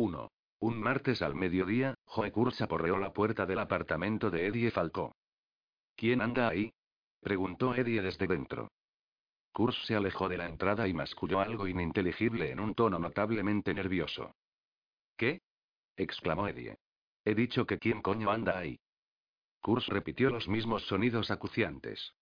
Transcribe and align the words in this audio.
1. 0.00 0.30
Un 0.60 0.80
martes 0.80 1.22
al 1.22 1.34
mediodía, 1.34 1.94
Joe 2.04 2.30
Kurtz 2.30 2.60
aporreó 2.60 2.98
la 2.98 3.12
puerta 3.12 3.46
del 3.46 3.58
apartamento 3.58 4.30
de 4.30 4.46
Eddie 4.46 4.70
Falcó. 4.70 5.16
¿Quién 5.96 6.20
anda 6.20 6.48
ahí? 6.48 6.72
preguntó 7.20 7.74
Eddie 7.74 8.00
desde 8.00 8.28
dentro. 8.28 8.70
Kurtz 9.52 9.84
se 9.86 9.96
alejó 9.96 10.28
de 10.28 10.38
la 10.38 10.46
entrada 10.46 10.86
y 10.86 10.94
masculló 10.94 11.40
algo 11.40 11.66
ininteligible 11.66 12.52
en 12.52 12.60
un 12.60 12.76
tono 12.76 13.00
notablemente 13.00 13.74
nervioso. 13.74 14.36
¿Qué? 15.16 15.40
exclamó 15.96 16.46
Eddie. 16.46 16.76
He 17.24 17.34
dicho 17.34 17.66
que 17.66 17.80
quién 17.80 18.00
coño 18.00 18.30
anda 18.30 18.56
ahí. 18.56 18.78
Kurtz 19.60 19.88
repitió 19.88 20.30
los 20.30 20.46
mismos 20.46 20.86
sonidos 20.86 21.32
acuciantes. 21.32 22.14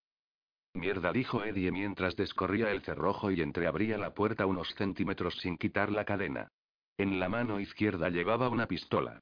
Mierda, 0.72 1.12
dijo 1.12 1.44
Eddie 1.44 1.70
mientras 1.72 2.16
descorría 2.16 2.70
el 2.70 2.80
cerrojo 2.80 3.30
y 3.30 3.42
entreabría 3.42 3.98
la 3.98 4.14
puerta 4.14 4.46
unos 4.46 4.74
centímetros 4.76 5.34
sin 5.40 5.58
quitar 5.58 5.92
la 5.92 6.06
cadena. 6.06 6.50
En 6.98 7.20
la 7.20 7.28
mano 7.28 7.60
izquierda 7.60 8.08
llevaba 8.08 8.48
una 8.48 8.66
pistola. 8.66 9.20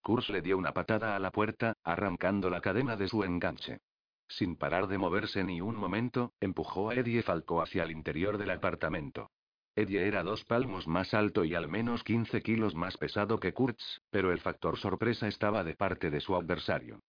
Kurz 0.00 0.28
le 0.28 0.42
dio 0.42 0.56
una 0.56 0.72
patada 0.72 1.16
a 1.16 1.18
la 1.18 1.32
puerta, 1.32 1.74
arrancando 1.82 2.50
la 2.50 2.60
cadena 2.60 2.96
de 2.96 3.08
su 3.08 3.24
enganche. 3.24 3.80
Sin 4.28 4.56
parar 4.56 4.86
de 4.86 4.98
moverse 4.98 5.42
ni 5.42 5.60
un 5.60 5.74
momento, 5.76 6.32
empujó 6.40 6.90
a 6.90 6.94
Eddie 6.94 7.22
Falco 7.22 7.60
hacia 7.60 7.82
el 7.82 7.90
interior 7.90 8.38
del 8.38 8.50
apartamento. 8.50 9.30
Eddie 9.74 10.06
era 10.06 10.22
dos 10.22 10.44
palmos 10.44 10.86
más 10.86 11.14
alto 11.14 11.44
y 11.44 11.56
al 11.56 11.68
menos 11.68 12.04
15 12.04 12.42
kilos 12.42 12.76
más 12.76 12.96
pesado 12.96 13.40
que 13.40 13.52
Kurtz, 13.52 14.00
pero 14.10 14.30
el 14.30 14.38
factor 14.38 14.78
sorpresa 14.78 15.26
estaba 15.26 15.64
de 15.64 15.74
parte 15.74 16.10
de 16.10 16.20
su 16.20 16.36
adversario. 16.36 17.00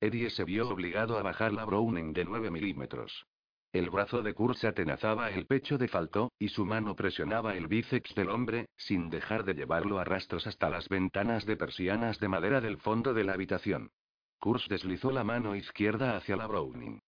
Eddie 0.00 0.30
se 0.30 0.44
vio 0.44 0.68
obligado 0.68 1.18
a 1.18 1.22
bajar 1.22 1.52
la 1.52 1.66
Browning 1.66 2.14
de 2.14 2.24
9 2.24 2.50
milímetros. 2.50 3.26
El 3.72 3.88
brazo 3.88 4.20
de 4.20 4.34
Kurtz 4.34 4.64
atenazaba 4.64 5.30
el 5.30 5.46
pecho 5.46 5.78
de 5.78 5.88
Falcó, 5.88 6.30
y 6.38 6.48
su 6.50 6.66
mano 6.66 6.94
presionaba 6.94 7.56
el 7.56 7.68
bíceps 7.68 8.14
del 8.14 8.28
hombre, 8.28 8.66
sin 8.76 9.08
dejar 9.08 9.44
de 9.44 9.54
llevarlo 9.54 9.98
a 9.98 10.04
rastros 10.04 10.46
hasta 10.46 10.68
las 10.68 10.90
ventanas 10.90 11.46
de 11.46 11.56
persianas 11.56 12.20
de 12.20 12.28
madera 12.28 12.60
del 12.60 12.76
fondo 12.76 13.14
de 13.14 13.24
la 13.24 13.32
habitación. 13.32 13.90
Kurtz 14.38 14.68
deslizó 14.68 15.10
la 15.10 15.24
mano 15.24 15.56
izquierda 15.56 16.18
hacia 16.18 16.36
la 16.36 16.46
Browning. 16.46 17.00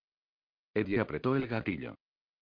Eddie 0.72 1.00
apretó 1.00 1.36
el 1.36 1.48
gatillo. 1.48 1.96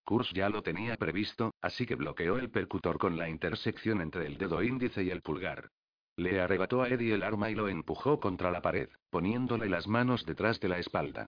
Kurtz 0.04 0.32
ya 0.32 0.48
lo 0.48 0.62
tenía 0.62 0.96
previsto, 0.96 1.52
así 1.60 1.84
que 1.84 1.96
bloqueó 1.96 2.38
el 2.38 2.50
percutor 2.50 2.98
con 2.98 3.18
la 3.18 3.28
intersección 3.28 4.00
entre 4.00 4.26
el 4.26 4.38
dedo 4.38 4.62
índice 4.62 5.02
y 5.02 5.10
el 5.10 5.22
pulgar. 5.22 5.68
Le 6.14 6.40
arrebató 6.40 6.82
a 6.82 6.88
Eddie 6.88 7.14
el 7.14 7.24
arma 7.24 7.50
y 7.50 7.56
lo 7.56 7.68
empujó 7.68 8.20
contra 8.20 8.52
la 8.52 8.62
pared, 8.62 8.88
poniéndole 9.10 9.68
las 9.68 9.88
manos 9.88 10.24
detrás 10.24 10.60
de 10.60 10.68
la 10.68 10.78
espalda. 10.78 11.26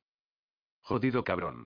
Jodido 0.82 1.24
cabrón 1.24 1.64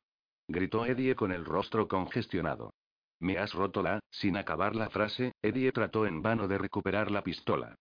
gritó 0.48 0.86
Eddie 0.86 1.14
con 1.14 1.30
el 1.30 1.44
rostro 1.44 1.86
congestionado. 1.86 2.72
Me 3.20 3.38
has 3.38 3.52
roto 3.52 3.82
la, 3.82 4.00
sin 4.10 4.36
acabar 4.36 4.74
la 4.74 4.90
frase, 4.90 5.32
Eddie 5.42 5.72
trató 5.72 6.06
en 6.06 6.22
vano 6.22 6.48
de 6.48 6.58
recuperar 6.58 7.10
la 7.10 7.22
pistola. 7.22 7.76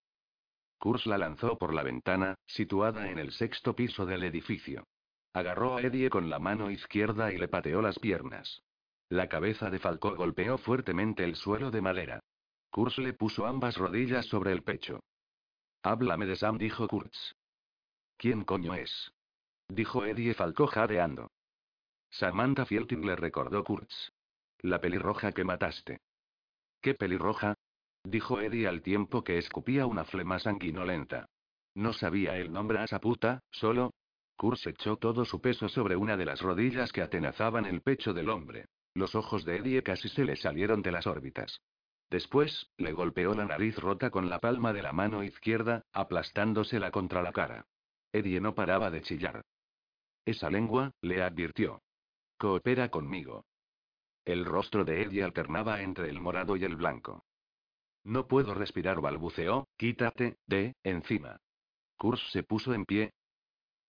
Kurz 0.78 1.06
la 1.06 1.18
lanzó 1.18 1.58
por 1.58 1.74
la 1.74 1.84
ventana, 1.84 2.36
situada 2.46 3.10
en 3.10 3.20
el 3.20 3.32
sexto 3.32 3.76
piso 3.76 4.06
del 4.06 4.24
edificio. 4.24 4.84
Agarró 5.34 5.78
a 5.78 5.82
Eddie 5.82 6.10
con 6.10 6.30
la 6.30 6.40
mano 6.40 6.70
izquierda 6.70 7.32
y 7.32 7.38
le 7.38 7.48
pateó 7.48 7.82
las 7.82 8.00
piernas. 8.00 8.62
La 9.10 9.30
cabeza 9.30 9.70
de 9.70 9.80
Falcó 9.80 10.16
golpeó 10.16 10.58
fuertemente 10.58 11.24
el 11.24 11.36
suelo 11.36 11.72
de 11.72 11.82
madera. 11.82 12.20
Kurz 12.70 12.98
le 12.98 13.14
puso 13.14 13.46
ambas 13.46 13.78
rodillas 13.78 14.26
sobre 14.26 14.52
el 14.52 14.64
pecho. 14.64 15.00
Háblame 15.84 16.26
de 16.26 16.36
Sam, 16.36 16.58
dijo 16.58 16.88
Kurtz. 16.88 17.36
¿Quién 18.18 18.44
coño 18.44 18.74
es? 18.74 19.12
Dijo 19.70 20.06
Eddie 20.06 20.34
Falcó 20.34 20.68
jadeando. 20.68 21.30
Samantha 22.20 22.66
Fielting 22.66 23.06
le 23.06 23.16
recordó 23.16 23.64
Kurtz. 23.64 24.12
La 24.62 24.82
pelirroja 24.82 25.34
que 25.34 25.44
mataste. 25.44 26.00
¿Qué 26.82 26.96
pelirroja? 26.96 27.54
Dijo 28.04 28.42
Eddie 28.42 28.68
al 28.68 28.82
tiempo 28.82 29.24
que 29.24 29.38
escupía 29.38 29.86
una 29.86 30.04
flema 30.04 30.40
sanguinolenta. 30.40 31.28
No 31.76 31.94
sabía 31.94 32.36
el 32.38 32.52
nombre 32.52 32.80
a 32.80 32.86
esa 32.86 33.00
puta, 33.00 33.44
solo. 33.52 33.94
Kurtz 34.36 34.66
echó 34.66 34.98
todo 34.98 35.26
su 35.26 35.42
peso 35.42 35.70
sobre 35.70 35.96
una 35.96 36.18
de 36.18 36.26
las 36.26 36.42
rodillas 36.42 36.92
que 36.92 37.04
atenazaban 37.04 37.68
el 37.68 37.82
pecho 37.82 38.16
del 38.16 38.30
hombre. 38.30 38.66
Los 38.96 39.14
ojos 39.14 39.46
de 39.46 39.58
Eddie 39.58 39.84
casi 39.84 40.10
se 40.10 40.26
le 40.26 40.38
salieron 40.38 40.82
de 40.82 40.94
las 40.94 41.06
órbitas. 41.06 41.62
Después, 42.10 42.72
le 42.78 42.94
golpeó 42.94 43.36
la 43.36 43.46
nariz 43.46 43.78
rota 43.78 44.10
con 44.10 44.28
la 44.28 44.40
palma 44.40 44.74
de 44.74 44.82
la 44.82 44.92
mano 44.92 45.24
izquierda, 45.24 45.84
aplastándosela 45.94 46.90
contra 46.90 47.22
la 47.22 47.32
cara. 47.32 47.68
Eddie 48.12 48.42
no 48.42 48.56
paraba 48.56 48.90
de 48.90 49.04
chillar. 49.04 49.44
Esa 50.26 50.50
lengua, 50.50 50.94
le 51.02 51.22
advirtió. 51.22 51.84
Coopera 52.38 52.90
conmigo. 52.90 53.46
El 54.24 54.46
rostro 54.46 54.86
de 54.86 55.02
Eddie 55.02 55.24
alternaba 55.24 55.82
entre 55.82 56.08
el 56.10 56.22
morado 56.22 56.56
y 56.56 56.64
el 56.64 56.76
blanco. 56.76 57.26
No 58.04 58.28
puedo 58.28 58.54
respirar, 58.54 59.02
balbuceó, 59.02 59.68
quítate, 59.76 60.38
de, 60.46 60.76
encima. 60.84 61.42
Kurz 61.98 62.22
se 62.32 62.44
puso 62.44 62.76
en 62.76 62.86
pie. 62.86 63.12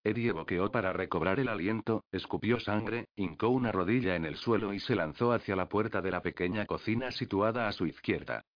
Eddie 0.03 0.33
boqueó 0.33 0.71
para 0.71 0.95
recobrar 0.95 1.41
el 1.41 1.49
aliento, 1.49 2.05
escupió 2.11 2.59
sangre, 2.59 3.09
hincó 3.17 3.51
una 3.51 3.71
rodilla 3.71 4.17
en 4.17 4.25
el 4.25 4.37
suelo 4.37 4.73
y 4.73 4.81
se 4.81 4.95
lanzó 4.95 5.33
hacia 5.33 5.55
la 5.55 5.69
puerta 5.69 6.01
de 6.01 6.11
la 6.11 6.23
pequeña 6.23 6.65
cocina 6.65 7.11
situada 7.11 7.69
a 7.69 7.73
su 7.73 7.85
izquierda. 7.85 8.47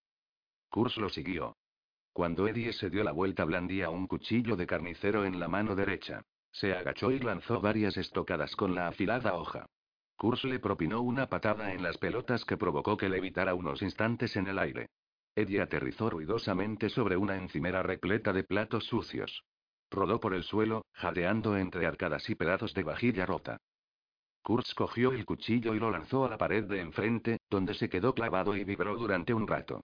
Kurz 0.70 0.96
lo 0.96 1.10
siguió. 1.10 1.58
Cuando 2.14 2.48
Eddie 2.48 2.72
se 2.72 2.88
dio 2.88 3.04
la 3.04 3.12
vuelta 3.12 3.44
blandía 3.44 3.90
un 3.90 4.06
cuchillo 4.06 4.56
de 4.56 4.66
carnicero 4.66 5.26
en 5.26 5.38
la 5.38 5.48
mano 5.48 5.76
derecha. 5.76 6.22
Se 6.50 6.72
agachó 6.72 7.10
y 7.10 7.18
lanzó 7.18 7.60
varias 7.60 7.98
estocadas 7.98 8.56
con 8.56 8.74
la 8.74 8.88
afilada 8.88 9.34
hoja. 9.34 9.66
Kurz 10.22 10.44
le 10.44 10.60
propinó 10.60 11.00
una 11.00 11.26
patada 11.26 11.72
en 11.72 11.82
las 11.82 11.98
pelotas 11.98 12.44
que 12.44 12.56
provocó 12.56 12.96
que 12.96 13.08
levitara 13.08 13.56
unos 13.56 13.82
instantes 13.82 14.36
en 14.36 14.46
el 14.46 14.60
aire. 14.60 14.86
Eddie 15.34 15.60
aterrizó 15.60 16.10
ruidosamente 16.10 16.90
sobre 16.90 17.16
una 17.16 17.34
encimera 17.34 17.82
repleta 17.82 18.32
de 18.32 18.44
platos 18.44 18.84
sucios. 18.84 19.42
Rodó 19.90 20.20
por 20.20 20.34
el 20.34 20.44
suelo, 20.44 20.84
jadeando 20.92 21.56
entre 21.56 21.86
arcadas 21.86 22.30
y 22.30 22.36
pedazos 22.36 22.72
de 22.72 22.84
vajilla 22.84 23.26
rota. 23.26 23.56
Kurz 24.44 24.72
cogió 24.74 25.10
el 25.10 25.24
cuchillo 25.24 25.74
y 25.74 25.80
lo 25.80 25.90
lanzó 25.90 26.24
a 26.24 26.28
la 26.28 26.38
pared 26.38 26.66
de 26.66 26.80
enfrente, 26.80 27.38
donde 27.50 27.74
se 27.74 27.88
quedó 27.88 28.14
clavado 28.14 28.54
y 28.56 28.62
vibró 28.62 28.94
durante 28.94 29.34
un 29.34 29.48
rato. 29.48 29.82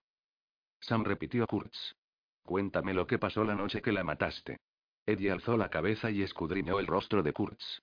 Sam 0.78 1.02
repitió 1.02 1.48
Kurtz. 1.48 1.96
Cuéntame 2.44 2.94
lo 2.94 3.08
que 3.08 3.18
pasó 3.18 3.42
la 3.42 3.56
noche 3.56 3.82
que 3.82 3.90
la 3.90 4.04
mataste. 4.04 4.58
Eddie 5.04 5.32
alzó 5.32 5.56
la 5.56 5.68
cabeza 5.68 6.12
y 6.12 6.22
escudriñó 6.22 6.78
el 6.78 6.86
rostro 6.86 7.24
de 7.24 7.32
Kurtz. 7.32 7.80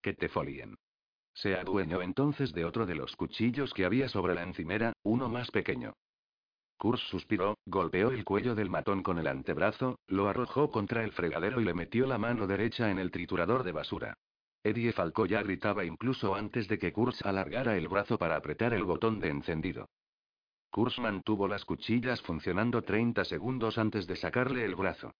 Que 0.00 0.14
te 0.14 0.30
folien. 0.30 0.78
Se 1.36 1.54
adueñó 1.54 2.00
entonces 2.00 2.52
de 2.54 2.64
otro 2.64 2.86
de 2.86 2.94
los 2.94 3.14
cuchillos 3.14 3.74
que 3.74 3.84
había 3.84 4.08
sobre 4.08 4.34
la 4.34 4.42
encimera, 4.42 4.94
uno 5.02 5.28
más 5.28 5.50
pequeño. 5.50 5.92
Kurz 6.78 7.00
suspiró, 7.10 7.58
golpeó 7.66 8.10
el 8.10 8.24
cuello 8.24 8.54
del 8.54 8.70
matón 8.70 9.02
con 9.02 9.18
el 9.18 9.26
antebrazo, 9.26 9.98
lo 10.06 10.28
arrojó 10.28 10.70
contra 10.70 11.04
el 11.04 11.12
fregadero 11.12 11.60
y 11.60 11.64
le 11.64 11.74
metió 11.74 12.06
la 12.06 12.16
mano 12.16 12.46
derecha 12.46 12.90
en 12.90 12.98
el 12.98 13.10
triturador 13.10 13.64
de 13.64 13.72
basura. 13.72 14.14
Eddie 14.64 14.92
Falco 14.92 15.26
ya 15.26 15.42
gritaba 15.42 15.84
incluso 15.84 16.34
antes 16.34 16.68
de 16.68 16.78
que 16.78 16.92
Kurz 16.92 17.20
alargara 17.22 17.76
el 17.76 17.88
brazo 17.88 18.16
para 18.16 18.36
apretar 18.36 18.72
el 18.72 18.84
botón 18.84 19.20
de 19.20 19.28
encendido. 19.28 19.90
Kurz 20.70 20.98
mantuvo 20.98 21.48
las 21.48 21.66
cuchillas 21.66 22.22
funcionando 22.22 22.82
30 22.82 23.26
segundos 23.26 23.76
antes 23.76 24.06
de 24.06 24.16
sacarle 24.16 24.64
el 24.64 24.74
brazo. 24.74 25.12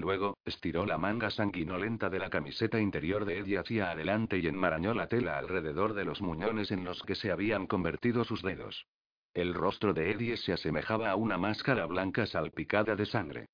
Luego, 0.00 0.38
estiró 0.46 0.86
la 0.86 0.96
manga 0.96 1.30
sanguinolenta 1.30 2.08
de 2.08 2.18
la 2.18 2.30
camiseta 2.30 2.80
interior 2.80 3.26
de 3.26 3.40
Eddie 3.40 3.58
hacia 3.58 3.90
adelante 3.90 4.38
y 4.38 4.46
enmarañó 4.46 4.94
la 4.94 5.08
tela 5.08 5.36
alrededor 5.36 5.92
de 5.92 6.06
los 6.06 6.22
muñones 6.22 6.70
en 6.70 6.84
los 6.84 7.02
que 7.02 7.14
se 7.14 7.30
habían 7.30 7.66
convertido 7.66 8.24
sus 8.24 8.40
dedos. 8.40 8.86
El 9.34 9.52
rostro 9.52 9.92
de 9.92 10.10
Eddie 10.10 10.38
se 10.38 10.54
asemejaba 10.54 11.10
a 11.10 11.16
una 11.16 11.36
máscara 11.36 11.84
blanca 11.84 12.24
salpicada 12.24 12.96
de 12.96 13.04
sangre. 13.04 13.48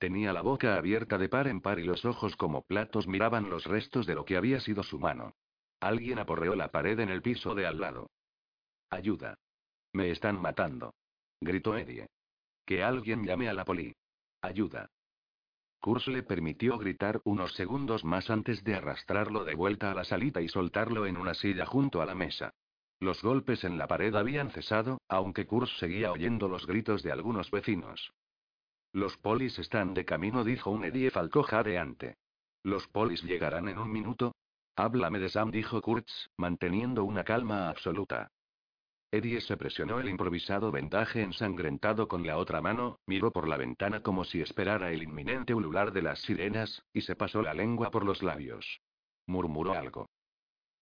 Tenía 0.00 0.32
la 0.32 0.42
boca 0.42 0.74
abierta 0.74 1.18
de 1.18 1.28
par 1.28 1.46
en 1.46 1.60
par 1.60 1.78
y 1.78 1.84
los 1.84 2.04
ojos 2.04 2.34
como 2.34 2.62
platos 2.62 3.06
miraban 3.06 3.48
los 3.48 3.64
restos 3.64 4.04
de 4.04 4.16
lo 4.16 4.24
que 4.24 4.36
había 4.36 4.58
sido 4.58 4.82
su 4.82 4.98
mano. 4.98 5.34
Alguien 5.78 6.18
aporreó 6.18 6.56
la 6.56 6.72
pared 6.72 6.98
en 6.98 7.10
el 7.10 7.22
piso 7.22 7.54
de 7.54 7.64
al 7.64 7.78
lado. 7.78 8.10
Ayuda. 8.90 9.38
Me 9.92 10.10
están 10.10 10.42
matando. 10.42 10.94
Gritó 11.40 11.76
Eddie. 11.76 12.08
Que 12.66 12.82
alguien 12.82 13.24
llame 13.24 13.48
a 13.48 13.54
la 13.54 13.64
poli. 13.64 13.94
Ayuda. 14.42 14.90
Kurz 15.82 16.06
le 16.06 16.22
permitió 16.22 16.78
gritar 16.78 17.20
unos 17.24 17.54
segundos 17.54 18.04
más 18.04 18.30
antes 18.30 18.62
de 18.62 18.76
arrastrarlo 18.76 19.42
de 19.42 19.56
vuelta 19.56 19.90
a 19.90 19.94
la 19.94 20.04
salita 20.04 20.40
y 20.40 20.46
soltarlo 20.46 21.06
en 21.06 21.16
una 21.16 21.34
silla 21.34 21.66
junto 21.66 22.00
a 22.00 22.06
la 22.06 22.14
mesa. 22.14 22.54
Los 23.00 23.20
golpes 23.20 23.64
en 23.64 23.78
la 23.78 23.88
pared 23.88 24.14
habían 24.14 24.52
cesado, 24.52 25.00
aunque 25.08 25.44
Kurz 25.44 25.76
seguía 25.78 26.12
oyendo 26.12 26.46
los 26.46 26.68
gritos 26.68 27.02
de 27.02 27.10
algunos 27.10 27.50
vecinos. 27.50 28.12
Los 28.92 29.16
polis 29.16 29.58
están 29.58 29.92
de 29.92 30.04
camino, 30.04 30.44
dijo 30.44 30.70
un 30.70 30.84
Eddie 30.84 31.10
Falco 31.10 31.42
jadeante. 31.42 32.14
Los 32.62 32.86
polis 32.86 33.24
llegarán 33.24 33.68
en 33.68 33.78
un 33.78 33.90
minuto. 33.90 34.36
Háblame 34.76 35.18
de 35.18 35.30
Sam, 35.30 35.50
dijo 35.50 35.82
Kurtz, 35.82 36.28
manteniendo 36.36 37.02
una 37.02 37.24
calma 37.24 37.68
absoluta. 37.68 38.30
Eddie 39.14 39.42
se 39.42 39.58
presionó 39.58 40.00
el 40.00 40.08
improvisado 40.08 40.72
vendaje 40.72 41.20
ensangrentado 41.20 42.08
con 42.08 42.26
la 42.26 42.38
otra 42.38 42.62
mano, 42.62 42.98
miró 43.06 43.30
por 43.30 43.46
la 43.46 43.58
ventana 43.58 44.02
como 44.02 44.24
si 44.24 44.40
esperara 44.40 44.90
el 44.90 45.02
inminente 45.02 45.52
ulular 45.52 45.92
de 45.92 46.00
las 46.00 46.18
sirenas, 46.22 46.82
y 46.94 47.02
se 47.02 47.14
pasó 47.14 47.42
la 47.42 47.52
lengua 47.52 47.90
por 47.90 48.06
los 48.06 48.22
labios. 48.22 48.80
Murmuró 49.26 49.74
algo. 49.74 50.08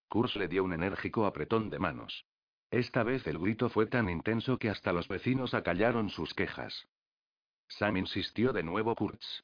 Kurtz 0.09 0.37
le 0.37 0.47
dio 0.47 0.63
un 0.63 0.73
enérgico 0.73 1.27
apretón 1.27 1.71
de 1.71 1.81
manos. 1.81 2.25
Esta 2.71 3.03
vez 3.03 3.27
el 3.27 3.37
grito 3.37 3.69
fue 3.69 3.87
tan 3.87 4.09
intenso 4.09 4.59
que 4.59 4.71
hasta 4.71 4.93
los 4.93 5.09
vecinos 5.09 5.53
acallaron 5.53 6.09
sus 6.09 6.33
quejas. 6.33 6.87
Sam 7.67 7.97
insistió 7.97 8.53
de 8.53 8.63
nuevo 8.63 8.95
Kurtz. 8.95 9.43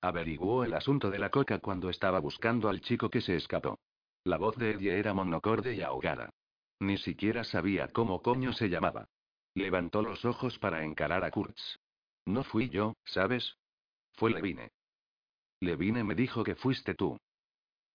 Averiguó 0.00 0.64
el 0.64 0.72
asunto 0.72 1.10
de 1.10 1.18
la 1.18 1.28
coca 1.28 1.58
cuando 1.58 1.90
estaba 1.90 2.20
buscando 2.20 2.70
al 2.70 2.80
chico 2.80 3.10
que 3.10 3.20
se 3.20 3.36
escapó. 3.36 3.78
La 4.24 4.38
voz 4.38 4.56
de 4.56 4.70
Eddie 4.70 4.98
era 4.98 5.12
monocorde 5.12 5.74
y 5.74 5.82
ahogada. 5.82 6.30
Ni 6.80 6.96
siquiera 6.98 7.44
sabía 7.44 7.88
cómo 7.88 8.22
coño 8.22 8.52
se 8.52 8.68
llamaba. 8.68 9.08
Levantó 9.54 10.02
los 10.02 10.24
ojos 10.24 10.58
para 10.58 10.84
encarar 10.84 11.24
a 11.24 11.30
Kurtz. 11.30 11.78
No 12.26 12.44
fui 12.44 12.68
yo, 12.68 12.94
¿sabes? 13.04 13.56
Fue 14.12 14.30
Levine. 14.30 14.70
Levine 15.60 16.04
me 16.04 16.14
dijo 16.14 16.44
que 16.44 16.54
fuiste 16.54 16.94
tú. 16.94 17.18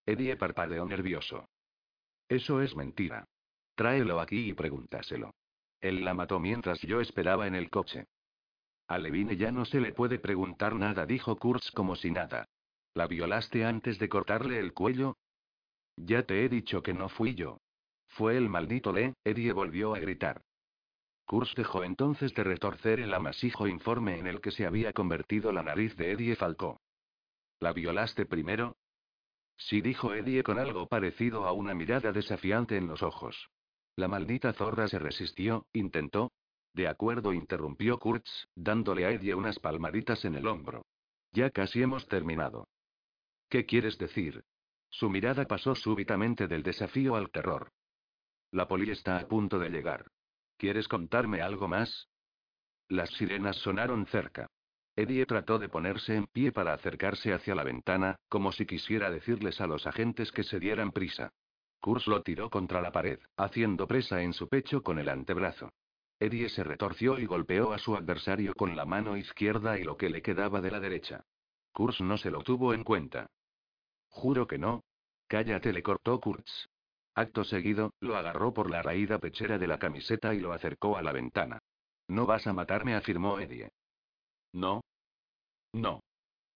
Eddie 0.05 0.35
parpadeó 0.35 0.85
nervioso. 0.85 1.47
Eso 2.27 2.61
es 2.61 2.75
mentira. 2.75 3.25
Tráelo 3.75 4.19
aquí 4.19 4.49
y 4.49 4.53
pregúntaselo. 4.53 5.33
Él 5.79 6.03
la 6.03 6.13
mató 6.13 6.39
mientras 6.39 6.81
yo 6.81 6.99
esperaba 6.99 7.47
en 7.47 7.55
el 7.55 7.69
coche. 7.69 8.07
A 8.87 8.97
Levine 8.97 9.37
ya 9.37 9.51
no 9.51 9.65
se 9.65 9.79
le 9.79 9.93
puede 9.93 10.19
preguntar 10.19 10.75
nada, 10.75 11.05
dijo 11.05 11.37
Kurtz 11.37 11.71
como 11.71 11.95
si 11.95 12.11
nada. 12.11 12.47
¿La 12.93 13.07
violaste 13.07 13.65
antes 13.65 13.97
de 13.97 14.09
cortarle 14.09 14.59
el 14.59 14.73
cuello? 14.73 15.17
Ya 15.95 16.23
te 16.23 16.43
he 16.43 16.49
dicho 16.49 16.83
que 16.83 16.93
no 16.93 17.09
fui 17.09 17.35
yo. 17.35 17.59
Fue 18.15 18.37
el 18.37 18.47
maldito 18.47 18.93
Le, 18.93 19.15
Eddie 19.23 19.53
volvió 19.53 19.95
a 19.95 19.99
gritar. 19.99 20.43
Kurtz 21.25 21.55
dejó 21.55 21.83
entonces 21.83 22.33
de 22.35 22.43
retorcer 22.43 22.99
el 22.99 23.13
amasijo 23.13 23.67
informe 23.67 24.19
en 24.19 24.27
el 24.27 24.39
que 24.39 24.51
se 24.51 24.67
había 24.67 24.93
convertido 24.93 25.51
la 25.51 25.63
nariz 25.63 25.95
de 25.95 26.11
Eddie 26.11 26.35
Falcó. 26.35 26.79
¿La 27.59 27.73
violaste 27.73 28.25
primero? 28.25 28.77
Sí, 29.57 29.81
dijo 29.81 30.13
Eddie 30.13 30.43
con 30.43 30.59
algo 30.59 30.87
parecido 30.87 31.45
a 31.45 31.53
una 31.53 31.73
mirada 31.73 32.11
desafiante 32.11 32.77
en 32.77 32.87
los 32.87 33.01
ojos. 33.01 33.49
La 33.95 34.07
maldita 34.07 34.53
zorra 34.53 34.87
se 34.87 34.99
resistió, 34.99 35.65
intentó, 35.73 36.31
de 36.73 36.87
acuerdo, 36.87 37.33
interrumpió 37.33 37.97
Kurtz, 37.97 38.47
dándole 38.55 39.05
a 39.05 39.11
Eddie 39.11 39.33
unas 39.33 39.57
palmaditas 39.59 40.23
en 40.25 40.35
el 40.35 40.47
hombro. 40.47 40.85
Ya 41.31 41.49
casi 41.49 41.81
hemos 41.81 42.07
terminado. 42.07 42.67
¿Qué 43.49 43.65
quieres 43.65 43.97
decir? 43.97 44.43
Su 44.89 45.09
mirada 45.09 45.45
pasó 45.45 45.73
súbitamente 45.73 46.47
del 46.47 46.61
desafío 46.61 47.15
al 47.15 47.31
terror. 47.31 47.71
La 48.53 48.67
poli 48.67 48.91
está 48.91 49.17
a 49.17 49.27
punto 49.27 49.57
de 49.57 49.71
llegar. 49.71 50.05
¿Quieres 50.57 50.87
contarme 50.87 51.41
algo 51.41 51.67
más? 51.67 52.07
Las 52.87 53.09
sirenas 53.09 53.55
sonaron 53.57 54.05
cerca. 54.05 54.47
Eddie 54.95 55.25
trató 55.25 55.57
de 55.57 55.69
ponerse 55.69 56.15
en 56.15 56.27
pie 56.27 56.51
para 56.51 56.73
acercarse 56.73 57.33
hacia 57.33 57.55
la 57.55 57.63
ventana, 57.63 58.15
como 58.29 58.51
si 58.51 58.67
quisiera 58.67 59.09
decirles 59.09 59.59
a 59.59 59.65
los 59.65 59.87
agentes 59.87 60.31
que 60.31 60.43
se 60.43 60.59
dieran 60.59 60.91
prisa. 60.91 61.31
Kurtz 61.81 62.05
lo 62.05 62.21
tiró 62.21 62.51
contra 62.51 62.79
la 62.79 62.91
pared, 62.91 63.19
haciendo 63.37 63.87
presa 63.87 64.21
en 64.21 64.33
su 64.33 64.47
pecho 64.47 64.83
con 64.83 64.99
el 64.99 65.09
antebrazo. 65.09 65.71
Eddie 66.19 66.47
se 66.49 66.63
retorció 66.63 67.17
y 67.17 67.25
golpeó 67.25 67.73
a 67.73 67.79
su 67.79 67.95
adversario 67.95 68.53
con 68.53 68.75
la 68.75 68.85
mano 68.85 69.17
izquierda 69.17 69.79
y 69.79 69.83
lo 69.83 69.97
que 69.97 70.11
le 70.11 70.21
quedaba 70.21 70.61
de 70.61 70.69
la 70.69 70.79
derecha. 70.79 71.25
Kurtz 71.71 72.01
no 72.01 72.19
se 72.19 72.29
lo 72.29 72.43
tuvo 72.43 72.75
en 72.75 72.83
cuenta. 72.83 73.25
Juro 74.09 74.45
que 74.45 74.59
no. 74.59 74.83
Cállate, 75.27 75.73
le 75.73 75.81
cortó 75.81 76.19
Kurtz. 76.19 76.69
Acto 77.15 77.43
seguido, 77.43 77.93
lo 77.99 78.15
agarró 78.15 78.53
por 78.53 78.69
la 78.69 78.81
raída 78.81 79.19
pechera 79.19 79.57
de 79.57 79.67
la 79.67 79.77
camiseta 79.77 80.33
y 80.33 80.39
lo 80.39 80.51
acercó 80.51 80.97
a 80.97 81.01
la 81.01 81.11
ventana. 81.11 81.59
No 82.07 82.25
vas 82.25 82.47
a 82.47 82.53
matarme, 82.53 82.95
afirmó 82.95 83.39
Eddie. 83.39 83.69
No. 84.53 84.81
No. 85.73 86.01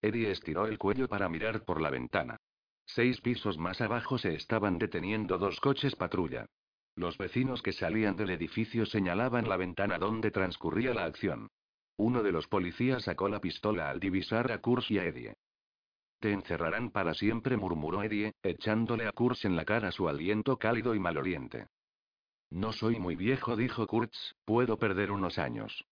Eddie 0.02 0.32
estiró 0.32 0.68
el 0.68 0.78
cuello 0.78 1.08
para 1.08 1.30
mirar 1.30 1.64
por 1.64 1.82
la 1.82 1.90
ventana. 1.90 2.38
Seis 2.86 3.22
pisos 3.22 3.58
más 3.58 3.82
abajo 3.82 4.18
se 4.18 4.34
estaban 4.34 4.78
deteniendo 4.78 5.38
dos 5.38 5.60
coches 5.60 5.96
patrulla. 5.96 6.46
Los 6.96 7.18
vecinos 7.18 7.62
que 7.62 7.74
salían 7.74 8.16
del 8.16 8.32
edificio 8.32 8.86
señalaban 8.86 9.48
la 9.48 9.58
ventana 9.58 10.00
donde 10.00 10.32
transcurría 10.32 10.94
la 10.94 11.06
acción. 11.06 11.50
Uno 11.98 12.24
de 12.24 12.32
los 12.32 12.48
policías 12.48 13.04
sacó 13.04 13.30
la 13.30 13.42
pistola 13.42 13.90
al 13.90 14.00
divisar 14.00 14.52
a 14.52 14.60
Kurz 14.60 14.90
y 14.90 15.00
a 15.00 15.06
Eddie. 15.06 15.36
Te 16.20 16.32
encerrarán 16.32 16.90
para 16.90 17.14
siempre, 17.14 17.58
murmuró 17.58 18.02
Eddie, 18.02 18.34
echándole 18.42 19.08
a 19.08 19.12
Kurz 19.12 19.46
en 19.46 19.56
la 19.56 19.66
cara 19.66 19.92
su 19.92 20.10
aliento 20.10 20.58
cálido 20.58 20.96
y 20.96 21.00
maloriente. 21.00 21.68
No 22.50 22.72
soy 22.74 23.00
muy 23.00 23.16
viejo, 23.16 23.56
dijo 23.56 23.86
Kurtz, 23.88 24.34
puedo 24.46 24.78
perder 24.78 25.12
unos 25.12 25.38
años. 25.38 25.86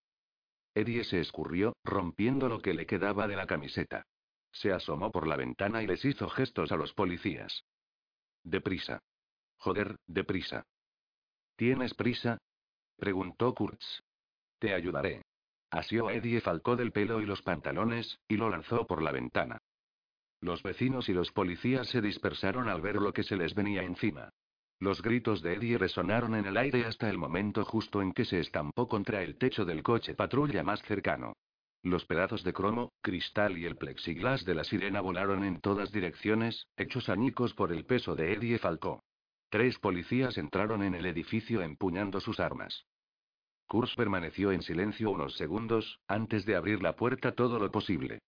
Eddie 0.74 1.04
se 1.04 1.20
escurrió, 1.20 1.76
rompiendo 1.84 2.50
lo 2.50 2.60
que 2.60 2.74
le 2.74 2.86
quedaba 2.86 3.28
de 3.28 3.36
la 3.36 3.46
camiseta. 3.46 4.06
Se 4.52 4.72
asomó 4.72 5.12
por 5.12 5.28
la 5.28 5.36
ventana 5.36 5.84
y 5.84 5.88
les 5.88 6.04
hizo 6.04 6.30
gestos 6.30 6.72
a 6.72 6.78
los 6.78 6.94
policías. 6.94 7.64
Deprisa. 8.44 9.00
Joder, 9.58 9.98
deprisa. 10.08 10.64
¿Tienes 11.56 11.94
prisa? 11.94 12.38
preguntó 12.98 13.54
Kurtz. 13.54 14.02
Te 14.60 14.74
ayudaré. 14.74 15.22
Asió 15.72 16.08
a 16.08 16.14
Eddie 16.14 16.42
Falcó 16.42 16.76
del 16.76 16.92
pelo 16.92 17.22
y 17.22 17.26
los 17.26 17.42
pantalones, 17.42 18.18
y 18.28 18.38
lo 18.38 18.50
lanzó 18.50 18.88
por 18.88 19.02
la 19.02 19.12
ventana. 19.12 19.60
Los 20.42 20.64
vecinos 20.64 21.10
y 21.10 21.14
los 21.14 21.32
policías 21.32 21.88
se 21.90 22.02
dispersaron 22.02 22.70
al 22.70 22.82
ver 22.82 22.96
lo 22.96 23.14
que 23.14 23.24
se 23.24 23.36
les 23.36 23.56
venía 23.56 23.84
encima. 23.84 24.30
Los 24.80 25.02
gritos 25.02 25.42
de 25.42 25.54
Eddie 25.54 25.78
resonaron 25.78 26.36
en 26.36 26.46
el 26.46 26.58
aire 26.58 26.86
hasta 26.86 27.10
el 27.10 27.18
momento 27.18 27.64
justo 27.64 28.02
en 28.02 28.12
que 28.12 28.26
se 28.26 28.40
estampó 28.40 28.88
contra 28.88 29.24
el 29.24 29.38
techo 29.38 29.64
del 29.64 29.84
coche 29.84 30.16
patrulla 30.16 30.64
más 30.64 30.82
cercano. 30.84 31.34
Los 31.82 32.06
pedazos 32.06 32.44
de 32.44 32.52
cromo, 32.52 32.92
cristal 33.02 33.58
y 33.58 33.66
el 33.66 33.78
plexiglas 33.78 34.44
de 34.44 34.56
la 34.56 34.64
sirena 34.64 35.02
volaron 35.02 35.44
en 35.44 35.62
todas 35.62 35.92
direcciones, 35.92 36.68
hechos 36.78 37.10
añicos 37.10 37.54
por 37.54 37.72
el 37.72 37.86
peso 37.86 38.16
de 38.16 38.34
Eddie 38.34 38.58
Falcó. 38.58 39.04
Tres 39.50 39.78
policías 39.80 40.38
entraron 40.38 40.84
en 40.84 40.96
el 40.96 41.06
edificio 41.06 41.62
empuñando 41.62 42.20
sus 42.20 42.40
armas. 42.40 42.86
Kurz 43.68 43.96
permaneció 43.96 44.52
en 44.52 44.62
silencio 44.62 45.10
unos 45.12 45.36
segundos, 45.38 46.00
antes 46.08 46.46
de 46.46 46.56
abrir 46.56 46.82
la 46.82 46.96
puerta 46.96 47.34
todo 47.34 47.60
lo 47.60 47.72
posible. 47.72 48.20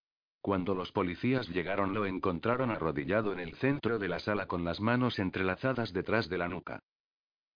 Cuando 0.47 0.75
los 0.75 0.93
policías 0.93 1.49
llegaron 1.49 1.93
lo 1.93 2.05
encontraron 2.05 2.71
arrodillado 2.71 3.33
en 3.33 3.39
el 3.41 3.55
centro 3.55 3.99
de 3.99 4.07
la 4.07 4.19
sala 4.19 4.47
con 4.47 4.63
las 4.63 4.79
manos 4.79 5.19
entrelazadas 5.19 5.91
detrás 5.91 6.29
de 6.29 6.37
la 6.37 6.47
nuca. 6.47 6.83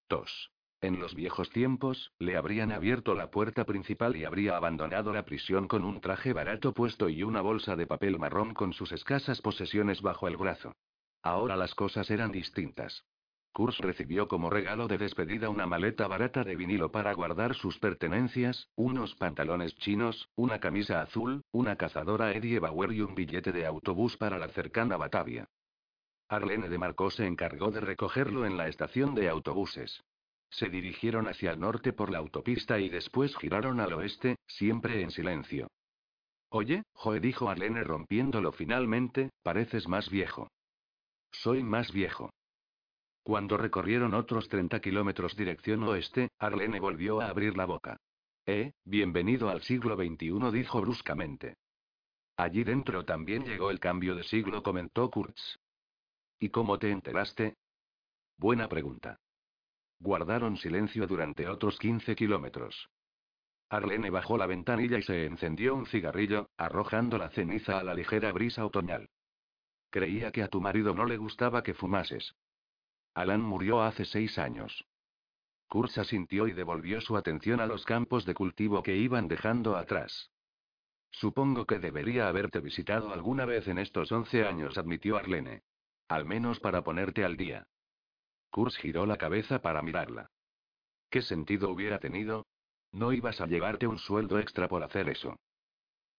Tos. 0.10 0.52
En 0.82 1.00
los 1.00 1.16
viejos 1.16 1.50
tiempos, 1.52 2.12
le 2.20 2.36
habrían 2.36 2.74
abierto 2.74 3.16
la 3.16 3.32
puerta 3.32 3.64
principal 3.64 4.18
y 4.18 4.26
habría 4.26 4.58
abandonado 4.58 5.14
la 5.14 5.24
prisión 5.24 5.70
con 5.70 5.86
un 5.86 6.02
traje 6.02 6.34
barato 6.34 6.74
puesto 6.74 7.08
y 7.08 7.24
una 7.24 7.40
bolsa 7.40 7.78
de 7.78 7.88
papel 7.88 8.20
marrón 8.20 8.54
con 8.54 8.74
sus 8.74 8.92
escasas 8.92 9.40
posesiones 9.40 10.02
bajo 10.02 10.28
el 10.28 10.36
brazo. 10.36 10.76
Ahora 11.24 11.56
las 11.56 11.74
cosas 11.74 12.12
eran 12.12 12.34
distintas. 12.34 13.06
Kurz 13.54 13.80
recibió 13.80 14.28
como 14.30 14.50
regalo 14.50 14.88
de 14.88 14.98
despedida 14.98 15.50
una 15.50 15.66
maleta 15.66 16.08
barata 16.08 16.44
de 16.44 16.56
vinilo 16.56 16.92
para 16.92 17.14
guardar 17.14 17.54
sus 17.54 17.80
pertenencias, 17.80 18.70
unos 18.76 19.16
pantalones 19.16 19.76
chinos, 19.76 20.30
una 20.36 20.60
camisa 20.60 21.02
azul, 21.02 21.42
una 21.52 21.76
cazadora 21.76 22.32
Eddie 22.32 22.60
Bauer 22.60 22.94
y 22.94 23.02
un 23.02 23.14
billete 23.14 23.52
de 23.52 23.66
autobús 23.66 24.16
para 24.16 24.40
la 24.40 24.48
cercana 24.50 24.96
Batavia. 24.96 25.50
Arlene 26.30 26.70
de 26.70 26.78
Marco 26.78 27.12
se 27.12 27.26
encargó 27.26 27.72
de 27.72 27.82
recogerlo 27.82 28.46
en 28.46 28.56
la 28.56 28.70
estación 28.70 29.14
de 29.16 29.28
autobuses. 29.28 30.02
Se 30.50 30.70
dirigieron 30.70 31.28
hacia 31.28 31.52
el 31.52 31.60
norte 31.60 31.92
por 31.92 32.10
la 32.10 32.20
autopista 32.20 32.80
y 32.80 32.88
después 32.88 33.36
giraron 33.36 33.82
al 33.82 33.92
oeste, 33.94 34.38
siempre 34.48 35.02
en 35.02 35.12
silencio. 35.12 35.68
Oye, 36.50 36.84
Joe 36.94 37.20
dijo 37.20 37.50
Arlene 37.50 37.84
rompiéndolo 37.84 38.54
finalmente, 38.54 39.30
pareces 39.44 39.90
más 39.90 40.10
viejo. 40.10 40.50
Soy 41.32 41.64
más 41.64 41.92
viejo. 41.92 42.30
Cuando 43.24 43.56
recorrieron 43.56 44.16
otros 44.16 44.50
30 44.50 44.80
kilómetros 44.80 45.36
dirección 45.36 45.84
oeste, 45.84 46.30
Arlene 46.40 46.80
volvió 46.80 47.22
a 47.22 47.28
abrir 47.28 47.56
la 47.56 47.66
boca. 47.66 47.98
Eh, 48.48 48.74
bienvenido 48.84 49.50
al 49.50 49.62
siglo 49.62 49.96
XXI, 49.96 50.52
dijo 50.52 50.82
bruscamente. 50.82 51.56
Allí 52.36 52.64
dentro 52.64 53.06
también 53.06 53.46
llegó 53.46 53.70
el 53.70 53.80
cambio 53.80 54.16
de 54.16 54.24
siglo, 54.24 54.64
comentó 54.64 55.12
Kurtz. 55.12 55.60
¿Y 56.40 56.50
cómo 56.50 56.80
te 56.80 56.90
enteraste? 56.90 57.58
Buena 58.38 58.68
pregunta. 58.68 59.20
Guardaron 60.00 60.58
silencio 60.58 61.06
durante 61.06 61.48
otros 61.48 61.78
15 61.78 62.16
kilómetros. 62.16 62.90
Arlene 63.70 64.10
bajó 64.10 64.36
la 64.36 64.48
ventanilla 64.48 64.98
y 64.98 65.04
se 65.04 65.26
encendió 65.26 65.76
un 65.76 65.86
cigarrillo, 65.86 66.50
arrojando 66.58 67.20
la 67.20 67.30
ceniza 67.30 67.78
a 67.78 67.84
la 67.84 67.94
ligera 67.94 68.32
brisa 68.32 68.66
otoñal. 68.66 69.10
Creía 69.92 70.32
que 70.32 70.42
a 70.42 70.48
tu 70.48 70.60
marido 70.60 70.96
no 70.96 71.06
le 71.06 71.18
gustaba 71.18 71.62
que 71.62 71.76
fumases. 71.76 72.34
Alan 73.14 73.42
murió 73.42 73.82
hace 73.82 74.06
seis 74.06 74.38
años. 74.38 74.86
Kurz 75.68 75.98
asintió 75.98 76.48
y 76.48 76.54
devolvió 76.54 77.02
su 77.02 77.18
atención 77.18 77.60
a 77.60 77.66
los 77.66 77.86
campos 77.86 78.26
de 78.26 78.34
cultivo 78.34 78.84
que 78.84 78.96
iban 78.96 79.28
dejando 79.28 79.78
atrás. 79.78 80.32
Supongo 81.12 81.66
que 81.66 81.80
debería 81.80 82.28
haberte 82.28 82.60
visitado 82.60 83.14
alguna 83.14 83.46
vez 83.46 83.68
en 83.68 83.78
estos 83.78 84.12
once 84.12 84.46
años, 84.46 84.78
admitió 84.78 85.18
Arlene. 85.18 85.64
Al 86.08 86.26
menos 86.26 86.60
para 86.60 86.84
ponerte 86.84 87.24
al 87.24 87.38
día. 87.38 87.68
Kurz 88.50 88.76
giró 88.78 89.06
la 89.06 89.18
cabeza 89.18 89.62
para 89.62 89.82
mirarla. 89.82 90.30
¿Qué 91.10 91.22
sentido 91.22 91.70
hubiera 91.70 92.00
tenido? 92.00 92.48
No 92.92 93.14
ibas 93.14 93.40
a 93.40 93.48
llevarte 93.48 93.88
un 93.88 93.98
sueldo 93.98 94.40
extra 94.40 94.68
por 94.68 94.84
hacer 94.84 95.10
eso. 95.10 95.38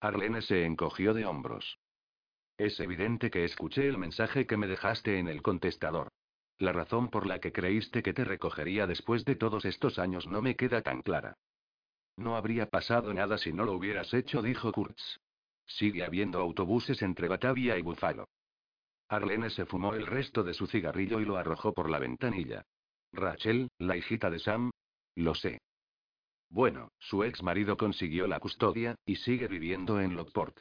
Arlene 0.01 0.43
se 0.43 0.65
encogió 0.65 1.15
de 1.15 1.27
hombros. 1.27 1.79
Es 2.57 2.81
evidente 2.81 3.31
que 3.31 3.45
escuché 3.45 3.87
el 3.89 3.99
mensaje 3.99 4.47
que 4.47 4.57
me 4.57 4.67
dejaste 4.67 5.19
en 5.19 5.29
el 5.29 5.43
contestador. 5.43 6.11
La 6.59 6.73
razón 6.73 7.09
por 7.09 7.27
la 7.27 7.41
que 7.41 7.53
creíste 7.53 8.03
que 8.03 8.13
te 8.13 8.25
recogería 8.25 8.87
después 8.87 9.25
de 9.25 9.37
todos 9.37 9.65
estos 9.65 9.99
años 9.99 10.27
no 10.27 10.43
me 10.43 10.57
queda 10.57 10.83
tan 10.83 11.03
clara. 11.03 11.37
No 12.17 12.37
habría 12.37 12.69
pasado 12.69 13.13
nada 13.15 13.39
si 13.39 13.53
no 13.53 13.65
lo 13.65 13.73
hubieras 13.73 14.13
hecho, 14.15 14.43
dijo 14.43 14.73
Kurtz. 14.73 15.19
Sigue 15.67 16.05
habiendo 16.05 16.41
autobuses 16.41 17.03
entre 17.03 17.29
Batavia 17.29 17.79
y 17.79 17.83
Buffalo. 17.83 18.29
Arlene 19.09 19.51
se 19.51 19.67
fumó 19.67 19.95
el 19.95 20.07
resto 20.07 20.43
de 20.43 20.55
su 20.55 20.67
cigarrillo 20.67 21.21
y 21.21 21.25
lo 21.25 21.37
arrojó 21.37 21.73
por 21.73 21.91
la 21.91 21.99
ventanilla. 21.99 22.65
Rachel, 23.13 23.69
la 23.79 23.97
hijita 23.97 24.31
de 24.31 24.39
Sam. 24.39 24.71
Lo 25.15 25.35
sé. 25.35 25.61
Bueno, 26.49 26.93
su 26.99 27.25
ex 27.25 27.43
marido 27.43 27.77
consiguió 27.77 28.27
la 28.27 28.41
custodia, 28.41 28.97
y 29.07 29.17
sigue 29.17 29.49
viviendo 29.49 30.01
en 30.01 30.17
Lockport. 30.17 30.59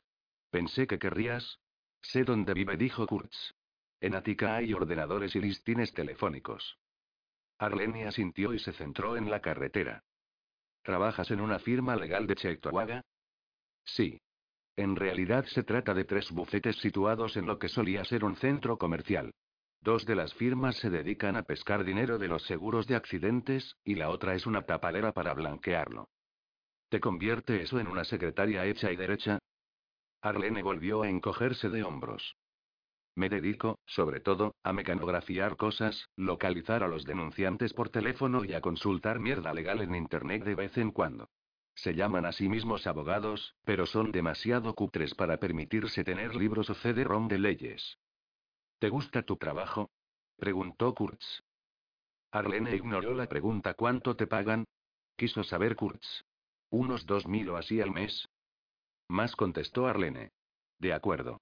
Pensé 0.50 0.88
que 0.88 1.00
querrías. 1.00 1.60
Sé 2.02 2.24
dónde 2.24 2.54
vive, 2.54 2.78
dijo 2.78 3.06
Kurtz. 3.08 3.54
En 4.01 4.15
Atica 4.15 4.55
hay 4.55 4.74
ordenadores 4.74 5.36
y 5.36 5.39
listines 5.39 5.93
telefónicos. 5.93 6.77
Arlene 7.60 8.08
asintió 8.08 8.53
y 8.53 8.60
se 8.60 8.74
centró 8.74 9.15
en 9.15 9.29
la 9.29 9.39
carretera. 9.39 10.03
¿Trabajas 10.81 11.29
en 11.29 11.39
una 11.39 11.60
firma 11.60 11.96
legal 11.96 12.25
de 12.25 12.36
Cheektowaga? 12.36 13.03
Sí. 13.86 14.20
En 14.75 14.96
realidad 14.96 15.46
se 15.46 15.62
trata 15.63 15.93
de 15.93 16.05
tres 16.05 16.31
bufetes 16.31 16.77
situados 16.77 17.38
en 17.38 17.46
lo 17.46 17.60
que 17.60 17.70
solía 17.70 18.03
ser 18.03 18.24
un 18.24 18.36
centro 18.36 18.77
comercial. 18.77 19.31
Dos 19.81 20.05
de 20.05 20.15
las 20.15 20.34
firmas 20.34 20.77
se 20.77 20.89
dedican 20.89 21.36
a 21.36 21.43
pescar 21.43 21.84
dinero 21.84 22.17
de 22.17 22.27
los 22.27 22.43
seguros 22.46 22.88
de 22.88 22.96
accidentes, 22.96 23.75
y 23.84 23.96
la 23.96 24.10
otra 24.10 24.34
es 24.34 24.48
una 24.48 24.63
tapadera 24.63 25.12
para 25.12 25.34
blanquearlo. 25.34 26.08
¿Te 26.89 27.00
convierte 27.00 27.62
eso 27.62 27.79
en 27.79 27.88
una 27.88 28.03
secretaria 28.03 28.65
hecha 28.65 28.91
y 28.91 28.96
derecha? 28.96 29.39
Arlene 30.22 30.63
volvió 30.63 31.03
a 31.03 31.10
encogerse 31.10 31.70
de 31.70 31.84
hombros. 31.84 32.36
Me 33.15 33.30
dedico, 33.30 33.80
sobre 33.86 34.22
todo, 34.22 34.56
a 34.63 34.72
mecanografiar 34.74 35.58
cosas, 35.58 36.10
localizar 36.15 36.84
a 36.84 36.88
los 36.88 37.03
denunciantes 37.03 37.74
por 37.74 37.89
teléfono 37.89 38.46
y 38.46 38.53
a 38.53 38.62
consultar 38.62 39.20
mierda 39.20 39.53
legal 39.53 39.82
en 39.82 39.96
Internet 39.96 40.44
de 40.44 40.56
vez 40.56 40.77
en 40.77 40.91
cuando. 40.91 41.30
Se 41.75 41.94
llaman 41.94 42.25
a 42.25 42.32
sí 42.32 42.48
mismos 42.48 42.88
abogados, 42.88 43.56
pero 43.65 43.86
son 43.86 44.12
demasiado 44.12 44.74
cutres 44.75 45.15
para 45.15 45.38
permitirse 45.38 46.03
tener 46.03 46.36
libros 46.36 46.70
o 46.70 46.75
CD-ROM 46.75 47.27
de 47.27 47.39
leyes. 47.39 47.98
¿Te 48.80 48.89
gusta 48.89 49.24
tu 49.24 49.38
trabajo? 49.38 49.89
preguntó 50.38 50.94
Kurtz. 50.96 51.44
Arlene 52.32 52.75
ignoró 52.75 53.13
la 53.13 53.27
pregunta 53.27 53.74
¿cuánto 53.74 54.15
te 54.15 54.25
pagan? 54.25 54.65
Quiso 55.18 55.44
saber 55.44 55.75
Kurtz. 55.75 56.24
Unos 56.70 57.06
dos 57.06 57.27
mil 57.27 57.50
o 57.50 57.58
así 57.58 57.82
al 57.82 57.91
mes. 57.91 58.30
Más 59.08 59.36
contestó 59.36 59.88
Arlene. 59.88 60.32
De 60.80 60.94
acuerdo. 60.94 61.41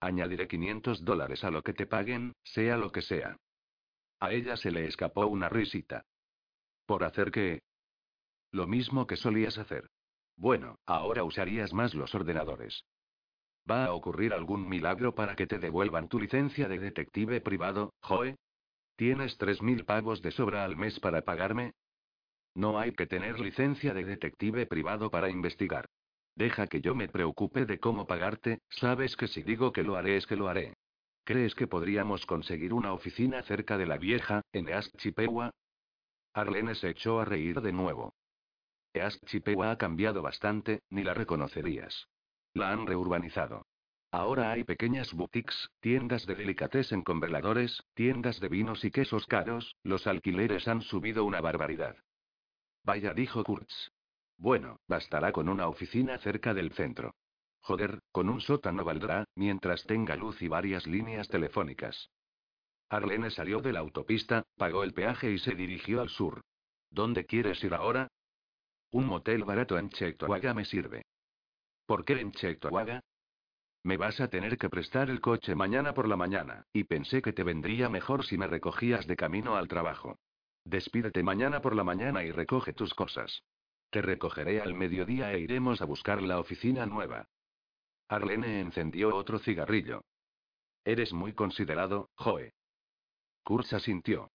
Añadiré 0.00 0.46
500 0.46 1.04
dólares 1.04 1.42
a 1.44 1.50
lo 1.50 1.62
que 1.62 1.72
te 1.72 1.86
paguen, 1.86 2.34
sea 2.44 2.76
lo 2.76 2.92
que 2.92 3.02
sea. 3.02 3.36
A 4.20 4.32
ella 4.32 4.56
se 4.56 4.70
le 4.70 4.86
escapó 4.86 5.26
una 5.26 5.48
risita. 5.48 6.04
¿Por 6.86 7.04
hacer 7.04 7.30
qué? 7.30 7.62
Lo 8.52 8.66
mismo 8.66 9.06
que 9.06 9.16
solías 9.16 9.58
hacer. 9.58 9.90
Bueno, 10.36 10.78
ahora 10.86 11.24
usarías 11.24 11.72
más 11.72 11.94
los 11.94 12.14
ordenadores. 12.14 12.84
¿Va 13.68 13.86
a 13.86 13.92
ocurrir 13.92 14.32
algún 14.32 14.68
milagro 14.68 15.14
para 15.14 15.34
que 15.34 15.46
te 15.46 15.58
devuelvan 15.58 16.08
tu 16.08 16.20
licencia 16.20 16.68
de 16.68 16.78
detective 16.78 17.40
privado, 17.40 17.92
Joe? 18.00 18.36
¿Tienes 18.96 19.36
tres 19.38 19.60
mil 19.60 19.84
pavos 19.84 20.22
de 20.22 20.30
sobra 20.30 20.64
al 20.64 20.76
mes 20.76 21.00
para 21.00 21.22
pagarme? 21.22 21.72
No 22.54 22.78
hay 22.78 22.92
que 22.92 23.06
tener 23.06 23.38
licencia 23.40 23.92
de 23.92 24.04
detective 24.04 24.66
privado 24.66 25.10
para 25.10 25.28
investigar. 25.28 25.86
Deja 26.36 26.66
que 26.66 26.82
yo 26.82 26.94
me 26.94 27.08
preocupe 27.08 27.64
de 27.64 27.80
cómo 27.80 28.06
pagarte, 28.06 28.60
sabes 28.68 29.16
que 29.16 29.26
si 29.26 29.42
digo 29.42 29.72
que 29.72 29.82
lo 29.82 29.96
haré 29.96 30.18
es 30.18 30.26
que 30.26 30.36
lo 30.36 30.48
haré. 30.48 30.76
¿Crees 31.24 31.54
que 31.54 31.66
podríamos 31.66 32.26
conseguir 32.26 32.74
una 32.74 32.92
oficina 32.92 33.42
cerca 33.42 33.78
de 33.78 33.86
la 33.86 33.96
vieja, 33.96 34.42
en 34.52 34.68
East 34.68 34.94
Chippewa? 34.98 35.50
Arlene 36.34 36.74
se 36.74 36.90
echó 36.90 37.20
a 37.20 37.24
reír 37.24 37.62
de 37.62 37.72
nuevo. 37.72 38.14
East 38.92 39.24
Chippewa 39.24 39.70
ha 39.70 39.78
cambiado 39.78 40.20
bastante, 40.20 40.82
ni 40.90 41.02
la 41.02 41.14
reconocerías. 41.14 42.06
La 42.52 42.70
han 42.70 42.86
reurbanizado. 42.86 43.64
Ahora 44.12 44.52
hay 44.52 44.64
pequeñas 44.64 45.12
boutiques, 45.14 45.70
tiendas 45.80 46.26
de 46.26 46.34
delicatessen 46.34 47.02
con 47.02 47.18
veladores, 47.18 47.82
tiendas 47.94 48.40
de 48.40 48.48
vinos 48.48 48.84
y 48.84 48.90
quesos 48.90 49.26
caros, 49.26 49.74
los 49.82 50.06
alquileres 50.06 50.68
han 50.68 50.82
subido 50.82 51.24
una 51.24 51.40
barbaridad. 51.40 51.96
Vaya, 52.84 53.14
dijo 53.14 53.42
Kurtz. 53.42 53.90
Bueno, 54.38 54.80
bastará 54.86 55.32
con 55.32 55.48
una 55.48 55.68
oficina 55.68 56.18
cerca 56.18 56.52
del 56.54 56.72
centro. 56.72 57.14
Joder, 57.60 58.00
con 58.12 58.28
un 58.28 58.40
sótano 58.40 58.84
valdrá, 58.84 59.24
mientras 59.34 59.84
tenga 59.84 60.14
luz 60.14 60.40
y 60.42 60.48
varias 60.48 60.86
líneas 60.86 61.28
telefónicas. 61.28 62.10
Arlene 62.88 63.30
salió 63.30 63.60
de 63.60 63.72
la 63.72 63.80
autopista, 63.80 64.44
pagó 64.56 64.84
el 64.84 64.94
peaje 64.94 65.32
y 65.32 65.38
se 65.38 65.54
dirigió 65.54 66.00
al 66.00 66.08
sur. 66.08 66.42
¿Dónde 66.90 67.26
quieres 67.26 67.62
ir 67.64 67.74
ahora? 67.74 68.08
Un 68.92 69.06
motel 69.06 69.44
barato 69.44 69.78
en 69.78 69.90
Cheektowaga 69.90 70.54
me 70.54 70.64
sirve. 70.64 71.04
¿Por 71.86 72.04
qué 72.04 72.20
en 72.20 72.30
Cheektowaga? 72.32 73.00
Me 73.82 73.96
vas 73.96 74.20
a 74.20 74.28
tener 74.28 74.58
que 74.58 74.68
prestar 74.68 75.10
el 75.10 75.20
coche 75.20 75.54
mañana 75.54 75.94
por 75.94 76.08
la 76.08 76.16
mañana, 76.16 76.64
y 76.72 76.84
pensé 76.84 77.22
que 77.22 77.32
te 77.32 77.42
vendría 77.42 77.88
mejor 77.88 78.24
si 78.24 78.38
me 78.38 78.46
recogías 78.46 79.06
de 79.06 79.16
camino 79.16 79.56
al 79.56 79.68
trabajo. 79.68 80.18
Despídete 80.64 81.22
mañana 81.22 81.60
por 81.60 81.74
la 81.74 81.84
mañana 81.84 82.24
y 82.24 82.30
recoge 82.30 82.72
tus 82.72 82.94
cosas. 82.94 83.42
Te 83.90 84.02
recogeré 84.02 84.60
al 84.60 84.74
mediodía 84.74 85.32
e 85.32 85.40
iremos 85.40 85.80
a 85.80 85.84
buscar 85.84 86.22
la 86.22 86.38
oficina 86.38 86.86
nueva. 86.86 87.28
Arlene 88.08 88.60
encendió 88.60 89.14
otro 89.14 89.38
cigarrillo. 89.38 90.04
Eres 90.84 91.12
muy 91.12 91.32
considerado, 91.32 92.10
Joe. 92.16 92.52
Kurz 93.42 93.68
sintió. 93.82 94.30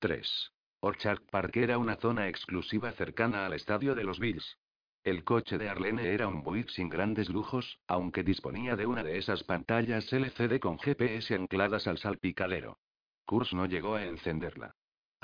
3. 0.00 0.52
Orchard 0.80 1.22
Park 1.30 1.56
era 1.56 1.78
una 1.78 1.96
zona 1.96 2.28
exclusiva 2.28 2.92
cercana 2.92 3.46
al 3.46 3.54
estadio 3.54 3.94
de 3.94 4.04
los 4.04 4.18
Bills. 4.18 4.58
El 5.02 5.24
coche 5.24 5.58
de 5.58 5.68
Arlene 5.68 6.12
era 6.12 6.28
un 6.28 6.42
Buick 6.42 6.68
sin 6.68 6.88
grandes 6.88 7.28
lujos, 7.28 7.78
aunque 7.86 8.22
disponía 8.22 8.76
de 8.76 8.86
una 8.86 9.02
de 9.02 9.18
esas 9.18 9.44
pantallas 9.44 10.10
LCD 10.12 10.58
con 10.60 10.78
GPS 10.78 11.34
ancladas 11.34 11.86
al 11.86 11.98
salpicadero. 11.98 12.78
Kurz 13.26 13.52
no 13.52 13.66
llegó 13.66 13.94
a 13.94 14.04
encenderla. 14.04 14.74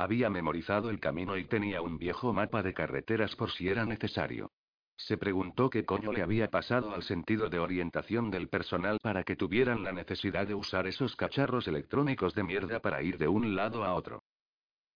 Había 0.00 0.30
memorizado 0.30 0.88
el 0.88 0.98
camino 0.98 1.36
y 1.36 1.44
tenía 1.44 1.82
un 1.82 1.98
viejo 1.98 2.32
mapa 2.32 2.62
de 2.62 2.72
carreteras 2.72 3.36
por 3.36 3.50
si 3.50 3.68
era 3.68 3.84
necesario. 3.84 4.50
Se 4.96 5.18
preguntó 5.18 5.68
qué 5.68 5.84
coño 5.84 6.10
le 6.10 6.22
había 6.22 6.50
pasado 6.50 6.94
al 6.94 7.02
sentido 7.02 7.50
de 7.50 7.58
orientación 7.58 8.30
del 8.30 8.48
personal 8.48 8.98
para 9.02 9.24
que 9.24 9.36
tuvieran 9.36 9.84
la 9.84 9.92
necesidad 9.92 10.46
de 10.46 10.54
usar 10.54 10.86
esos 10.86 11.16
cacharros 11.16 11.68
electrónicos 11.68 12.34
de 12.34 12.44
mierda 12.44 12.80
para 12.80 13.02
ir 13.02 13.18
de 13.18 13.28
un 13.28 13.54
lado 13.54 13.84
a 13.84 13.92
otro. 13.92 14.22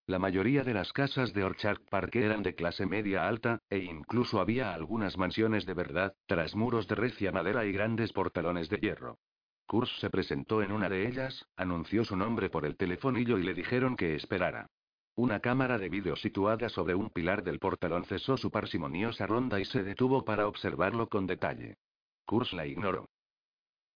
La 0.07 0.17
mayoría 0.17 0.63
de 0.63 0.73
las 0.73 0.91
casas 0.91 1.33
de 1.33 1.43
Orchard 1.43 1.81
Park 1.87 2.15
eran 2.15 2.41
de 2.41 2.55
clase 2.55 2.87
media 2.87 3.27
alta, 3.27 3.59
e 3.69 3.77
incluso 3.77 4.39
había 4.39 4.73
algunas 4.73 5.19
mansiones 5.19 5.67
de 5.67 5.75
verdad, 5.75 6.15
tras 6.25 6.55
muros 6.55 6.87
de 6.87 6.95
recia 6.95 7.31
madera 7.31 7.63
y 7.67 7.71
grandes 7.71 8.11
portalones 8.11 8.69
de 8.69 8.77
hierro. 8.77 9.19
Kurz 9.67 9.99
se 9.99 10.09
presentó 10.09 10.63
en 10.63 10.71
una 10.71 10.89
de 10.89 11.07
ellas, 11.07 11.45
anunció 11.55 12.05
su 12.05 12.15
nombre 12.15 12.49
por 12.49 12.65
el 12.65 12.75
telefonillo 12.75 13.37
y 13.37 13.43
le 13.43 13.53
dijeron 13.53 13.95
que 13.95 14.15
esperara. 14.15 14.67
Una 15.17 15.39
cámara 15.39 15.77
de 15.77 15.87
vídeo 15.87 16.17
situada 16.17 16.67
sobre 16.67 16.93
un 16.93 17.09
pilar 17.09 17.41
del 17.43 17.59
portalón 17.59 18.03
cesó 18.03 18.35
su 18.35 18.51
parsimoniosa 18.51 19.25
ronda 19.25 19.61
y 19.61 19.65
se 19.65 19.81
detuvo 19.81 20.25
para 20.25 20.47
observarlo 20.47 21.07
con 21.07 21.25
detalle. 21.25 21.77
Kurz 22.25 22.51
la 22.51 22.65
ignoró. 22.65 23.07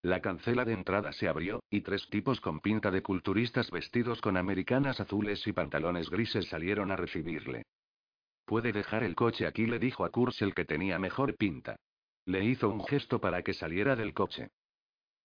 La 0.02 0.22
cancela 0.22 0.64
de 0.64 0.72
entrada 0.72 1.12
se 1.12 1.28
abrió, 1.28 1.62
y 1.70 1.82
tres 1.82 2.08
tipos 2.10 2.40
con 2.40 2.62
pinta 2.62 2.90
de 2.90 3.04
culturistas 3.04 3.70
vestidos 3.70 4.22
con 4.22 4.38
americanas 4.38 5.02
azules 5.02 5.46
y 5.46 5.52
pantalones 5.52 6.10
grises 6.10 6.48
salieron 6.48 6.90
a 6.90 6.96
recibirle. 6.96 7.64
Puede 8.46 8.72
dejar 8.72 9.04
el 9.04 9.16
coche 9.16 9.46
aquí, 9.46 9.66
le 9.66 9.78
dijo 9.78 10.06
a 10.06 10.10
Kurz 10.12 10.42
el 10.42 10.56
que 10.56 10.64
tenía 10.64 11.00
mejor 11.00 11.36
pinta. 11.36 11.76
Le 12.26 12.46
hizo 12.46 12.70
un 12.70 12.86
gesto 12.86 13.20
para 13.20 13.44
que 13.44 13.54
saliera 13.54 13.98
del 13.98 14.14
coche. 14.14 14.52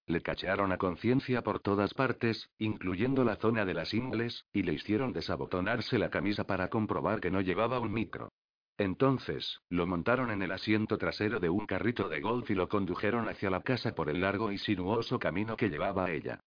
Le 0.07 0.21
cachearon 0.21 0.71
a 0.71 0.77
conciencia 0.77 1.43
por 1.43 1.61
todas 1.61 1.95
partes, 1.95 2.51
incluyendo 2.59 3.25
la 3.25 3.37
zona 3.37 3.65
de 3.65 3.75
las 3.75 3.95
ingles, 3.95 4.45
y 4.53 4.63
le 4.63 4.75
hicieron 4.75 5.13
desabotonarse 5.13 5.99
la 5.99 6.11
camisa 6.11 6.45
para 6.45 6.69
comprobar 6.69 7.21
que 7.21 7.31
no 7.31 7.41
llevaba 7.41 7.81
un 7.81 7.93
micro. 7.93 8.31
Entonces, 8.77 9.61
lo 9.69 9.87
montaron 9.87 10.31
en 10.31 10.43
el 10.43 10.53
asiento 10.53 10.99
trasero 10.99 11.39
de 11.41 11.49
un 11.49 11.65
carrito 11.65 12.09
de 12.09 12.21
golf 12.21 12.51
y 12.51 12.55
lo 12.55 12.69
condujeron 12.69 13.29
hacia 13.29 13.49
la 13.49 13.63
casa 13.63 13.95
por 13.95 14.11
el 14.11 14.21
largo 14.21 14.51
y 14.53 14.59
sinuoso 14.59 15.19
camino 15.19 15.57
que 15.57 15.71
llevaba 15.71 16.07
a 16.07 16.11
ella. 16.11 16.41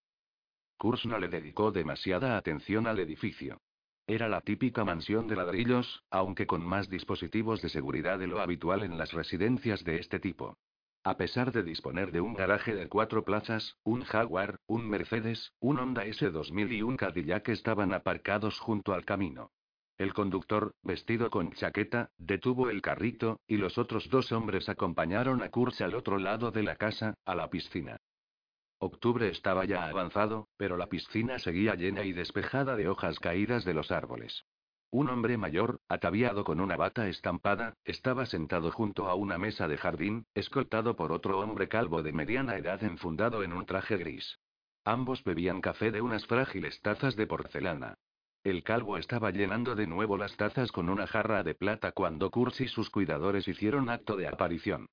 Kurz 0.77 1.05
no 1.05 1.17
le 1.17 1.27
dedicó 1.27 1.71
demasiada 1.71 2.37
atención 2.37 2.85
al 2.85 2.99
edificio. 2.99 3.59
Era 4.05 4.29
la 4.29 4.41
típica 4.41 4.85
mansión 4.85 5.27
de 5.27 5.35
ladrillos, 5.35 6.03
aunque 6.11 6.45
con 6.45 6.63
más 6.63 6.89
dispositivos 6.89 7.61
de 7.61 7.69
seguridad 7.69 8.19
de 8.19 8.27
lo 8.27 8.39
habitual 8.39 8.83
en 8.83 8.97
las 8.97 9.13
residencias 9.13 9.83
de 9.83 9.97
este 9.97 10.19
tipo. 10.19 10.57
A 11.07 11.15
pesar 11.15 11.53
de 11.53 11.63
disponer 11.63 12.11
de 12.11 12.19
un 12.19 12.33
garaje 12.33 12.75
de 12.75 12.89
cuatro 12.89 13.23
plazas, 13.23 13.77
un 13.85 14.03
Jaguar, 14.03 14.59
un 14.67 14.89
Mercedes, 14.89 15.53
un 15.61 15.79
Honda 15.79 16.05
S2000 16.05 16.73
y 16.73 16.81
un 16.81 16.97
Cadillac 16.97 17.47
estaban 17.47 17.93
aparcados 17.93 18.59
junto 18.59 18.93
al 18.93 19.05
camino. 19.05 19.53
El 19.97 20.13
conductor, 20.13 20.75
vestido 20.83 21.29
con 21.29 21.53
chaqueta, 21.53 22.11
detuvo 22.17 22.69
el 22.69 22.81
carrito, 22.81 23.39
y 23.47 23.55
los 23.55 23.77
otros 23.77 24.09
dos 24.09 24.33
hombres 24.33 24.67
acompañaron 24.67 25.41
a 25.43 25.49
Kurz 25.49 25.79
al 25.79 25.95
otro 25.95 26.17
lado 26.17 26.51
de 26.51 26.63
la 26.63 26.75
casa, 26.75 27.13
a 27.23 27.35
la 27.35 27.49
piscina. 27.49 28.01
Octubre 28.77 29.29
estaba 29.29 29.63
ya 29.63 29.87
avanzado, 29.87 30.49
pero 30.57 30.75
la 30.75 30.87
piscina 30.87 31.39
seguía 31.39 31.75
llena 31.75 32.03
y 32.03 32.11
despejada 32.11 32.75
de 32.75 32.89
hojas 32.89 33.17
caídas 33.19 33.63
de 33.63 33.73
los 33.73 33.93
árboles. 33.93 34.43
Un 34.89 35.09
hombre 35.09 35.37
mayor, 35.37 35.81
ataviado 35.89 36.45
con 36.45 36.61
una 36.61 36.77
bata 36.77 37.09
estampada, 37.09 37.73
estaba 37.83 38.25
sentado 38.25 38.71
junto 38.71 39.09
a 39.09 39.15
una 39.15 39.37
mesa 39.37 39.67
de 39.67 39.77
jardín, 39.77 40.25
escoltado 40.33 40.95
por 40.95 41.11
otro 41.11 41.39
hombre 41.39 41.67
calvo 41.67 42.03
de 42.03 42.13
mediana 42.13 42.55
edad 42.55 42.81
enfundado 42.83 43.43
en 43.43 43.51
un 43.51 43.65
traje 43.65 43.97
gris. 43.97 44.39
Ambos 44.85 45.25
bebían 45.25 45.59
café 45.59 45.91
de 45.91 46.01
unas 46.01 46.25
frágiles 46.25 46.81
tazas 46.81 47.17
de 47.17 47.27
porcelana. 47.27 47.95
El 48.45 48.63
calvo 48.63 48.97
estaba 48.97 49.31
llenando 49.31 49.75
de 49.75 49.87
nuevo 49.87 50.15
las 50.17 50.37
tazas 50.37 50.71
con 50.71 50.89
una 50.89 51.05
jarra 51.05 51.43
de 51.43 51.53
plata 51.53 51.91
cuando 51.91 52.31
Kurz 52.31 52.61
y 52.61 52.69
sus 52.69 52.89
cuidadores 52.89 53.45
hicieron 53.49 53.89
acto 53.89 54.15
de 54.15 54.27
aparición. 54.27 54.87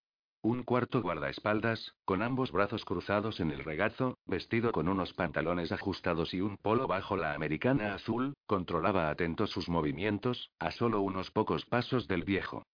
Un 0.44 0.62
cuarto 0.62 1.00
guardaespaldas, 1.00 1.94
con 2.04 2.20
ambos 2.20 2.52
brazos 2.52 2.84
cruzados 2.84 3.40
en 3.40 3.50
el 3.50 3.64
regazo, 3.64 4.18
vestido 4.26 4.72
con 4.72 4.90
unos 4.90 5.14
pantalones 5.14 5.72
ajustados 5.72 6.34
y 6.34 6.42
un 6.42 6.58
polo 6.58 6.86
bajo 6.86 7.16
la 7.16 7.32
americana 7.32 7.94
azul, 7.94 8.34
controlaba 8.44 9.08
atento 9.08 9.46
sus 9.46 9.70
movimientos, 9.70 10.50
a 10.58 10.70
solo 10.70 11.00
unos 11.00 11.30
pocos 11.30 11.64
pasos 11.64 12.08
del 12.08 12.24
viejo. 12.24 12.66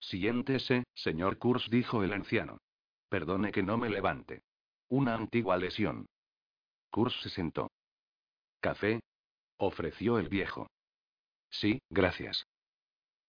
Siéntese, 0.00 0.82
señor 0.92 1.38
Kurz, 1.38 1.70
dijo 1.70 2.02
el 2.02 2.12
anciano. 2.12 2.58
Perdone 3.08 3.52
que 3.52 3.62
no 3.62 3.78
me 3.78 3.90
levante. 3.90 4.42
Una 4.88 5.14
antigua 5.14 5.56
lesión. 5.56 6.06
Kurz 6.90 7.14
se 7.22 7.30
sentó. 7.30 7.70
¿Café? 8.58 8.98
ofreció 9.56 10.18
el 10.18 10.28
viejo. 10.28 10.66
Sí, 11.48 11.80
gracias. 11.90 12.44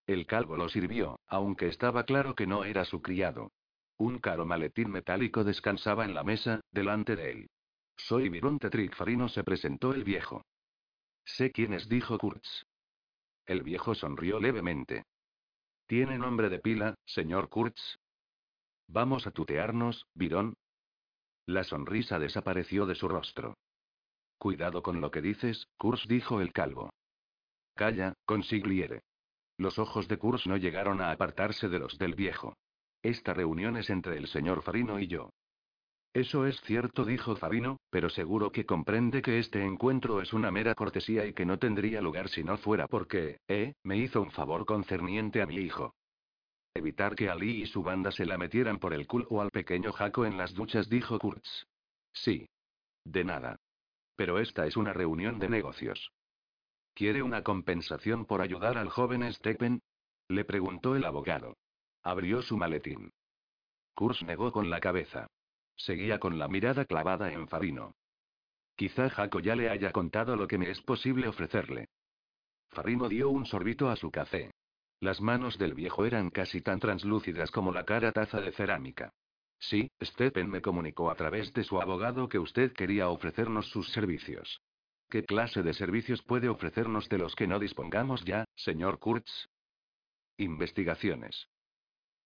El 0.08 0.26
calvo 0.26 0.56
lo 0.56 0.68
sirvió, 0.68 1.20
aunque 1.28 1.68
estaba 1.68 2.02
claro 2.02 2.34
que 2.34 2.48
no 2.48 2.64
era 2.64 2.84
su 2.84 3.00
criado. 3.00 3.52
Un 4.00 4.18
caro 4.18 4.46
maletín 4.46 4.90
metálico 4.90 5.44
descansaba 5.44 6.06
en 6.06 6.14
la 6.14 6.24
mesa, 6.24 6.62
delante 6.72 7.16
de 7.16 7.32
él. 7.32 7.50
Soy 7.98 8.30
Vironte 8.30 8.70
Farino 8.88 9.28
se 9.28 9.44
presentó 9.44 9.92
el 9.92 10.04
viejo. 10.04 10.46
Sé 11.26 11.52
quién 11.52 11.74
es, 11.74 11.86
dijo 11.86 12.16
Kurtz. 12.16 12.64
El 13.44 13.62
viejo 13.62 13.94
sonrió 13.94 14.40
levemente. 14.40 15.04
¿Tiene 15.86 16.16
nombre 16.16 16.48
de 16.48 16.60
pila, 16.60 16.94
señor 17.04 17.50
Kurtz? 17.50 17.98
Vamos 18.88 19.26
a 19.26 19.32
tutearnos, 19.32 20.06
Virón. 20.14 20.54
La 21.44 21.62
sonrisa 21.62 22.18
desapareció 22.18 22.86
de 22.86 22.94
su 22.94 23.06
rostro. 23.06 23.58
Cuidado 24.38 24.82
con 24.82 25.02
lo 25.02 25.10
que 25.10 25.20
dices, 25.20 25.66
Kurtz 25.76 26.08
dijo 26.08 26.40
el 26.40 26.54
calvo. 26.54 26.88
Calla, 27.74 28.14
consigliere. 28.24 29.02
Los 29.58 29.78
ojos 29.78 30.08
de 30.08 30.16
Kurtz 30.16 30.46
no 30.46 30.56
llegaron 30.56 31.02
a 31.02 31.10
apartarse 31.10 31.68
de 31.68 31.78
los 31.78 31.98
del 31.98 32.14
viejo. 32.14 32.56
Esta 33.02 33.32
reunión 33.32 33.76
es 33.76 33.88
entre 33.90 34.16
el 34.16 34.26
señor 34.28 34.62
Farino 34.62 34.98
y 35.00 35.06
yo. 35.06 35.30
Eso 36.12 36.44
es 36.46 36.60
cierto, 36.62 37.04
dijo 37.04 37.36
Farino, 37.36 37.78
pero 37.88 38.10
seguro 38.10 38.50
que 38.50 38.66
comprende 38.66 39.22
que 39.22 39.38
este 39.38 39.64
encuentro 39.64 40.20
es 40.20 40.32
una 40.32 40.50
mera 40.50 40.74
cortesía 40.74 41.24
y 41.24 41.32
que 41.32 41.46
no 41.46 41.58
tendría 41.58 42.00
lugar 42.00 42.28
si 42.28 42.42
no 42.42 42.58
fuera 42.58 42.88
porque, 42.88 43.38
eh, 43.46 43.74
me 43.84 43.96
hizo 43.96 44.20
un 44.20 44.32
favor 44.32 44.66
concerniente 44.66 45.40
a 45.40 45.46
mi 45.46 45.56
hijo. 45.56 45.94
Evitar 46.74 47.14
que 47.14 47.28
Ali 47.28 47.62
y 47.62 47.66
su 47.66 47.82
banda 47.82 48.10
se 48.10 48.26
la 48.26 48.38
metieran 48.38 48.78
por 48.78 48.92
el 48.92 49.06
culo 49.06 49.40
al 49.40 49.50
pequeño 49.50 49.92
Jaco 49.92 50.24
en 50.24 50.36
las 50.36 50.52
duchas, 50.54 50.88
dijo 50.88 51.18
Kurtz. 51.18 51.66
Sí. 52.12 52.48
De 53.04 53.24
nada. 53.24 53.56
Pero 54.16 54.38
esta 54.38 54.66
es 54.66 54.76
una 54.76 54.92
reunión 54.92 55.38
de 55.38 55.48
negocios. 55.48 56.10
¿Quiere 56.94 57.22
una 57.22 57.42
compensación 57.42 58.26
por 58.26 58.42
ayudar 58.42 58.78
al 58.78 58.88
joven 58.88 59.32
Steppen? 59.32 59.80
Le 60.28 60.44
preguntó 60.44 60.96
el 60.96 61.04
abogado. 61.04 61.56
Abrió 62.02 62.42
su 62.42 62.56
maletín. 62.56 63.12
Kurs 63.94 64.22
negó 64.22 64.52
con 64.52 64.70
la 64.70 64.80
cabeza. 64.80 65.26
Seguía 65.76 66.18
con 66.18 66.38
la 66.38 66.48
mirada 66.48 66.84
clavada 66.84 67.32
en 67.32 67.48
Farino. 67.48 67.94
Quizá 68.76 69.10
Jaco 69.10 69.40
ya 69.40 69.54
le 69.54 69.68
haya 69.68 69.92
contado 69.92 70.36
lo 70.36 70.46
que 70.48 70.58
me 70.58 70.70
es 70.70 70.80
posible 70.80 71.28
ofrecerle. 71.28 71.88
Farino 72.70 73.08
dio 73.08 73.28
un 73.30 73.44
sorbito 73.44 73.90
a 73.90 73.96
su 73.96 74.10
café. 74.10 74.50
Las 75.00 75.20
manos 75.20 75.58
del 75.58 75.74
viejo 75.74 76.04
eran 76.04 76.30
casi 76.30 76.60
tan 76.60 76.78
translúcidas 76.78 77.50
como 77.50 77.72
la 77.72 77.84
cara 77.84 78.12
taza 78.12 78.40
de 78.40 78.52
cerámica. 78.52 79.12
Sí, 79.58 79.90
Stephen 80.02 80.48
me 80.48 80.62
comunicó 80.62 81.10
a 81.10 81.14
través 81.14 81.52
de 81.52 81.64
su 81.64 81.80
abogado 81.80 82.28
que 82.28 82.38
usted 82.38 82.72
quería 82.72 83.08
ofrecernos 83.10 83.68
sus 83.70 83.90
servicios. 83.92 84.62
¿Qué 85.10 85.24
clase 85.24 85.62
de 85.62 85.74
servicios 85.74 86.22
puede 86.22 86.48
ofrecernos 86.48 87.08
de 87.08 87.18
los 87.18 87.34
que 87.34 87.46
no 87.46 87.58
dispongamos 87.58 88.24
ya, 88.24 88.44
señor 88.54 88.98
Kurtz? 88.98 89.48
Investigaciones. 90.38 91.48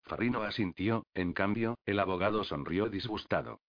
Farino 0.05 0.43
asintió, 0.43 1.07
en 1.15 1.33
cambio, 1.33 1.79
el 1.87 1.99
abogado 1.99 2.45
sonrió 2.45 2.89
disgustado. 2.89 3.61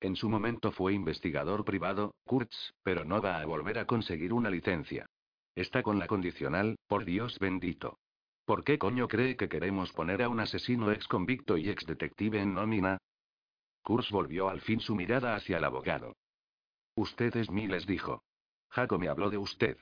En 0.00 0.16
su 0.16 0.28
momento 0.28 0.72
fue 0.72 0.92
investigador 0.92 1.64
privado, 1.64 2.14
Kurtz, 2.24 2.74
pero 2.82 3.04
no 3.04 3.22
va 3.22 3.40
a 3.40 3.46
volver 3.46 3.78
a 3.78 3.86
conseguir 3.86 4.34
una 4.34 4.50
licencia. 4.50 5.06
Está 5.54 5.82
con 5.82 5.98
la 5.98 6.06
condicional, 6.06 6.76
por 6.86 7.04
Dios 7.04 7.38
bendito. 7.38 7.98
¿Por 8.44 8.64
qué 8.64 8.78
coño 8.78 9.08
cree 9.08 9.36
que 9.36 9.48
queremos 9.48 9.92
poner 9.92 10.22
a 10.22 10.28
un 10.28 10.40
asesino 10.40 10.92
ex 10.92 11.08
convicto 11.08 11.56
y 11.56 11.70
ex 11.70 11.86
detective 11.86 12.40
en 12.40 12.52
nómina? 12.54 12.98
Kurtz 13.82 14.10
volvió 14.10 14.50
al 14.50 14.60
fin 14.60 14.80
su 14.80 14.94
mirada 14.94 15.34
hacia 15.34 15.56
el 15.56 15.64
abogado. 15.64 16.14
Usted 16.94 17.34
es 17.36 17.50
Miles 17.50 17.86
dijo. 17.86 18.22
Jaco 18.68 18.98
me 18.98 19.08
habló 19.08 19.30
de 19.30 19.38
usted. 19.38 19.78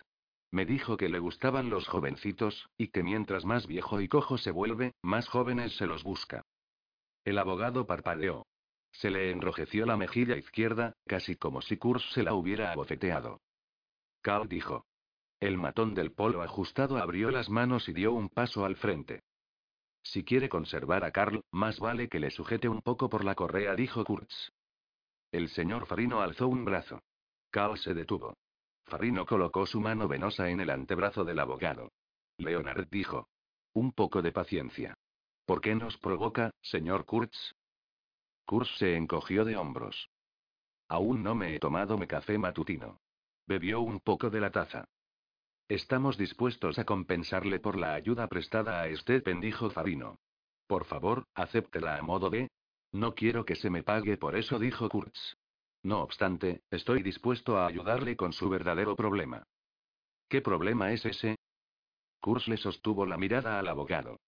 Me 0.53 0.67
dijo 0.67 0.99
que 0.99 1.09
le 1.09 1.19
gustaban 1.19 1.71
los 1.71 1.89
jovencitos, 1.89 2.69
y 2.77 2.89
que 2.89 3.03
mientras 3.03 3.47
más 3.47 3.67
viejo 3.67 4.03
y 4.03 4.09
cojo 4.09 4.37
se 4.37 4.51
vuelve, 4.51 4.93
más 5.03 5.27
jóvenes 5.27 5.77
se 5.77 5.87
los 5.87 6.05
busca. 6.05 6.45
El 7.25 7.39
abogado 7.39 7.87
parpadeó. 7.87 8.47
Se 8.93 9.11
le 9.11 9.31
enrojeció 9.31 9.87
la 9.87 9.97
mejilla 9.97 10.37
izquierda, 10.37 10.93
casi 11.07 11.37
como 11.37 11.63
si 11.63 11.79
Kurz 11.79 12.05
se 12.13 12.23
la 12.23 12.35
hubiera 12.35 12.71
abofeteado. 12.71 13.41
Carl 14.21 14.47
dijo. 14.47 14.85
El 15.41 15.57
matón 15.57 15.95
del 15.95 16.13
polo 16.13 16.43
ajustado 16.43 16.99
abrió 16.99 17.31
las 17.31 17.49
manos 17.49 17.89
y 17.89 17.95
dio 17.95 18.13
un 18.13 18.29
paso 18.29 18.67
al 18.67 18.77
frente. 18.77 19.23
Si 20.03 20.23
quiere 20.23 20.51
conservar 20.51 21.03
a 21.05 21.13
Carl, 21.13 21.43
más 21.51 21.81
vale 21.81 22.09
que 22.09 22.21
le 22.21 22.31
sujete 22.31 22.69
un 22.69 22.83
poco 22.83 23.09
por 23.09 23.25
la 23.25 23.35
correa, 23.35 23.75
dijo 23.75 24.05
Kurtz. 24.05 24.53
El 25.33 25.49
señor 25.49 25.87
Farino 25.87 26.21
alzó 26.21 26.47
un 26.47 26.67
brazo. 26.67 27.01
Carl 27.51 27.79
se 27.79 27.95
detuvo. 27.95 28.35
Farino 28.93 29.25
colocó 29.25 29.65
su 29.65 29.81
mano 29.81 30.07
venosa 30.07 30.51
en 30.51 30.61
el 30.61 30.69
antebrazo 30.69 31.25
del 31.25 31.39
abogado. 31.39 31.93
Leonard 32.37 32.89
dijo. 32.91 33.27
Un 33.73 33.93
poco 33.93 34.21
de 34.21 34.33
paciencia. 34.33 34.99
¿Por 35.47 35.63
qué 35.63 35.75
nos 35.75 35.97
provoca, 35.97 36.51
señor 36.61 37.07
Kurtz? 37.07 37.55
Kurtz 38.45 38.77
se 38.77 38.97
encogió 38.97 39.47
de 39.47 39.57
hombros. 39.57 40.11
Aún 40.89 41.23
no 41.23 41.35
me 41.35 41.57
he 41.57 41.59
tomado 41.59 41.97
mi 41.97 42.07
café 42.07 42.37
matutino. 42.37 42.99
Bebió 43.47 43.81
un 43.81 43.99
poco 43.99 44.29
de 44.29 44.41
la 44.41 44.51
taza. 44.51 44.85
Estamos 45.69 46.19
dispuestos 46.19 46.79
a 46.79 46.85
compensarle 46.85 47.61
por 47.61 47.79
la 47.79 47.95
ayuda 47.95 48.27
prestada 48.27 48.83
a 48.83 48.95
Stephen, 48.95 49.41
dijo 49.41 49.71
Farino. 49.71 50.19
Por 50.67 50.85
favor, 50.85 51.25
acéptela 51.35 51.97
a 51.97 52.03
modo 52.03 52.29
de. 52.29 52.51
No 52.93 53.15
quiero 53.15 53.47
que 53.47 53.57
se 53.57 53.71
me 53.71 53.83
pague 53.83 54.19
por 54.19 54.37
eso, 54.37 54.59
dijo 54.59 54.87
Kurtz. 54.91 55.39
No 55.85 56.01
obstante, 56.01 56.63
estoy 56.71 57.03
dispuesto 57.03 57.59
a 57.59 57.67
ayudarle 57.67 58.17
con 58.17 58.33
su 58.33 58.49
verdadero 58.49 58.95
problema. 58.95 59.43
¿Qué 60.29 60.41
problema 60.41 60.93
es 60.93 61.05
ese? 61.05 61.37
Kurtz 62.21 62.47
le 62.47 62.57
sostuvo 62.57 63.05
la 63.05 63.17
mirada 63.17 63.59
al 63.59 63.67
abogado. 63.67 64.21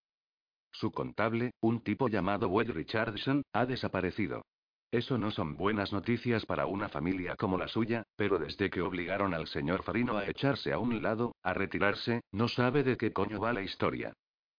Su 0.73 0.91
contable, 0.91 1.53
un 1.61 1.81
tipo 1.81 2.09
llamado 2.09 2.49
Wade 2.49 2.73
Richardson, 2.73 3.43
ha 3.53 3.67
desaparecido. 3.67 4.43
Eso 4.91 5.17
no 5.19 5.31
son 5.31 5.57
buenas 5.57 5.93
noticias 5.93 6.45
para 6.45 6.67
una 6.67 6.89
familia 6.89 7.37
como 7.37 7.57
la 7.57 7.69
suya, 7.69 8.03
pero 8.17 8.39
desde 8.39 8.71
que 8.71 8.81
obligaron 8.81 9.35
al 9.35 9.47
señor 9.47 9.85
Farino 9.85 10.17
a 10.17 10.27
echarse 10.27 10.73
a 10.73 10.79
un 10.79 11.03
lado, 11.03 11.37
a 11.43 11.55
retirarse, 11.55 12.23
no 12.33 12.49
sabe 12.49 12.83
de 12.83 12.97
qué 12.97 13.13
coño 13.13 13.41
va 13.41 13.53
la 13.53 13.63
historia. 13.63 14.13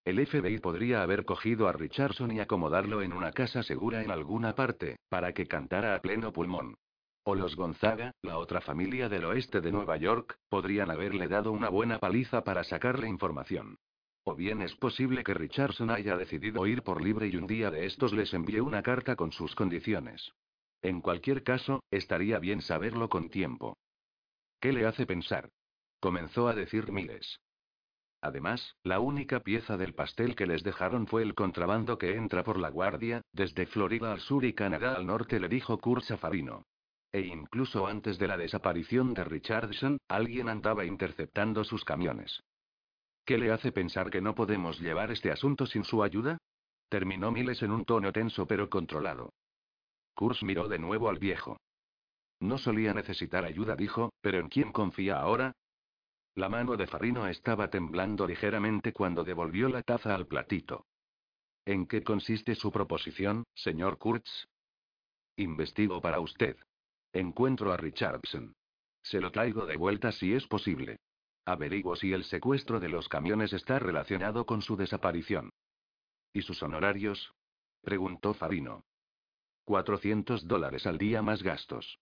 El 0.04 0.24
FBI 0.24 0.58
podría 0.58 1.02
haber 1.02 1.24
cogido 1.24 1.68
a 1.68 1.72
Richardson 1.72 2.32
y 2.32 2.40
acomodarlo 2.40 3.02
en 3.02 3.12
una 3.12 3.32
casa 3.32 3.62
segura 3.62 4.02
en 4.02 4.10
alguna 4.10 4.54
parte, 4.54 4.96
para 5.08 5.32
que 5.32 5.46
cantara 5.46 5.94
a 5.94 6.00
pleno 6.00 6.32
pulmón. 6.32 6.74
O 7.28 7.34
los 7.34 7.56
Gonzaga, 7.56 8.12
la 8.22 8.38
otra 8.38 8.60
familia 8.60 9.08
del 9.08 9.24
oeste 9.24 9.60
de 9.60 9.72
Nueva 9.72 9.96
York, 9.96 10.38
podrían 10.48 10.92
haberle 10.92 11.26
dado 11.26 11.50
una 11.50 11.68
buena 11.68 11.98
paliza 11.98 12.44
para 12.44 12.62
sacarle 12.62 13.08
información. 13.08 13.80
O 14.22 14.36
bien 14.36 14.62
es 14.62 14.76
posible 14.76 15.24
que 15.24 15.34
Richardson 15.34 15.90
haya 15.90 16.16
decidido 16.16 16.68
ir 16.68 16.84
por 16.84 17.02
libre 17.02 17.26
y 17.26 17.34
un 17.34 17.48
día 17.48 17.72
de 17.72 17.84
estos 17.84 18.12
les 18.12 18.32
envíe 18.32 18.60
una 18.60 18.80
carta 18.80 19.16
con 19.16 19.32
sus 19.32 19.56
condiciones. 19.56 20.34
En 20.82 21.00
cualquier 21.00 21.42
caso, 21.42 21.82
estaría 21.90 22.38
bien 22.38 22.62
saberlo 22.62 23.08
con 23.08 23.28
tiempo. 23.28 23.76
¿Qué 24.60 24.72
le 24.72 24.86
hace 24.86 25.04
pensar? 25.04 25.50
Comenzó 25.98 26.46
a 26.46 26.54
decir 26.54 26.92
Miles. 26.92 27.40
Además, 28.20 28.76
la 28.84 29.00
única 29.00 29.40
pieza 29.40 29.76
del 29.76 29.94
pastel 29.94 30.36
que 30.36 30.46
les 30.46 30.62
dejaron 30.62 31.08
fue 31.08 31.24
el 31.24 31.34
contrabando 31.34 31.98
que 31.98 32.14
entra 32.14 32.44
por 32.44 32.60
la 32.60 32.68
guardia, 32.68 33.22
desde 33.32 33.66
Florida 33.66 34.12
al 34.12 34.20
sur 34.20 34.44
y 34.44 34.52
Canadá 34.52 34.94
al 34.94 35.06
norte, 35.06 35.40
le 35.40 35.48
dijo 35.48 35.76
Kurtz 35.78 36.12
a 36.12 36.18
Farino. 36.18 36.64
E 37.16 37.20
incluso 37.20 37.86
antes 37.86 38.18
de 38.18 38.28
la 38.28 38.36
desaparición 38.36 39.14
de 39.14 39.24
Richardson, 39.24 39.96
alguien 40.06 40.50
andaba 40.50 40.84
interceptando 40.84 41.64
sus 41.64 41.82
camiones. 41.82 42.42
¿Qué 43.24 43.38
le 43.38 43.50
hace 43.52 43.72
pensar 43.72 44.10
que 44.10 44.20
no 44.20 44.34
podemos 44.34 44.78
llevar 44.80 45.10
este 45.10 45.30
asunto 45.32 45.64
sin 45.64 45.84
su 45.84 46.02
ayuda? 46.02 46.36
Terminó 46.90 47.32
Miles 47.32 47.62
en 47.62 47.70
un 47.70 47.86
tono 47.86 48.12
tenso 48.12 48.46
pero 48.46 48.68
controlado. 48.68 49.32
Kurz 50.14 50.42
miró 50.42 50.68
de 50.68 50.78
nuevo 50.78 51.08
al 51.08 51.18
viejo. 51.18 51.56
No 52.40 52.58
solía 52.58 52.92
necesitar 52.92 53.46
ayuda, 53.46 53.76
dijo, 53.76 54.12
pero 54.20 54.38
¿en 54.38 54.50
quién 54.50 54.70
confía 54.70 55.18
ahora? 55.18 55.52
La 56.34 56.50
mano 56.50 56.76
de 56.76 56.86
Farino 56.86 57.26
estaba 57.28 57.70
temblando 57.70 58.26
ligeramente 58.26 58.92
cuando 58.92 59.24
devolvió 59.24 59.70
la 59.70 59.80
taza 59.80 60.14
al 60.14 60.26
platito. 60.26 60.84
¿En 61.64 61.86
qué 61.86 62.02
consiste 62.02 62.54
su 62.56 62.70
proposición, 62.70 63.44
señor 63.54 63.96
Kurtz? 63.96 64.48
Investigo 65.38 66.02
para 66.02 66.20
usted. 66.20 66.58
Encuentro 67.16 67.72
a 67.72 67.78
Richardson. 67.78 68.54
Se 69.02 69.22
lo 69.22 69.32
traigo 69.32 69.64
de 69.64 69.78
vuelta 69.78 70.12
si 70.12 70.34
es 70.34 70.46
posible. 70.46 70.98
Averiguo 71.46 71.96
si 71.96 72.12
el 72.12 72.24
secuestro 72.24 72.78
de 72.78 72.90
los 72.90 73.08
camiones 73.08 73.54
está 73.54 73.78
relacionado 73.78 74.44
con 74.44 74.60
su 74.60 74.76
desaparición. 74.76 75.48
¿Y 76.34 76.42
sus 76.42 76.62
honorarios? 76.62 77.32
preguntó 77.80 78.34
Farino. 78.34 78.84
400 79.64 80.46
dólares 80.46 80.86
al 80.86 80.98
día 80.98 81.22
más 81.22 81.42
gastos. 81.42 81.98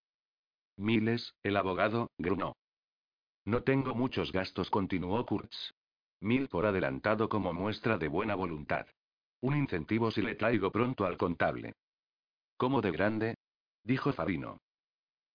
Miles, 0.77 1.37
el 1.45 1.59
abogado, 1.59 2.11
grunó. 2.19 2.57
No 3.45 3.63
tengo 3.63 3.95
muchos 3.95 4.33
gastos, 4.33 4.69
continuó 4.69 5.25
Kurtz. 5.27 5.75
Mil 6.23 6.49
por 6.49 6.67
adelantado 6.67 7.29
como 7.29 7.53
muestra 7.53 7.99
de 7.99 8.09
buena 8.09 8.35
voluntad. 8.35 8.89
Un 9.43 9.57
incentivo 9.57 10.11
si 10.11 10.23
le 10.23 10.35
traigo 10.35 10.73
pronto 10.73 11.05
al 11.05 11.17
contable. 11.17 11.75
¿Cómo 12.57 12.81
de 12.81 12.91
grande? 12.91 13.37
dijo 13.85 14.13
Farino. 14.13 14.59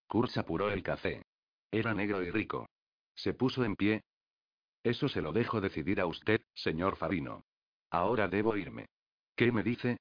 Kurtz 0.09 0.37
apuró 0.37 0.71
el 0.71 0.81
café. 0.81 1.21
Era 1.71 1.93
negro 1.93 2.23
y 2.23 2.31
rico. 2.31 2.67
Se 3.15 3.35
puso 3.35 3.63
en 3.63 3.75
pie. 3.75 4.01
Eso 4.83 5.07
se 5.07 5.21
lo 5.21 5.31
dejo 5.31 5.61
decidir 5.61 6.01
a 6.01 6.07
usted, 6.07 6.41
señor 6.55 6.95
Farino. 6.95 7.43
Ahora 7.91 8.27
debo 8.27 8.57
irme. 8.57 8.87
¿Qué 9.35 9.51
me 9.51 9.61
dice? 9.61 9.97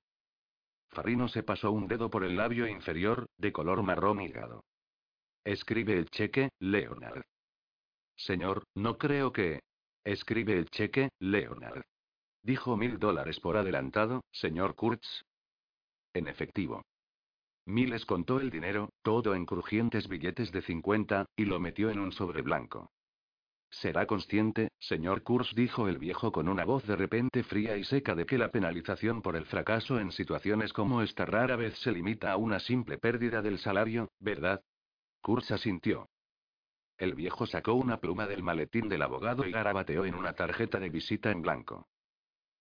Farino 0.88 1.28
se 1.28 1.42
pasó 1.42 1.72
un 1.72 1.88
dedo 1.88 2.08
por 2.08 2.24
el 2.24 2.36
labio 2.36 2.66
inferior, 2.66 3.26
de 3.36 3.52
color 3.52 3.82
marrón 3.82 4.22
hígado. 4.22 4.64
Escribe 5.44 5.92
el 5.98 6.08
cheque, 6.08 6.48
Leonard. 6.58 7.22
Señor, 8.16 8.64
no 8.74 8.96
creo 8.96 9.30
que. 9.30 9.60
Escribe 10.04 10.54
el 10.54 10.70
cheque, 10.70 11.10
Leonard. 11.18 11.82
Dijo 12.42 12.78
mil 12.78 12.98
dólares 12.98 13.40
por 13.40 13.58
adelantado, 13.58 14.22
señor 14.32 14.74
Kurtz. 14.74 15.22
En 16.14 16.28
efectivo. 16.28 16.82
Miles 17.68 18.06
contó 18.06 18.40
el 18.40 18.48
dinero, 18.48 18.94
todo 19.02 19.34
en 19.34 19.44
crujientes 19.44 20.08
billetes 20.08 20.50
de 20.52 20.62
50, 20.62 21.26
y 21.36 21.44
lo 21.44 21.60
metió 21.60 21.90
en 21.90 21.98
un 21.98 22.12
sobre 22.12 22.40
blanco. 22.40 22.92
Será 23.68 24.06
consciente, 24.06 24.70
señor 24.78 25.22
Kurtz, 25.22 25.54
dijo 25.54 25.86
el 25.86 25.98
viejo 25.98 26.32
con 26.32 26.48
una 26.48 26.64
voz 26.64 26.86
de 26.86 26.96
repente 26.96 27.42
fría 27.42 27.76
y 27.76 27.84
seca, 27.84 28.14
de 28.14 28.24
que 28.24 28.38
la 28.38 28.50
penalización 28.50 29.20
por 29.20 29.36
el 29.36 29.44
fracaso 29.44 30.00
en 30.00 30.12
situaciones 30.12 30.72
como 30.72 31.02
esta 31.02 31.26
rara 31.26 31.56
vez 31.56 31.78
se 31.80 31.92
limita 31.92 32.32
a 32.32 32.38
una 32.38 32.58
simple 32.58 32.96
pérdida 32.96 33.42
del 33.42 33.58
salario, 33.58 34.12
¿verdad? 34.18 34.62
Kurtz 35.20 35.50
asintió. 35.50 36.08
El 36.96 37.14
viejo 37.14 37.44
sacó 37.44 37.74
una 37.74 38.00
pluma 38.00 38.26
del 38.26 38.42
maletín 38.42 38.88
del 38.88 39.02
abogado 39.02 39.46
y 39.46 39.52
garabateó 39.52 40.06
en 40.06 40.14
una 40.14 40.32
tarjeta 40.32 40.80
de 40.80 40.88
visita 40.88 41.30
en 41.30 41.42
blanco. 41.42 41.86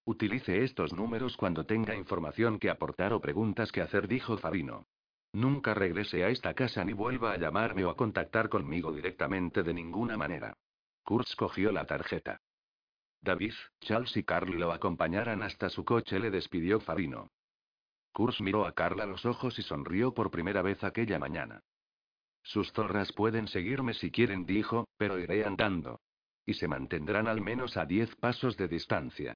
Utilice 0.03 0.65
estos 0.65 0.91
números 0.91 1.37
cuando 1.37 1.65
tenga 1.65 1.95
información 1.95 2.59
que 2.59 2.69
aportar 2.69 3.13
o 3.13 3.21
preguntas 3.21 3.71
que 3.71 3.81
hacer, 3.81 4.09
dijo 4.09 4.37
Farino. 4.37 4.85
Nunca 5.33 5.73
regrese 5.73 6.23
a 6.23 6.29
esta 6.29 6.53
casa 6.53 6.83
ni 6.83 6.93
vuelva 6.93 7.33
a 7.33 7.37
llamarme 7.37 7.85
o 7.85 7.89
a 7.89 7.95
contactar 7.95 8.49
conmigo 8.49 8.91
directamente 8.91 9.63
de 9.63 9.73
ninguna 9.73 10.17
manera. 10.17 10.57
Kurtz 11.03 11.35
cogió 11.35 11.71
la 11.71 11.85
tarjeta. 11.85 12.41
David, 13.21 13.53
Charles 13.81 14.15
y 14.15 14.23
Carl 14.23 14.57
lo 14.57 14.71
acompañaran 14.71 15.41
hasta 15.43 15.69
su 15.69 15.83
coche, 15.83 16.19
le 16.19 16.31
despidió 16.31 16.79
Farino. 16.79 17.31
Kurtz 18.13 18.41
miró 18.41 18.65
a 18.65 18.73
Carl 18.73 18.99
a 19.01 19.05
los 19.05 19.25
ojos 19.25 19.59
y 19.59 19.61
sonrió 19.61 20.13
por 20.13 20.31
primera 20.31 20.61
vez 20.61 20.83
aquella 20.83 21.19
mañana. 21.19 21.61
Sus 22.41 22.71
zorras 22.71 23.11
pueden 23.11 23.47
seguirme 23.47 23.93
si 23.93 24.09
quieren, 24.09 24.45
dijo, 24.45 24.87
pero 24.97 25.19
iré 25.19 25.45
andando. 25.45 25.99
Y 26.45 26.53
se 26.53 26.67
mantendrán 26.67 27.27
al 27.27 27.41
menos 27.41 27.75
a 27.75 27.85
diez 27.85 28.15
pasos 28.15 28.55
de 28.55 28.69
distancia. 28.69 29.35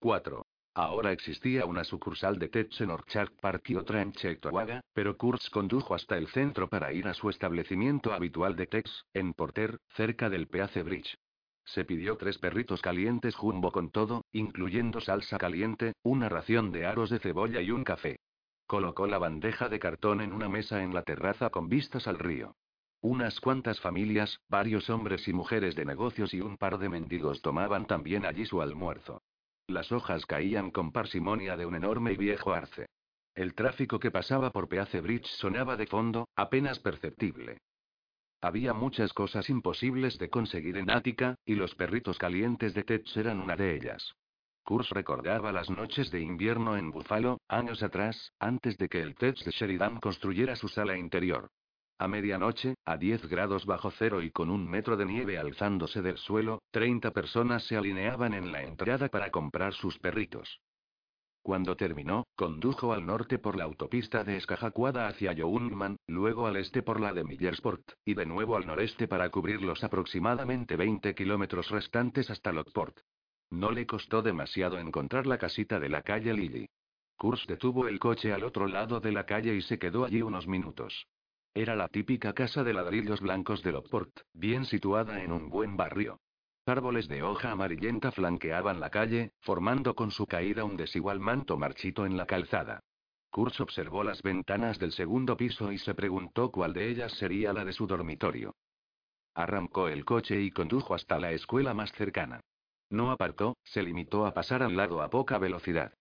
4. 0.00 0.44
Ahora 0.80 1.10
existía 1.10 1.66
una 1.66 1.82
sucursal 1.82 2.38
de 2.38 2.50
Tech 2.50 2.70
en 2.80 2.90
Orchard 2.90 3.32
Park 3.40 3.68
y 3.70 3.74
otra 3.74 4.00
en 4.00 4.12
Cheektowaga, 4.12 4.80
pero 4.92 5.16
Kurtz 5.16 5.50
condujo 5.50 5.92
hasta 5.92 6.16
el 6.16 6.28
centro 6.28 6.68
para 6.68 6.92
ir 6.92 7.08
a 7.08 7.14
su 7.14 7.30
establecimiento 7.30 8.12
habitual 8.12 8.54
de 8.54 8.68
Tex, 8.68 9.04
en 9.12 9.34
Porter, 9.34 9.80
cerca 9.96 10.30
del 10.30 10.46
Peace 10.46 10.80
Bridge. 10.84 11.18
Se 11.64 11.84
pidió 11.84 12.16
tres 12.16 12.38
perritos 12.38 12.80
calientes 12.80 13.34
jumbo 13.34 13.72
con 13.72 13.90
todo, 13.90 14.24
incluyendo 14.30 15.00
salsa 15.00 15.36
caliente, 15.36 15.94
una 16.04 16.28
ración 16.28 16.70
de 16.70 16.86
aros 16.86 17.10
de 17.10 17.18
cebolla 17.18 17.60
y 17.60 17.72
un 17.72 17.82
café. 17.82 18.20
Colocó 18.68 19.08
la 19.08 19.18
bandeja 19.18 19.68
de 19.68 19.80
cartón 19.80 20.20
en 20.20 20.32
una 20.32 20.48
mesa 20.48 20.84
en 20.84 20.94
la 20.94 21.02
terraza 21.02 21.50
con 21.50 21.68
vistas 21.68 22.06
al 22.06 22.20
río. 22.20 22.54
Unas 23.00 23.40
cuantas 23.40 23.80
familias, 23.80 24.38
varios 24.48 24.88
hombres 24.90 25.26
y 25.26 25.32
mujeres 25.32 25.74
de 25.74 25.84
negocios 25.84 26.32
y 26.32 26.40
un 26.40 26.56
par 26.56 26.78
de 26.78 26.88
mendigos 26.88 27.42
tomaban 27.42 27.88
también 27.88 28.24
allí 28.24 28.46
su 28.46 28.62
almuerzo. 28.62 29.22
Las 29.68 29.92
hojas 29.92 30.24
caían 30.24 30.70
con 30.70 30.92
parsimonia 30.92 31.54
de 31.54 31.66
un 31.66 31.74
enorme 31.74 32.12
y 32.12 32.16
viejo 32.16 32.54
arce. 32.54 32.86
El 33.34 33.54
tráfico 33.54 34.00
que 34.00 34.10
pasaba 34.10 34.50
por 34.50 34.66
Peace 34.66 34.98
Bridge 35.02 35.26
sonaba 35.26 35.76
de 35.76 35.86
fondo, 35.86 36.26
apenas 36.36 36.78
perceptible. 36.78 37.58
Había 38.40 38.72
muchas 38.72 39.12
cosas 39.12 39.50
imposibles 39.50 40.16
de 40.18 40.30
conseguir 40.30 40.78
en 40.78 40.90
Ática, 40.90 41.34
y 41.44 41.54
los 41.54 41.74
perritos 41.74 42.16
calientes 42.16 42.72
de 42.72 42.82
Tetch 42.82 43.14
eran 43.18 43.40
una 43.40 43.56
de 43.56 43.76
ellas. 43.76 44.14
Kurz 44.64 44.88
recordaba 44.88 45.52
las 45.52 45.68
noches 45.68 46.10
de 46.10 46.20
invierno 46.20 46.78
en 46.78 46.90
Buffalo, 46.90 47.38
años 47.46 47.82
atrás, 47.82 48.32
antes 48.38 48.78
de 48.78 48.88
que 48.88 49.02
el 49.02 49.16
Tets 49.16 49.44
de 49.44 49.50
Sheridan 49.50 50.00
construyera 50.00 50.56
su 50.56 50.68
sala 50.68 50.96
interior. 50.96 51.50
A 52.00 52.06
medianoche, 52.06 52.76
a 52.84 52.96
10 52.96 53.28
grados 53.28 53.66
bajo 53.66 53.90
cero 53.90 54.22
y 54.22 54.30
con 54.30 54.50
un 54.50 54.70
metro 54.70 54.96
de 54.96 55.04
nieve 55.04 55.36
alzándose 55.36 56.00
del 56.00 56.16
suelo, 56.16 56.62
30 56.70 57.10
personas 57.10 57.64
se 57.66 57.76
alineaban 57.76 58.34
en 58.34 58.52
la 58.52 58.62
entrada 58.62 59.08
para 59.08 59.30
comprar 59.32 59.74
sus 59.74 59.98
perritos. 59.98 60.60
Cuando 61.42 61.76
terminó, 61.76 62.24
condujo 62.36 62.92
al 62.92 63.04
norte 63.04 63.40
por 63.40 63.56
la 63.56 63.64
autopista 63.64 64.22
de 64.22 64.36
Escajacuada 64.36 65.08
hacia 65.08 65.32
Youngman, 65.32 65.96
luego 66.06 66.46
al 66.46 66.56
este 66.56 66.82
por 66.82 67.00
la 67.00 67.12
de 67.12 67.24
Millersport, 67.24 67.82
y 68.04 68.14
de 68.14 68.26
nuevo 68.26 68.56
al 68.56 68.66
noreste 68.66 69.08
para 69.08 69.28
cubrir 69.30 69.62
los 69.62 69.82
aproximadamente 69.82 70.76
20 70.76 71.16
kilómetros 71.16 71.68
restantes 71.70 72.30
hasta 72.30 72.52
Lockport. 72.52 73.00
No 73.50 73.72
le 73.72 73.86
costó 73.86 74.22
demasiado 74.22 74.78
encontrar 74.78 75.26
la 75.26 75.38
casita 75.38 75.80
de 75.80 75.88
la 75.88 76.02
calle 76.02 76.32
Lily. 76.32 76.68
Kurz 77.16 77.44
detuvo 77.48 77.88
el 77.88 77.98
coche 77.98 78.32
al 78.32 78.44
otro 78.44 78.68
lado 78.68 79.00
de 79.00 79.10
la 79.10 79.26
calle 79.26 79.56
y 79.56 79.62
se 79.62 79.80
quedó 79.80 80.04
allí 80.04 80.22
unos 80.22 80.46
minutos. 80.46 81.08
Era 81.54 81.74
la 81.74 81.88
típica 81.88 82.32
casa 82.34 82.62
de 82.62 82.72
ladrillos 82.72 83.20
blancos 83.20 83.62
de 83.62 83.72
Lockport, 83.72 84.20
bien 84.32 84.64
situada 84.64 85.22
en 85.22 85.32
un 85.32 85.48
buen 85.48 85.76
barrio. 85.76 86.20
Árboles 86.66 87.08
de 87.08 87.22
hoja 87.22 87.50
amarillenta 87.50 88.12
flanqueaban 88.12 88.78
la 88.78 88.90
calle, 88.90 89.32
formando 89.40 89.94
con 89.94 90.10
su 90.10 90.26
caída 90.26 90.64
un 90.64 90.76
desigual 90.76 91.18
manto 91.18 91.56
marchito 91.56 92.04
en 92.04 92.16
la 92.16 92.26
calzada. 92.26 92.80
Kurz 93.30 93.60
observó 93.60 94.04
las 94.04 94.22
ventanas 94.22 94.78
del 94.78 94.92
segundo 94.92 95.36
piso 95.36 95.72
y 95.72 95.78
se 95.78 95.94
preguntó 95.94 96.50
cuál 96.50 96.72
de 96.74 96.88
ellas 96.88 97.12
sería 97.12 97.52
la 97.52 97.64
de 97.64 97.72
su 97.72 97.86
dormitorio. 97.86 98.54
Arrancó 99.34 99.88
el 99.88 100.04
coche 100.04 100.40
y 100.40 100.50
condujo 100.50 100.94
hasta 100.94 101.18
la 101.18 101.32
escuela 101.32 101.74
más 101.74 101.92
cercana. 101.92 102.40
No 102.90 103.10
apartó, 103.10 103.56
se 103.64 103.82
limitó 103.82 104.26
a 104.26 104.32
pasar 104.32 104.62
al 104.62 104.76
lado 104.76 105.02
a 105.02 105.10
poca 105.10 105.38
velocidad. 105.38 105.92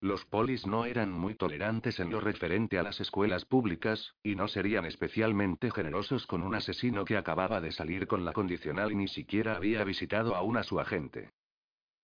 Los 0.00 0.26
polis 0.26 0.66
no 0.66 0.84
eran 0.84 1.10
muy 1.10 1.34
tolerantes 1.34 1.98
en 2.00 2.10
lo 2.10 2.20
referente 2.20 2.78
a 2.78 2.82
las 2.82 3.00
escuelas 3.00 3.46
públicas, 3.46 4.14
y 4.22 4.36
no 4.36 4.46
serían 4.46 4.84
especialmente 4.84 5.70
generosos 5.70 6.26
con 6.26 6.42
un 6.42 6.54
asesino 6.54 7.04
que 7.06 7.16
acababa 7.16 7.62
de 7.62 7.72
salir 7.72 8.06
con 8.06 8.24
la 8.24 8.32
condicional 8.32 8.92
y 8.92 8.96
ni 8.96 9.08
siquiera 9.08 9.56
había 9.56 9.82
visitado 9.84 10.36
aún 10.36 10.58
a 10.58 10.64
su 10.64 10.80
agente. 10.80 11.30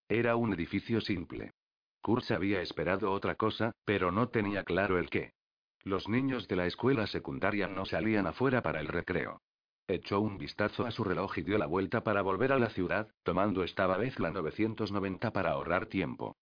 Era 0.09 0.37
un 0.37 0.55
edificio 0.55 1.01
simple. 1.03 1.53
Kurz 2.01 2.31
había 2.31 2.63
esperado 2.63 3.13
otra 3.13 3.35
cosa, 3.35 3.73
pero 3.85 4.11
no 4.11 4.31
tenía 4.31 4.65
claro 4.65 4.99
el 4.99 5.11
qué. 5.11 5.35
Los 5.85 6.09
niños 6.09 6.49
de 6.49 6.57
la 6.57 6.67
escuela 6.67 7.07
secundaria 7.07 7.69
no 7.69 7.85
salían 7.85 8.27
afuera 8.27 8.63
para 8.63 8.81
el 8.81 8.89
recreo. 8.89 9.43
Echó 9.87 10.21
un 10.21 10.39
vistazo 10.39 10.87
a 10.87 10.91
su 10.91 11.05
reloj 11.05 11.39
y 11.39 11.43
dio 11.43 11.59
la 11.59 11.67
vuelta 11.67 12.03
para 12.03 12.23
volver 12.23 12.53
a 12.53 12.59
la 12.59 12.71
ciudad, 12.71 13.09
tomando 13.23 13.63
esta 13.65 13.87
vez 13.97 14.19
la 14.19 14.31
990 14.31 15.33
para 15.33 15.51
ahorrar 15.51 15.87
tiempo. 15.87 16.37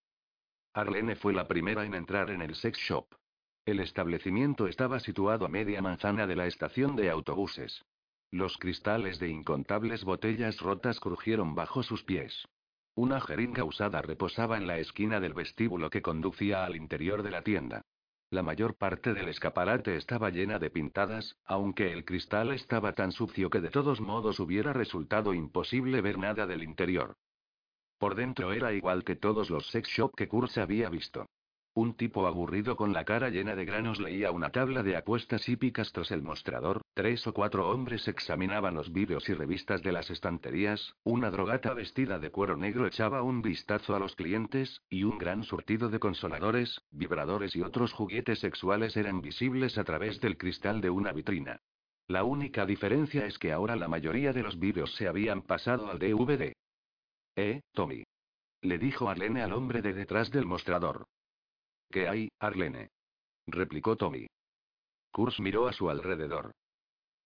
Arlene 0.73 1.17
fue 1.17 1.33
la 1.33 1.49
primera 1.49 1.85
en 1.85 1.95
entrar 1.95 2.31
en 2.31 2.43
el 2.43 2.55
sex 2.55 2.79
shop. 2.79 3.07
El 3.67 3.81
establecimiento 3.81 4.69
estaba 4.69 5.01
situado 5.01 5.45
a 5.45 5.49
media 5.49 5.83
manzana 5.83 6.27
de 6.27 6.37
la 6.37 6.47
estación 6.47 6.95
de 6.95 7.11
autobuses. 7.11 7.85
Los 8.31 8.57
cristales 8.57 9.19
de 9.19 9.29
incontables 9.29 10.05
botellas 10.05 10.61
rotas 10.61 11.01
crujieron 11.01 11.57
bajo 11.57 11.83
sus 11.83 12.05
pies. 12.05 12.47
Una 12.95 13.21
jeringa 13.21 13.65
usada 13.65 14.01
reposaba 14.03 14.57
en 14.57 14.69
la 14.69 14.79
esquina 14.79 15.19
del 15.19 15.35
vestíbulo 15.35 15.91
que 15.91 16.03
conducía 16.03 16.65
al 16.65 16.77
interior 16.77 17.25
de 17.25 17.31
la 17.33 17.43
tienda. 17.43 17.83
La 18.31 18.45
mayor 18.45 18.77
parte 18.77 19.13
del 19.13 19.29
escaparate 19.29 19.97
estaba 19.97 20.31
llena 20.31 20.61
de 20.61 20.71
pintadas, 20.71 21.37
aunque 21.45 21.93
el 21.93 22.05
cristal 22.05 22.53
estaba 22.53 22.93
tan 22.93 23.11
sucio 23.11 23.51
que 23.51 23.61
de 23.61 23.71
todos 23.71 24.01
modos 24.01 24.39
hubiera 24.39 24.73
resultado 24.73 25.35
imposible 25.35 26.01
ver 26.01 26.19
nada 26.19 26.47
del 26.47 26.63
interior. 26.63 27.17
Por 28.01 28.15
dentro 28.15 28.55
era 28.55 28.73
igual 28.73 29.05
que 29.05 29.15
todos 29.15 29.51
los 29.51 29.67
sex 29.67 29.87
shop 29.87 30.15
que 30.17 30.27
Kurz 30.27 30.57
había 30.57 30.89
visto. 30.89 31.27
Un 31.75 31.93
tipo 31.93 32.27
aburrido 32.27 32.75
con 32.75 32.95
la 32.95 33.05
cara 33.05 33.29
llena 33.29 33.55
de 33.55 33.67
granos 33.67 34.01
leía 34.01 34.31
una 34.31 34.49
tabla 34.49 34.83
de 34.83 34.97
apuestas 34.97 35.47
hípicas 35.51 35.93
tras 35.93 36.11
el 36.11 36.23
mostrador, 36.23 36.81
tres 36.95 37.27
o 37.27 37.35
cuatro 37.35 37.69
hombres 37.69 38.09
examinaban 38.09 38.75
los 38.75 38.91
vídeos 38.91 39.29
y 39.29 39.35
revistas 39.35 39.83
de 39.83 39.93
las 39.93 40.09
estanterías, 40.09 40.95
una 41.05 41.31
drogata 41.31 41.75
vestida 41.75 42.19
de 42.19 42.31
cuero 42.31 42.57
negro 42.57 42.87
echaba 42.87 43.23
un 43.23 43.43
vistazo 43.43 43.95
a 43.95 43.99
los 43.99 44.17
clientes, 44.17 44.81
y 44.89 45.05
un 45.05 45.19
gran 45.19 45.45
surtido 45.45 45.91
de 45.91 45.99
consoladores, 45.99 46.81
vibradores 46.91 47.55
y 47.55 47.61
otros 47.61 47.93
juguetes 47.93 48.39
sexuales 48.39 48.97
eran 48.97 49.21
visibles 49.21 49.77
a 49.77 49.85
través 49.85 50.23
del 50.23 50.39
cristal 50.39 50.81
de 50.81 50.89
una 50.89 51.13
vitrina. 51.13 51.61
La 52.09 52.25
única 52.25 52.65
diferencia 52.65 53.27
es 53.27 53.39
que 53.39 53.53
ahora 53.53 53.77
la 53.77 53.89
mayoría 53.89 54.33
de 54.33 54.43
los 54.43 54.59
vídeos 54.59 54.95
se 54.97 55.07
habían 55.07 55.43
pasado 55.43 55.91
al 55.91 55.99
DVD. 55.99 56.55
Eh, 57.43 57.63
Tommy. 57.73 58.05
Le 58.61 58.77
dijo 58.77 59.09
Arlene 59.09 59.43
al 59.43 59.55
hombre 59.55 59.81
de 59.81 59.95
detrás 59.95 60.31
del 60.31 60.45
mostrador. 60.45 61.07
¿Qué 61.91 62.07
hay, 62.07 62.29
Arlene? 62.39 62.91
replicó 63.47 63.97
Tommy. 63.97 64.27
Kurs 65.11 65.41
miró 65.41 65.67
a 65.67 65.73
su 65.73 65.89
alrededor. 65.89 66.53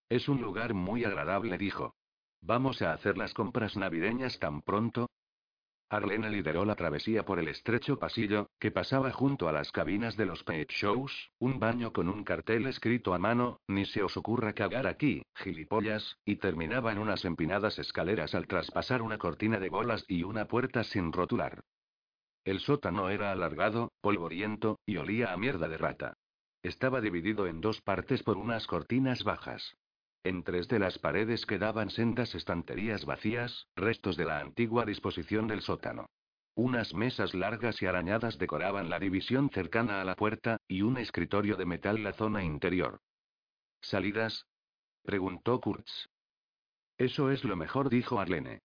Es 0.08 0.28
un 0.28 0.40
lugar 0.40 0.72
muy 0.72 1.02
agradable, 1.04 1.58
dijo. 1.58 1.96
¿Vamos 2.40 2.80
a 2.80 2.92
hacer 2.92 3.18
las 3.18 3.34
compras 3.34 3.76
navideñas 3.76 4.38
tan 4.38 4.62
pronto? 4.62 5.10
Arlene 5.90 6.30
lideró 6.30 6.64
la 6.64 6.74
travesía 6.74 7.24
por 7.24 7.38
el 7.38 7.48
estrecho 7.48 7.98
pasillo, 7.98 8.48
que 8.58 8.70
pasaba 8.70 9.12
junto 9.12 9.48
a 9.48 9.52
las 9.52 9.70
cabinas 9.70 10.16
de 10.16 10.26
los 10.26 10.42
pet 10.42 10.70
shows, 10.70 11.30
un 11.38 11.60
baño 11.60 11.92
con 11.92 12.08
un 12.08 12.24
cartel 12.24 12.66
escrito 12.66 13.14
a 13.14 13.18
mano, 13.18 13.60
ni 13.68 13.84
se 13.84 14.02
os 14.02 14.16
ocurra 14.16 14.54
cagar 14.54 14.86
aquí, 14.86 15.22
gilipollas, 15.34 16.16
y 16.24 16.36
terminaba 16.36 16.92
en 16.92 16.98
unas 16.98 17.24
empinadas 17.24 17.78
escaleras 17.78 18.34
al 18.34 18.46
traspasar 18.46 19.02
una 19.02 19.18
cortina 19.18 19.58
de 19.58 19.68
bolas 19.68 20.04
y 20.08 20.22
una 20.22 20.46
puerta 20.46 20.84
sin 20.84 21.12
rotular. 21.12 21.62
El 22.44 22.60
sótano 22.60 23.08
era 23.08 23.32
alargado, 23.32 23.92
polvoriento, 24.00 24.78
y 24.84 24.96
olía 24.98 25.32
a 25.32 25.36
mierda 25.36 25.68
de 25.68 25.78
rata. 25.78 26.14
Estaba 26.62 27.00
dividido 27.00 27.46
en 27.46 27.60
dos 27.60 27.80
partes 27.80 28.22
por 28.22 28.36
unas 28.36 28.66
cortinas 28.66 29.22
bajas. 29.22 29.76
En 30.24 30.42
tres 30.42 30.68
de 30.68 30.78
las 30.78 30.98
paredes 30.98 31.44
quedaban 31.44 31.90
sendas 31.90 32.34
estanterías 32.34 33.04
vacías, 33.04 33.66
restos 33.76 34.16
de 34.16 34.24
la 34.24 34.40
antigua 34.40 34.86
disposición 34.86 35.46
del 35.46 35.60
sótano. 35.60 36.06
Unas 36.54 36.94
mesas 36.94 37.34
largas 37.34 37.82
y 37.82 37.86
arañadas 37.86 38.38
decoraban 38.38 38.88
la 38.88 38.98
división 38.98 39.50
cercana 39.50 40.00
a 40.00 40.04
la 40.04 40.16
puerta, 40.16 40.56
y 40.66 40.80
un 40.80 40.96
escritorio 40.96 41.56
de 41.56 41.66
metal 41.66 42.02
la 42.02 42.14
zona 42.14 42.42
interior. 42.42 43.00
¿Salidas? 43.82 44.46
preguntó 45.02 45.60
Kurtz. 45.60 46.08
Eso 46.96 47.30
es 47.30 47.44
lo 47.44 47.54
mejor, 47.54 47.90
dijo 47.90 48.18
Arlene. 48.18 48.62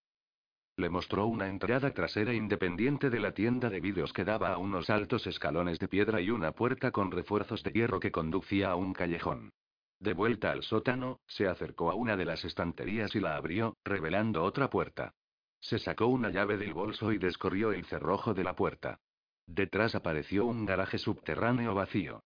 Le 0.78 0.90
mostró 0.90 1.26
una 1.26 1.50
entrada 1.50 1.94
trasera 1.94 2.34
independiente 2.34 3.10
de 3.10 3.20
la 3.20 3.34
tienda 3.34 3.70
de 3.70 3.82
vídeos 3.82 4.14
que 4.14 4.24
daba 4.24 4.54
a 4.54 4.58
unos 4.58 4.90
altos 4.90 5.28
escalones 5.28 5.78
de 5.80 5.90
piedra 5.90 6.22
y 6.22 6.30
una 6.30 6.54
puerta 6.54 6.92
con 6.92 7.12
refuerzos 7.12 7.64
de 7.64 7.72
hierro 7.72 8.00
que 8.00 8.14
conducía 8.14 8.72
a 8.72 8.76
un 8.76 8.94
callejón. 8.94 9.52
De 10.00 10.14
vuelta 10.14 10.52
al 10.52 10.64
sótano, 10.64 11.20
se 11.28 11.48
acercó 11.48 11.92
a 11.92 11.96
una 11.96 12.16
de 12.16 12.26
las 12.26 12.46
estanterías 12.46 13.14
y 13.16 13.20
la 13.20 13.36
abrió, 13.36 13.76
revelando 13.84 14.44
otra 14.44 14.70
puerta. 14.70 15.14
Se 15.60 15.78
sacó 15.78 16.08
una 16.08 16.30
llave 16.30 16.58
del 16.58 16.74
bolso 16.74 17.12
y 17.12 17.18
descorrió 17.18 17.74
el 17.74 17.86
cerrojo 17.86 18.34
de 18.34 18.46
la 18.46 18.56
puerta. 18.56 19.02
Detrás 19.46 19.96
apareció 19.96 20.46
un 20.46 20.66
garaje 20.66 20.98
subterráneo 20.98 21.76
vacío. 21.76 22.24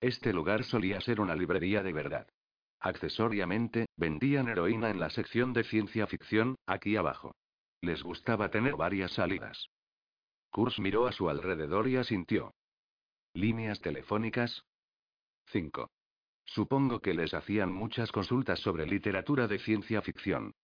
Este 0.00 0.32
lugar 0.32 0.64
solía 0.64 1.00
ser 1.00 1.20
una 1.20 1.34
librería 1.34 1.82
de 1.82 1.92
verdad. 1.92 2.28
Accesoriamente, 2.80 3.86
vendían 3.96 4.48
heroína 4.48 4.90
en 4.90 5.00
la 5.00 5.10
sección 5.10 5.52
de 5.52 5.64
ciencia 5.64 6.06
ficción, 6.06 6.56
aquí 6.66 6.96
abajo. 6.96 7.34
Les 7.82 8.02
gustaba 8.02 8.50
tener 8.50 8.76
varias 8.76 9.12
salidas. 9.12 9.68
Kurs 10.50 10.78
miró 10.78 11.06
a 11.06 11.12
su 11.12 11.28
alrededor 11.28 11.88
y 11.88 11.96
asintió. 11.96 12.54
¿Líneas 13.34 13.80
telefónicas? 13.80 14.64
5. 15.48 15.90
Supongo 16.46 17.00
que 17.00 17.12
les 17.12 17.34
hacían 17.34 17.72
muchas 17.72 18.10
consultas 18.12 18.60
sobre 18.60 18.86
literatura 18.86 19.46
de 19.46 19.58
ciencia 19.58 20.00
ficción. 20.00 20.54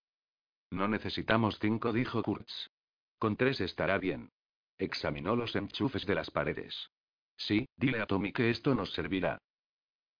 No 0.70 0.88
necesitamos 0.88 1.58
cinco, 1.60 1.92
dijo 1.92 2.22
Kurtz. 2.22 2.70
Con 3.18 3.36
tres 3.36 3.60
estará 3.60 3.98
bien. 3.98 4.30
Examinó 4.78 5.36
los 5.36 5.54
enchufes 5.54 6.06
de 6.06 6.14
las 6.14 6.30
paredes. 6.30 6.90
Sí, 7.36 7.68
dile 7.76 8.00
a 8.00 8.06
Tommy 8.06 8.32
que 8.32 8.50
esto 8.50 8.74
nos 8.74 8.92
servirá. 8.92 9.38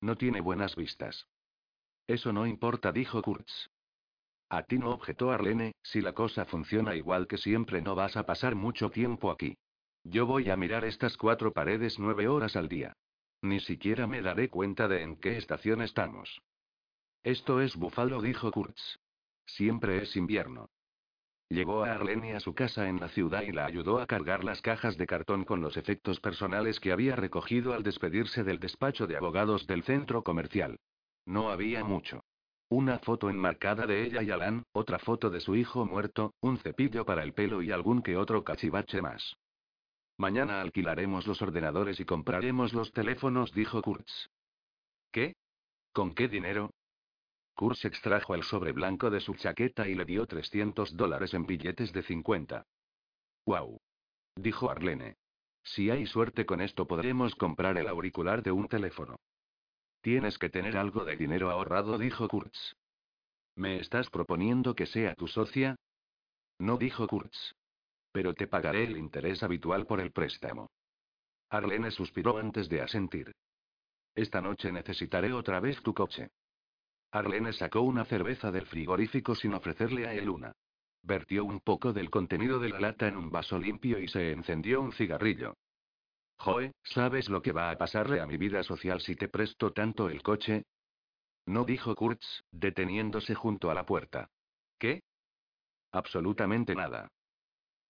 No 0.01 0.17
tiene 0.17 0.41
buenas 0.41 0.77
vistas. 0.77 1.27
Eso 2.07 2.33
no 2.33 2.47
importa, 2.47 2.93
dijo 2.93 3.23
Kurtz. 3.23 3.69
A 4.49 4.65
ti 4.65 4.77
no 4.77 4.91
objetó 4.91 5.31
Arlene, 5.31 5.73
si 5.83 6.03
la 6.03 6.13
cosa 6.13 6.45
funciona 6.45 6.95
igual 6.95 7.27
que 7.27 7.39
siempre 7.39 7.81
no 7.81 7.95
vas 7.95 8.17
a 8.19 8.27
pasar 8.27 8.55
mucho 8.55 8.91
tiempo 8.91 9.31
aquí. 9.31 9.57
Yo 10.05 10.27
voy 10.27 10.51
a 10.51 10.57
mirar 10.57 10.85
estas 10.85 11.17
cuatro 11.17 11.53
paredes 11.53 11.99
nueve 11.99 12.29
horas 12.29 12.57
al 12.57 12.69
día. 12.69 12.93
Ni 13.43 13.59
siquiera 13.59 14.07
me 14.07 14.23
daré 14.23 14.49
cuenta 14.49 14.87
de 14.87 15.03
en 15.03 15.17
qué 15.17 15.37
estación 15.37 15.83
estamos. 15.83 16.41
Esto 17.25 17.61
es 17.61 17.77
Búfalo, 17.77 18.23
dijo 18.23 18.53
Kurtz. 18.53 19.01
Siempre 19.47 20.03
es 20.03 20.17
invierno. 20.17 20.71
Llevó 21.49 21.85
a 21.85 21.93
Arlene 21.93 22.35
a 22.35 22.41
su 22.41 22.55
casa 22.55 22.89
en 22.89 23.01
la 23.01 23.09
ciudad 23.09 23.43
y 23.43 23.53
la 23.53 23.67
ayudó 23.67 24.01
a 24.01 24.07
cargar 24.07 24.45
las 24.45 24.63
cajas 24.63 24.97
de 24.97 25.07
cartón 25.07 25.45
con 25.45 25.61
los 25.61 25.77
efectos 25.77 26.21
personales 26.21 26.81
que 26.81 26.93
había 26.93 27.17
recogido 27.17 27.75
al 27.75 27.83
despedirse 27.83 28.45
del 28.45 28.61
despacho 28.61 29.07
de 29.07 29.17
abogados 29.17 29.67
del 29.67 29.83
centro 29.83 30.23
comercial. 30.23 30.79
No 31.27 31.51
había 31.51 31.85
mucho. 31.85 32.25
Una 32.69 33.01
foto 33.01 33.29
enmarcada 33.29 33.87
de 33.87 34.05
ella 34.05 34.23
y 34.23 34.31
Alan, 34.31 34.65
otra 34.73 34.99
foto 34.99 35.31
de 35.31 35.41
su 35.41 35.57
hijo 35.57 35.85
muerto, 35.85 36.33
un 36.41 36.59
cepillo 36.59 37.05
para 37.05 37.23
el 37.23 37.35
pelo 37.35 37.61
y 37.61 37.71
algún 37.71 38.03
que 38.03 38.17
otro 38.17 38.45
cachivache 38.45 39.03
más. 39.03 39.37
Mañana 40.17 40.61
alquilaremos 40.61 41.27
los 41.27 41.43
ordenadores 41.43 41.99
y 42.01 42.05
compraremos 42.05 42.73
los 42.73 42.93
teléfonos, 42.93 43.53
dijo 43.53 43.83
Kurtz. 43.83 44.29
¿Qué? 45.11 45.35
¿Con 45.93 46.15
qué 46.15 46.29
dinero? 46.29 46.71
Kurtz 47.55 47.85
extrajo 47.85 48.35
el 48.35 48.43
sobre 48.43 48.73
blanco 48.73 49.11
de 49.11 49.21
su 49.21 49.35
chaqueta 49.35 49.89
y 49.89 49.95
le 49.95 50.05
dio 50.05 50.27
300 50.27 50.97
dólares 50.97 51.35
en 51.35 51.47
billetes 51.47 51.93
de 51.93 52.03
50. 52.03 52.67
¡Wow! 53.47 53.81
Dijo 54.37 54.71
Arlene. 54.71 55.17
Si 55.65 55.91
hay 55.91 56.07
suerte 56.07 56.45
con 56.47 56.61
esto 56.61 56.87
podremos 56.87 57.35
comprar 57.35 57.77
el 57.79 57.89
auricular 57.89 58.43
de 58.43 58.53
un 58.53 58.69
teléfono. 58.69 59.17
Tienes 60.01 60.39
que 60.39 60.51
tener 60.51 60.77
algo 60.77 61.05
de 61.05 61.17
dinero 61.17 61.51
ahorrado, 61.51 61.99
dijo 61.99 62.27
Kurtz. 62.29 62.75
¿Me 63.55 63.79
estás 63.79 64.11
proponiendo 64.11 64.75
que 64.75 64.87
sea 64.87 65.15
tu 65.15 65.29
socia? 65.29 65.77
No 66.59 66.79
dijo 66.79 67.07
Kurtz. 67.07 67.55
Pero 68.13 68.35
te 68.35 68.47
pagaré 68.47 68.85
el 68.85 68.97
interés 68.97 69.43
habitual 69.43 69.87
por 69.87 70.01
el 70.01 70.13
préstamo. 70.13 70.71
Arlene 71.51 71.91
suspiró 71.91 72.39
antes 72.39 72.69
de 72.69 72.83
asentir. 72.83 73.33
Esta 74.15 74.41
noche 74.41 74.71
necesitaré 74.71 75.33
otra 75.33 75.61
vez 75.61 75.83
tu 75.83 75.95
coche. 75.95 76.29
Arlene 77.11 77.53
sacó 77.53 77.83
una 77.83 78.05
cerveza 78.05 78.51
del 78.51 78.67
frigorífico 78.67 79.35
sin 79.35 79.55
ofrecerle 79.55 80.07
a 80.07 80.15
él 80.15 80.29
una. 80.29 80.53
Vertió 81.03 81.45
un 81.45 81.61
poco 81.61 81.93
del 81.93 82.11
contenido 82.11 82.59
de 82.59 82.69
la 82.69 82.81
lata 82.81 83.09
en 83.09 83.17
un 83.17 83.31
vaso 83.31 83.59
limpio 83.59 83.99
y 83.99 84.09
se 84.09 84.33
encendió 84.33 84.81
un 84.81 84.93
cigarrillo. 84.93 85.55
Joe, 86.39 86.73
¿sabes 86.83 87.29
lo 87.29 87.43
que 87.43 87.53
va 87.53 87.71
a 87.71 87.79
pasarle 87.79 88.21
a 88.21 88.27
mi 88.27 88.37
vida 88.37 88.63
social 88.63 89.01
si 89.01 89.15
te 89.15 89.29
presto 89.29 89.73
tanto 89.73 90.09
el 90.09 90.23
coche? 90.23 90.65
No 91.47 91.65
dijo 91.65 91.95
Kurtz, 91.95 92.45
deteniéndose 92.51 93.35
junto 93.35 93.71
a 93.71 93.75
la 93.75 93.85
puerta. 93.85 94.29
¿Qué? 94.79 95.03
Absolutamente 95.93 96.75
nada. 96.75 97.09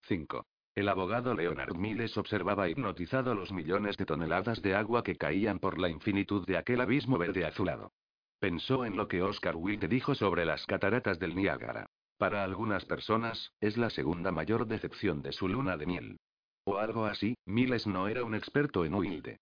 5. 0.02 0.46
El 0.74 0.88
abogado 0.88 1.34
Leonard 1.34 1.76
Miles 1.76 2.16
observaba 2.16 2.68
hipnotizado 2.68 3.34
los 3.34 3.52
millones 3.52 3.96
de 3.96 4.06
toneladas 4.06 4.62
de 4.62 4.74
agua 4.74 5.02
que 5.02 5.16
caían 5.16 5.58
por 5.58 5.78
la 5.78 5.90
infinitud 5.90 6.46
de 6.46 6.56
aquel 6.56 6.80
abismo 6.80 7.18
verde 7.18 7.44
azulado. 7.44 7.92
Pensó 8.38 8.84
en 8.84 8.96
lo 8.96 9.06
que 9.06 9.22
Oscar 9.22 9.54
Wilde 9.54 9.86
dijo 9.86 10.14
sobre 10.14 10.44
las 10.44 10.66
cataratas 10.66 11.18
del 11.18 11.36
Niágara. 11.36 11.86
Para 12.16 12.42
algunas 12.42 12.84
personas, 12.84 13.52
es 13.60 13.76
la 13.76 13.90
segunda 13.90 14.32
mayor 14.32 14.66
decepción 14.66 15.22
de 15.22 15.32
su 15.32 15.46
luna 15.46 15.76
de 15.76 15.86
miel. 15.86 16.16
O 16.64 16.78
algo 16.78 17.04
así, 17.04 17.36
Miles 17.44 17.86
no 17.86 18.08
era 18.08 18.24
un 18.24 18.34
experto 18.34 18.84
en 18.84 18.94
Wilde. 18.94 19.40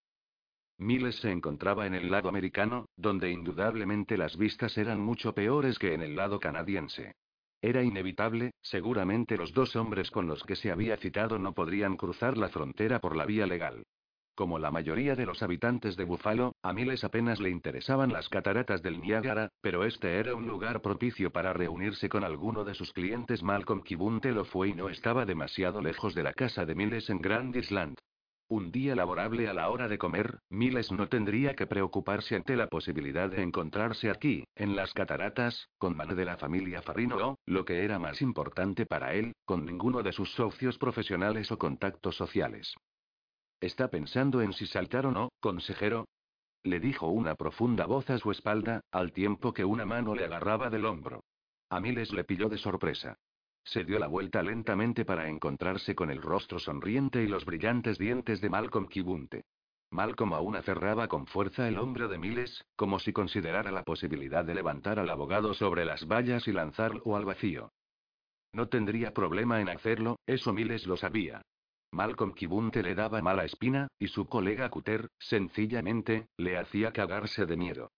Miles 0.79 1.17
se 1.17 1.31
encontraba 1.31 1.87
en 1.87 1.95
el 1.95 2.11
lado 2.11 2.29
americano, 2.29 2.87
donde 2.97 3.31
indudablemente 3.31 4.17
las 4.17 4.37
vistas 4.37 4.77
eran 4.79 4.99
mucho 4.99 5.35
peores 5.35 5.79
que 5.79 5.95
en 5.95 6.01
el 6.01 6.17
lado 6.17 6.41
canadiense. 6.41 7.15
Era 7.63 7.83
inevitable, 7.83 8.53
seguramente 8.63 9.37
los 9.37 9.53
dos 9.53 9.77
hombres 9.77 10.11
con 10.11 10.27
los 10.27 10.43
que 10.45 10.57
se 10.57 10.71
había 10.71 10.97
citado 10.97 11.39
no 11.39 11.53
podrían 11.53 11.97
cruzar 11.97 12.39
la 12.39 12.49
frontera 12.49 13.01
por 13.01 13.17
la 13.17 13.27
vía 13.27 13.47
legal. 13.47 13.85
Como 14.35 14.59
la 14.59 14.71
mayoría 14.71 15.15
de 15.17 15.27
los 15.27 15.43
habitantes 15.43 15.97
de 15.97 16.05
Buffalo, 16.05 16.55
a 16.63 16.73
Miles 16.73 17.05
apenas 17.05 17.41
le 17.41 17.51
interesaban 17.51 18.11
las 18.11 18.31
cataratas 18.31 18.83
del 18.83 19.03
Niágara, 19.03 19.51
pero 19.61 19.85
este 19.85 20.17
era 20.19 20.35
un 20.35 20.47
lugar 20.47 20.81
propicio 20.81 21.31
para 21.31 21.53
reunirse 21.53 22.09
con 22.09 22.25
alguno 22.25 22.65
de 22.65 22.73
sus 22.73 22.95
clientes. 22.95 23.43
Malcolm 23.43 23.83
Kibunte 23.83 24.33
lo 24.33 24.47
fue 24.47 24.69
y 24.69 24.75
no 24.75 24.89
estaba 24.89 25.27
demasiado 25.27 25.83
lejos 25.83 26.15
de 26.15 26.23
la 26.23 26.33
casa 26.33 26.65
de 26.65 26.75
Miles 26.75 27.11
en 27.11 27.19
Grand 27.19 27.55
Island. 27.55 27.99
Un 28.51 28.73
día 28.73 28.97
laborable 28.97 29.47
a 29.47 29.55
la 29.55 29.71
hora 29.71 29.87
de 29.87 29.97
comer, 29.97 30.41
Miles 30.49 30.91
no 30.91 31.09
tendría 31.09 31.55
que 31.55 31.69
preocuparse 31.69 32.35
ante 32.35 32.57
la 32.57 32.67
posibilidad 32.67 33.31
de 33.31 33.43
encontrarse 33.43 34.11
aquí, 34.11 34.43
en 34.57 34.75
las 34.75 34.93
cataratas, 34.93 35.69
con 35.79 35.97
mano 35.97 36.17
de 36.17 36.25
la 36.25 36.37
familia 36.37 36.83
Farrino 36.83 37.17
o, 37.17 37.39
lo 37.47 37.65
que 37.65 37.85
era 37.85 38.01
más 38.01 38.21
importante 38.21 38.87
para 38.87 39.15
él, 39.15 39.35
con 39.45 39.65
ninguno 39.65 40.03
de 40.03 40.11
sus 40.11 40.33
socios 40.35 40.79
profesionales 40.79 41.53
o 41.53 41.59
contactos 41.59 42.17
sociales. 42.17 42.75
¿Está 43.61 43.89
pensando 43.89 44.43
en 44.43 44.53
si 44.53 44.67
saltar 44.67 45.07
o 45.07 45.13
no, 45.13 45.29
consejero? 45.39 46.09
Le 46.65 46.81
dijo 46.81 47.07
una 47.07 47.37
profunda 47.37 47.87
voz 47.87 48.11
a 48.11 48.19
su 48.19 48.33
espalda, 48.33 48.81
al 48.91 49.13
tiempo 49.13 49.55
que 49.55 49.65
una 49.65 49.87
mano 49.87 50.17
le 50.17 50.25
agarraba 50.25 50.71
del 50.71 50.87
hombro. 50.87 51.23
A 51.69 51.79
Miles 51.79 52.13
le 52.13 52.25
pilló 52.25 52.49
de 52.49 52.59
sorpresa. 52.59 53.17
Se 53.65 53.85
dio 53.85 53.99
la 53.99 54.07
vuelta 54.07 54.43
lentamente 54.43 55.05
para 55.05 55.29
encontrarse 55.29 55.95
con 55.95 56.11
el 56.11 56.23
rostro 56.23 56.59
sonriente 56.59 57.23
y 57.23 57.29
los 57.29 57.45
brillantes 57.45 57.99
dientes 57.99 58.41
de 58.41 58.51
Malcolm 58.51 58.89
Kibunte. 58.89 59.45
Malcolm 59.93 60.33
aún 60.35 60.57
aferraba 60.57 61.09
con 61.09 61.27
fuerza 61.27 61.67
el 61.67 61.79
hombro 61.79 62.09
de 62.09 62.19
Miles, 62.19 62.65
como 62.77 62.99
si 62.99 63.13
considerara 63.13 63.73
la 63.73 63.83
posibilidad 63.83 64.45
de 64.45 64.55
levantar 64.55 64.99
al 64.99 65.11
abogado 65.11 65.53
sobre 65.53 65.85
las 65.85 66.07
vallas 66.07 66.47
y 66.47 66.53
lanzarlo 66.53 67.17
al 67.17 67.25
vacío. 67.25 67.73
No 68.53 68.69
tendría 68.69 69.13
problema 69.13 69.61
en 69.61 69.69
hacerlo, 69.69 70.17
eso 70.27 70.53
Miles 70.53 70.87
lo 70.87 70.97
sabía. 70.97 71.43
Malcolm 71.93 72.35
Kibunte 72.35 72.83
le 72.83 72.95
daba 72.95 73.21
mala 73.21 73.45
espina, 73.45 73.89
y 73.99 74.09
su 74.09 74.27
colega 74.27 74.71
Cutter, 74.71 75.09
sencillamente, 75.19 76.29
le 76.37 76.57
hacía 76.57 76.93
cagarse 76.93 77.47
de 77.47 77.57
miedo. 77.57 77.91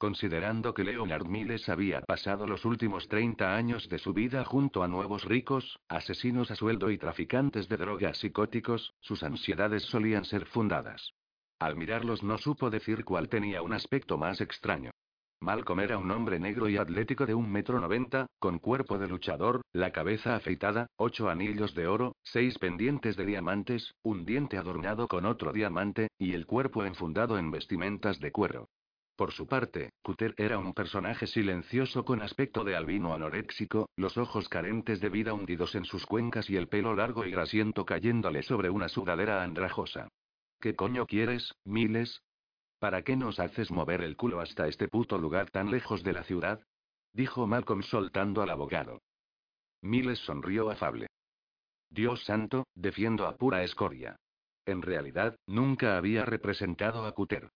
Considerando 0.00 0.72
que 0.72 0.82
Leonard 0.82 1.26
Miles 1.26 1.68
había 1.68 2.00
pasado 2.00 2.46
los 2.46 2.64
últimos 2.64 3.06
30 3.06 3.54
años 3.54 3.86
de 3.90 3.98
su 3.98 4.14
vida 4.14 4.46
junto 4.46 4.82
a 4.82 4.88
nuevos 4.88 5.26
ricos, 5.26 5.78
asesinos 5.88 6.50
a 6.50 6.56
sueldo 6.56 6.90
y 6.90 6.96
traficantes 6.96 7.68
de 7.68 7.76
drogas 7.76 8.16
psicóticos, 8.16 8.94
sus 9.00 9.22
ansiedades 9.22 9.82
solían 9.82 10.24
ser 10.24 10.46
fundadas. 10.46 11.12
Al 11.58 11.76
mirarlos 11.76 12.22
no 12.22 12.38
supo 12.38 12.70
decir 12.70 13.04
cuál 13.04 13.28
tenía 13.28 13.60
un 13.60 13.74
aspecto 13.74 14.16
más 14.16 14.40
extraño. 14.40 14.90
Malcolm 15.38 15.80
era 15.80 15.98
un 15.98 16.10
hombre 16.10 16.40
negro 16.40 16.70
y 16.70 16.78
atlético 16.78 17.26
de 17.26 17.34
un 17.34 17.52
metro 17.52 17.78
noventa, 17.78 18.24
con 18.38 18.58
cuerpo 18.58 18.96
de 18.96 19.06
luchador, 19.06 19.60
la 19.74 19.92
cabeza 19.92 20.34
afeitada, 20.34 20.86
ocho 20.96 21.28
anillos 21.28 21.74
de 21.74 21.86
oro, 21.86 22.16
seis 22.22 22.56
pendientes 22.56 23.18
de 23.18 23.26
diamantes, 23.26 23.92
un 24.02 24.24
diente 24.24 24.56
adornado 24.56 25.08
con 25.08 25.26
otro 25.26 25.52
diamante, 25.52 26.08
y 26.16 26.32
el 26.32 26.46
cuerpo 26.46 26.86
enfundado 26.86 27.36
en 27.36 27.50
vestimentas 27.50 28.18
de 28.18 28.32
cuero. 28.32 28.70
Por 29.20 29.32
su 29.32 29.46
parte, 29.46 29.92
Cutter 30.00 30.34
era 30.38 30.56
un 30.56 30.72
personaje 30.72 31.26
silencioso 31.26 32.06
con 32.06 32.22
aspecto 32.22 32.64
de 32.64 32.74
albino 32.74 33.12
anoréxico, 33.12 33.90
los 33.94 34.16
ojos 34.16 34.48
carentes 34.48 34.98
de 34.98 35.10
vida 35.10 35.34
hundidos 35.34 35.74
en 35.74 35.84
sus 35.84 36.06
cuencas 36.06 36.48
y 36.48 36.56
el 36.56 36.68
pelo 36.68 36.94
largo 36.94 37.26
y 37.26 37.30
grasiento 37.30 37.84
cayéndole 37.84 38.42
sobre 38.42 38.70
una 38.70 38.88
sudadera 38.88 39.42
andrajosa. 39.42 40.08
¿Qué 40.58 40.74
coño 40.74 41.04
quieres, 41.04 41.54
Miles? 41.66 42.22
¿Para 42.78 43.02
qué 43.02 43.14
nos 43.14 43.40
haces 43.40 43.70
mover 43.70 44.00
el 44.00 44.16
culo 44.16 44.40
hasta 44.40 44.68
este 44.68 44.88
puto 44.88 45.18
lugar 45.18 45.50
tan 45.50 45.70
lejos 45.70 46.02
de 46.02 46.14
la 46.14 46.24
ciudad? 46.24 46.62
Dijo 47.12 47.46
Malcolm 47.46 47.82
soltando 47.82 48.40
al 48.40 48.48
abogado. 48.48 49.02
Miles 49.82 50.18
sonrió 50.20 50.70
afable. 50.70 51.08
Dios 51.90 52.24
santo, 52.24 52.68
defiendo 52.74 53.26
a 53.26 53.36
pura 53.36 53.64
escoria. 53.64 54.16
En 54.64 54.80
realidad, 54.80 55.36
nunca 55.46 55.98
había 55.98 56.24
representado 56.24 57.04
a 57.04 57.12
Cutter. 57.12 57.50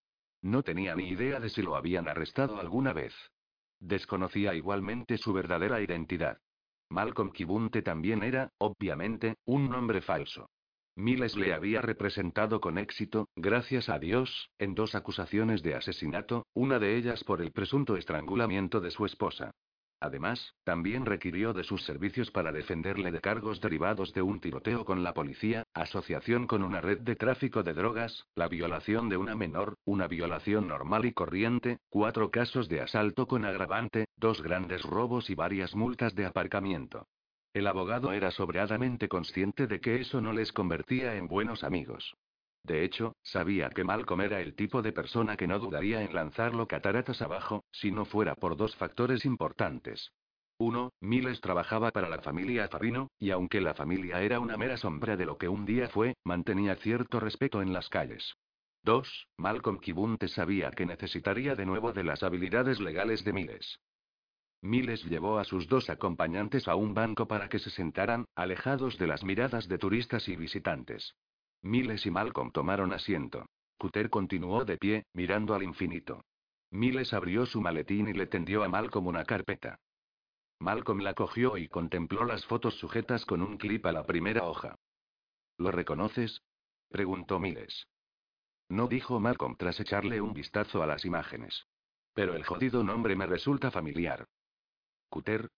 No 0.45 0.63
tenía 0.63 0.95
ni 0.95 1.09
idea 1.09 1.41
de 1.41 1.49
si 1.49 1.63
lo 1.63 1.75
habían 1.75 2.07
arrestado 2.07 2.61
alguna 2.61 2.93
vez. 2.93 3.15
Desconocía 3.81 4.55
igualmente 4.55 5.17
su 5.17 5.33
verdadera 5.33 5.81
identidad. 5.81 6.37
Malcolm 6.91 7.33
Kibunte 7.33 7.81
también 7.81 8.23
era, 8.23 8.51
obviamente, 8.59 9.37
un 9.47 9.71
nombre 9.71 10.03
falso. 10.03 10.51
Miles 10.97 11.35
le 11.35 11.55
había 11.55 11.81
representado 11.81 12.61
con 12.61 12.77
éxito, 12.77 13.31
gracias 13.35 13.89
a 13.89 13.99
Dios, 13.99 14.51
en 14.59 14.75
dos 14.75 14.95
acusaciones 14.95 15.63
de 15.63 15.77
asesinato, 15.77 16.47
una 16.53 16.79
de 16.79 16.99
ellas 16.99 17.25
por 17.25 17.41
el 17.41 17.51
presunto 17.51 17.97
estrangulamiento 17.97 18.83
de 18.83 18.91
su 18.91 19.07
esposa. 19.07 19.51
Además, 20.05 20.53
también 20.64 21.07
requirió 21.07 21.55
de 21.55 21.64
sus 21.64 21.83
servicios 21.83 22.31
para 22.31 22.53
defenderle 22.53 23.11
de 23.11 23.23
cargos 23.23 23.62
derivados 23.62 24.12
de 24.12 24.21
un 24.21 24.38
tiroteo 24.38 24.85
con 24.85 25.03
la 25.03 25.14
policía, 25.14 25.64
asociación 25.73 26.47
con 26.47 26.62
una 26.62 26.83
red 26.83 27.01
de 27.01 27.17
tráfico 27.17 27.62
de 27.62 27.73
drogas, 27.73 28.27
la 28.35 28.47
violación 28.49 29.09
de 29.09 29.17
una 29.17 29.35
menor, 29.35 29.79
una 29.87 30.07
violación 30.07 30.69
normal 30.69 31.07
y 31.07 31.14
corriente, 31.14 31.79
cuatro 31.88 32.31
casos 32.31 32.69
de 32.69 32.83
asalto 32.83 33.27
con 33.27 33.47
agravante, 33.47 34.09
dos 34.19 34.43
grandes 34.43 34.83
robos 34.83 35.31
y 35.31 35.35
varias 35.35 35.75
multas 35.75 36.14
de 36.14 36.27
aparcamiento. 36.27 37.07
El 37.55 37.67
abogado 37.67 38.12
era 38.12 38.31
sobradamente 38.31 39.09
consciente 39.09 39.67
de 39.67 39.81
que 39.81 40.03
eso 40.03 40.21
no 40.21 40.35
les 40.35 40.53
convertía 40.53 41.14
en 41.14 41.29
buenos 41.29 41.64
amigos. 41.64 42.14
De 42.64 42.83
hecho, 42.83 43.14
sabía 43.22 43.68
que 43.68 43.85
Malcolm 43.85 44.22
era 44.22 44.40
el 44.40 44.55
tipo 44.55 44.81
de 44.81 44.92
persona 44.92 45.37
que 45.37 45.46
no 45.46 45.59
dudaría 45.59 46.03
en 46.03 46.14
lanzarlo 46.14 46.66
cataratas 46.66 47.20
abajo, 47.20 47.64
si 47.70 47.92
no 47.92 48.07
fuera 48.07 48.35
por 48.35 48.57
dos 48.57 48.74
factores 48.77 49.27
importantes. 49.27 50.12
Uno, 50.59 50.92
Miles 51.00 51.42
trabajaba 51.42 51.90
para 51.90 52.09
la 52.09 52.22
familia 52.22 52.68
Farrino, 52.68 53.09
y 53.18 53.31
aunque 53.31 53.61
la 53.61 53.74
familia 53.74 54.22
era 54.22 54.40
una 54.40 54.57
mera 54.57 54.79
sombra 54.79 55.16
de 55.16 55.27
lo 55.27 55.37
que 55.37 55.48
un 55.48 55.66
día 55.66 55.88
fue, 55.88 56.14
mantenía 56.24 56.77
cierto 56.77 57.20
respeto 57.20 57.61
en 57.61 57.74
las 57.74 57.90
calles. 57.90 58.35
Dos, 58.83 59.27
Malcolm 59.37 59.79
Kibunte 59.79 60.29
sabía 60.29 60.70
que 60.70 60.87
necesitaría 60.87 61.55
de 61.57 61.66
nuevo 61.66 61.92
de 61.92 62.05
las 62.05 62.22
habilidades 62.22 62.81
legales 62.81 63.24
de 63.24 63.33
Miles. 63.35 63.81
Miles 64.62 65.05
llevó 65.05 65.38
a 65.38 65.44
sus 65.44 65.68
dos 65.68 65.90
acompañantes 65.90 66.66
a 66.68 66.77
un 66.77 66.94
banco 66.94 67.27
para 67.27 67.50
que 67.50 67.59
se 67.59 67.68
sentaran, 67.68 68.24
alejados 68.35 68.96
de 68.96 69.07
las 69.07 69.22
miradas 69.22 69.68
de 69.68 69.77
turistas 69.77 70.29
y 70.29 70.37
visitantes. 70.37 71.14
Miles 71.64 72.05
y 72.05 72.11
Malcolm 72.11 72.50
tomaron 72.50 72.92
asiento. 72.92 73.46
Cutter 73.79 74.11
continuó 74.11 74.66
de 74.66 74.77
pie, 74.77 75.07
mirando 75.14 75.55
al 75.55 75.62
infinito. 75.62 76.22
Miles 76.70 77.14
abrió 77.14 77.46
su 77.46 77.62
maletín 77.62 78.07
y 78.07 78.12
le 78.12 78.27
tendió 78.27 78.62
a 78.64 78.68
Malcolm 78.68 79.07
una 79.07 79.24
carpeta. 79.24 79.79
Malcolm 80.61 81.00
la 81.00 81.14
cogió 81.14 81.57
y 81.57 81.68
contempló 81.68 82.27
las 82.27 82.44
fotos 82.44 82.74
sujetas 82.74 83.24
con 83.24 83.40
un 83.40 83.57
clip 83.57 83.87
a 83.87 83.92
la 83.92 84.05
primera 84.05 84.44
hoja. 84.44 84.77
¿Lo 85.57 85.70
reconoces? 85.70 86.42
preguntó 86.90 87.40
Miles. 87.40 87.87
No 88.68 88.87
dijo 88.87 89.18
Malcolm 89.18 89.57
tras 89.57 89.81
echarle 89.81 90.20
un 90.20 90.35
vistazo 90.35 90.83
a 90.83 90.87
las 90.87 91.07
imágenes. 91.07 91.64
Pero 92.12 92.35
el 92.35 92.44
jodido 92.44 92.85
nombre 92.85 93.16
me 93.16 93.27
resulta 93.27 93.70
familiar. 93.70 94.27
Cutter. 95.09 95.48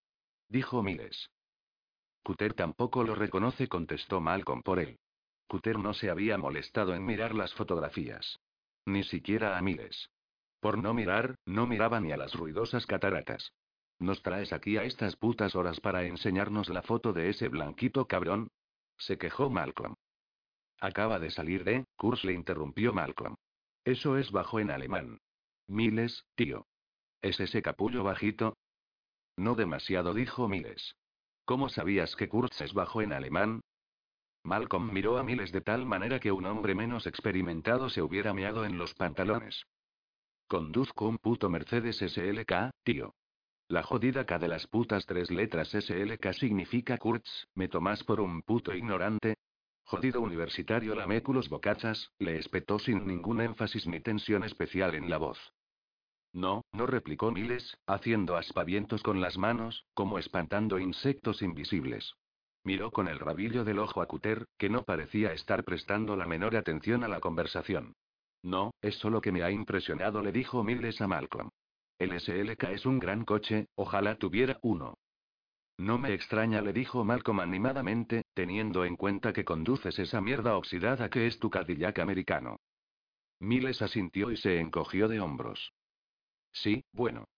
Dijo 0.48 0.84
Miles. 0.84 1.30
Cutter 2.22 2.54
tampoco 2.54 3.02
lo 3.02 3.16
reconoce, 3.16 3.66
contestó 3.66 4.20
Malcolm 4.20 4.62
por 4.62 4.78
él. 4.78 5.00
Cutter 5.46 5.78
no 5.78 5.94
se 5.94 6.10
había 6.10 6.38
molestado 6.38 6.94
en 6.94 7.04
mirar 7.04 7.34
las 7.34 7.54
fotografías. 7.54 8.40
Ni 8.84 9.04
siquiera 9.04 9.56
a 9.56 9.62
Miles. 9.62 10.10
Por 10.60 10.78
no 10.78 10.94
mirar, 10.94 11.36
no 11.44 11.66
miraba 11.66 12.00
ni 12.00 12.12
a 12.12 12.16
las 12.16 12.34
ruidosas 12.34 12.86
cataratas. 12.86 13.52
¿Nos 13.98 14.22
traes 14.22 14.52
aquí 14.52 14.76
a 14.76 14.84
estas 14.84 15.16
putas 15.16 15.54
horas 15.54 15.80
para 15.80 16.04
enseñarnos 16.04 16.68
la 16.68 16.82
foto 16.82 17.12
de 17.12 17.30
ese 17.30 17.48
blanquito 17.48 18.06
cabrón? 18.06 18.48
Se 18.98 19.18
quejó 19.18 19.48
Malcolm. 19.50 19.94
Acaba 20.80 21.18
de 21.18 21.30
salir 21.30 21.64
de, 21.64 21.86
Kurs 21.96 22.24
le 22.24 22.32
interrumpió 22.32 22.92
Malcolm. 22.92 23.36
Eso 23.84 24.18
es 24.18 24.30
bajo 24.30 24.60
en 24.60 24.70
alemán. 24.70 25.20
Miles, 25.66 26.24
tío. 26.34 26.66
¿Es 27.22 27.40
ese 27.40 27.62
capullo 27.62 28.04
bajito? 28.04 28.56
No 29.36 29.54
demasiado, 29.54 30.14
dijo 30.14 30.48
Miles. 30.48 30.96
¿Cómo 31.44 31.68
sabías 31.68 32.16
que 32.16 32.28
Kurz 32.28 32.60
es 32.60 32.74
bajo 32.74 33.02
en 33.02 33.12
alemán? 33.12 33.60
Malcolm 34.46 34.92
miró 34.92 35.18
a 35.18 35.24
Miles 35.24 35.50
de 35.50 35.60
tal 35.60 35.86
manera 35.86 36.20
que 36.20 36.30
un 36.30 36.46
hombre 36.46 36.76
menos 36.76 37.08
experimentado 37.08 37.90
se 37.90 38.00
hubiera 38.00 38.32
meado 38.32 38.64
en 38.64 38.78
los 38.78 38.94
pantalones. 38.94 39.66
Conduzco 40.46 41.08
un 41.08 41.18
puto 41.18 41.50
Mercedes 41.50 41.98
SLK, 41.98 42.70
tío. 42.84 43.16
La 43.66 43.82
jodida 43.82 44.24
K 44.24 44.38
de 44.38 44.46
las 44.46 44.68
putas 44.68 45.04
tres 45.04 45.32
letras 45.32 45.70
SLK 45.70 46.32
significa 46.32 46.96
Kurtz, 46.96 47.48
me 47.56 47.66
tomás 47.66 48.04
por 48.04 48.20
un 48.20 48.42
puto 48.42 48.72
ignorante. 48.72 49.34
Jodido 49.82 50.20
universitario 50.20 50.94
laméculos 50.94 51.48
bocachas, 51.48 52.12
le 52.20 52.38
espetó 52.38 52.78
sin 52.78 53.04
ningún 53.04 53.40
énfasis 53.40 53.88
ni 53.88 53.98
tensión 53.98 54.44
especial 54.44 54.94
en 54.94 55.10
la 55.10 55.18
voz. 55.18 55.38
No, 56.32 56.64
no 56.70 56.86
replicó 56.86 57.32
Miles, 57.32 57.76
haciendo 57.86 58.36
aspavientos 58.36 59.02
con 59.02 59.20
las 59.20 59.38
manos, 59.38 59.86
como 59.92 60.20
espantando 60.20 60.78
insectos 60.78 61.42
invisibles. 61.42 62.14
Miró 62.66 62.90
con 62.90 63.06
el 63.06 63.20
rabillo 63.20 63.62
del 63.62 63.78
ojo 63.78 64.02
a 64.02 64.06
Cuter, 64.06 64.48
que 64.58 64.68
no 64.68 64.82
parecía 64.82 65.32
estar 65.32 65.62
prestando 65.62 66.16
la 66.16 66.26
menor 66.26 66.56
atención 66.56 67.04
a 67.04 67.08
la 67.08 67.20
conversación. 67.20 67.94
No, 68.42 68.72
es 68.82 68.96
solo 68.96 69.20
que 69.20 69.30
me 69.30 69.44
ha 69.44 69.52
impresionado, 69.52 70.20
le 70.20 70.32
dijo 70.32 70.64
Miles 70.64 71.00
a 71.00 71.06
Malcolm. 71.06 71.48
El 71.96 72.20
SLK 72.20 72.64
es 72.72 72.84
un 72.84 72.98
gran 72.98 73.24
coche, 73.24 73.68
ojalá 73.76 74.16
tuviera 74.16 74.58
uno. 74.62 74.98
No 75.78 75.96
me 75.96 76.12
extraña, 76.12 76.60
le 76.60 76.72
dijo 76.72 77.04
Malcolm 77.04 77.38
animadamente, 77.38 78.24
teniendo 78.34 78.84
en 78.84 78.96
cuenta 78.96 79.32
que 79.32 79.44
conduces 79.44 79.96
esa 80.00 80.20
mierda 80.20 80.56
oxidada 80.56 81.08
que 81.08 81.28
es 81.28 81.38
tu 81.38 81.50
Cadillac 81.50 82.00
americano. 82.00 82.56
Miles 83.38 83.80
asintió 83.80 84.32
y 84.32 84.38
se 84.38 84.58
encogió 84.58 85.06
de 85.06 85.20
hombros. 85.20 85.72
Sí, 86.52 86.84
bueno. 86.90 87.28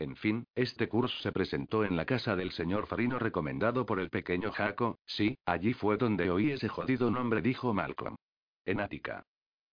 En 0.00 0.16
fin, 0.16 0.46
este 0.54 0.88
curso 0.88 1.14
se 1.20 1.30
presentó 1.30 1.84
en 1.84 1.94
la 1.94 2.06
casa 2.06 2.34
del 2.34 2.52
señor 2.52 2.86
Farino 2.86 3.18
recomendado 3.18 3.84
por 3.84 4.00
el 4.00 4.08
pequeño 4.08 4.50
Jaco, 4.50 4.98
sí, 5.04 5.36
allí 5.44 5.74
fue 5.74 5.98
donde 5.98 6.30
oí 6.30 6.52
ese 6.52 6.68
jodido 6.68 7.10
nombre, 7.10 7.42
dijo 7.42 7.74
Malcolm. 7.74 8.16
En 8.64 8.80
Ática. 8.80 9.26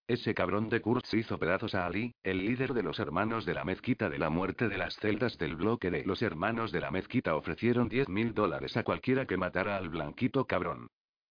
Ese 0.05 0.35
cabrón 0.35 0.67
de 0.67 0.81
Kurtz 0.81 1.13
hizo 1.13 1.39
pedazos 1.39 1.75
a 1.75 1.85
Ali, 1.85 2.13
el 2.23 2.45
líder 2.45 2.73
de 2.73 2.83
los 2.83 2.99
hermanos 2.99 3.45
de 3.45 3.53
la 3.53 3.63
mezquita 3.63 4.09
de 4.09 4.19
la 4.19 4.29
muerte 4.29 4.67
de 4.67 4.77
las 4.77 4.97
celdas 4.97 5.37
del 5.37 5.55
bloque 5.55 5.91
de 5.91 6.03
los 6.03 6.21
hermanos 6.21 6.73
de 6.73 6.81
la 6.81 6.91
mezquita 6.91 7.33
ofrecieron 7.33 7.87
10 7.87 8.09
mil 8.09 8.33
dólares 8.33 8.75
a 8.75 8.83
cualquiera 8.83 9.25
que 9.25 9.37
matara 9.37 9.77
al 9.77 9.87
blanquito 9.87 10.43
cabrón. 10.43 10.89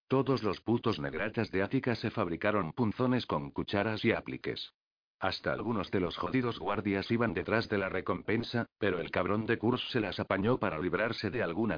Todos 0.08 0.42
los 0.42 0.62
putos 0.62 0.98
negratas 1.00 1.50
de 1.50 1.62
Ática 1.62 1.96
se 1.96 2.10
fabricaron 2.10 2.72
punzones 2.72 3.26
con 3.26 3.50
cucharas 3.50 4.02
y 4.06 4.12
apliques. 4.12 4.72
Hasta 5.18 5.52
algunos 5.52 5.90
de 5.90 6.00
los 6.00 6.16
jodidos 6.16 6.58
guardias 6.58 7.10
iban 7.10 7.32
detrás 7.32 7.68
de 7.68 7.78
la 7.78 7.88
recompensa, 7.88 8.66
pero 8.78 9.00
el 9.00 9.10
cabrón 9.10 9.46
de 9.46 9.58
Kurtz 9.58 9.90
se 9.90 10.00
las 10.00 10.20
apañó 10.20 10.58
para 10.58 10.78
librarse 10.78 11.30
de 11.30 11.42
alguna 11.42 11.76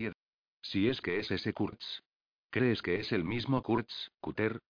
Si 0.60 0.88
es 0.88 1.00
que 1.00 1.18
es 1.18 1.30
ese 1.30 1.52
Kurtz. 1.52 2.02
¿Crees 2.50 2.82
que 2.82 2.96
es 3.00 3.12
el 3.12 3.24
mismo 3.24 3.62
Kurtz, 3.62 4.10
Cuter? 4.20 4.60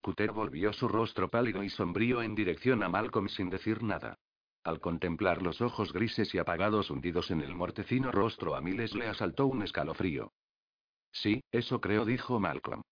Cuter 0.00 0.32
volvió 0.32 0.72
su 0.72 0.88
rostro 0.88 1.28
pálido 1.28 1.62
y 1.62 1.68
sombrío 1.68 2.22
en 2.22 2.34
dirección 2.34 2.82
a 2.82 2.88
Malcolm 2.88 3.28
sin 3.28 3.50
decir 3.50 3.82
nada. 3.82 4.18
Al 4.64 4.80
contemplar 4.80 5.42
los 5.42 5.60
ojos 5.60 5.92
grises 5.92 6.34
y 6.34 6.38
apagados 6.38 6.90
hundidos 6.90 7.30
en 7.30 7.40
el 7.40 7.54
mortecino 7.54 8.10
rostro 8.10 8.56
a 8.56 8.60
Miles 8.60 8.96
le 8.96 9.06
asaltó 9.06 9.46
un 9.46 9.62
escalofrío. 9.62 10.32
Sí, 11.12 11.44
eso 11.52 11.80
creo, 11.80 12.04
dijo 12.04 12.40
Malcolm. 12.40 12.82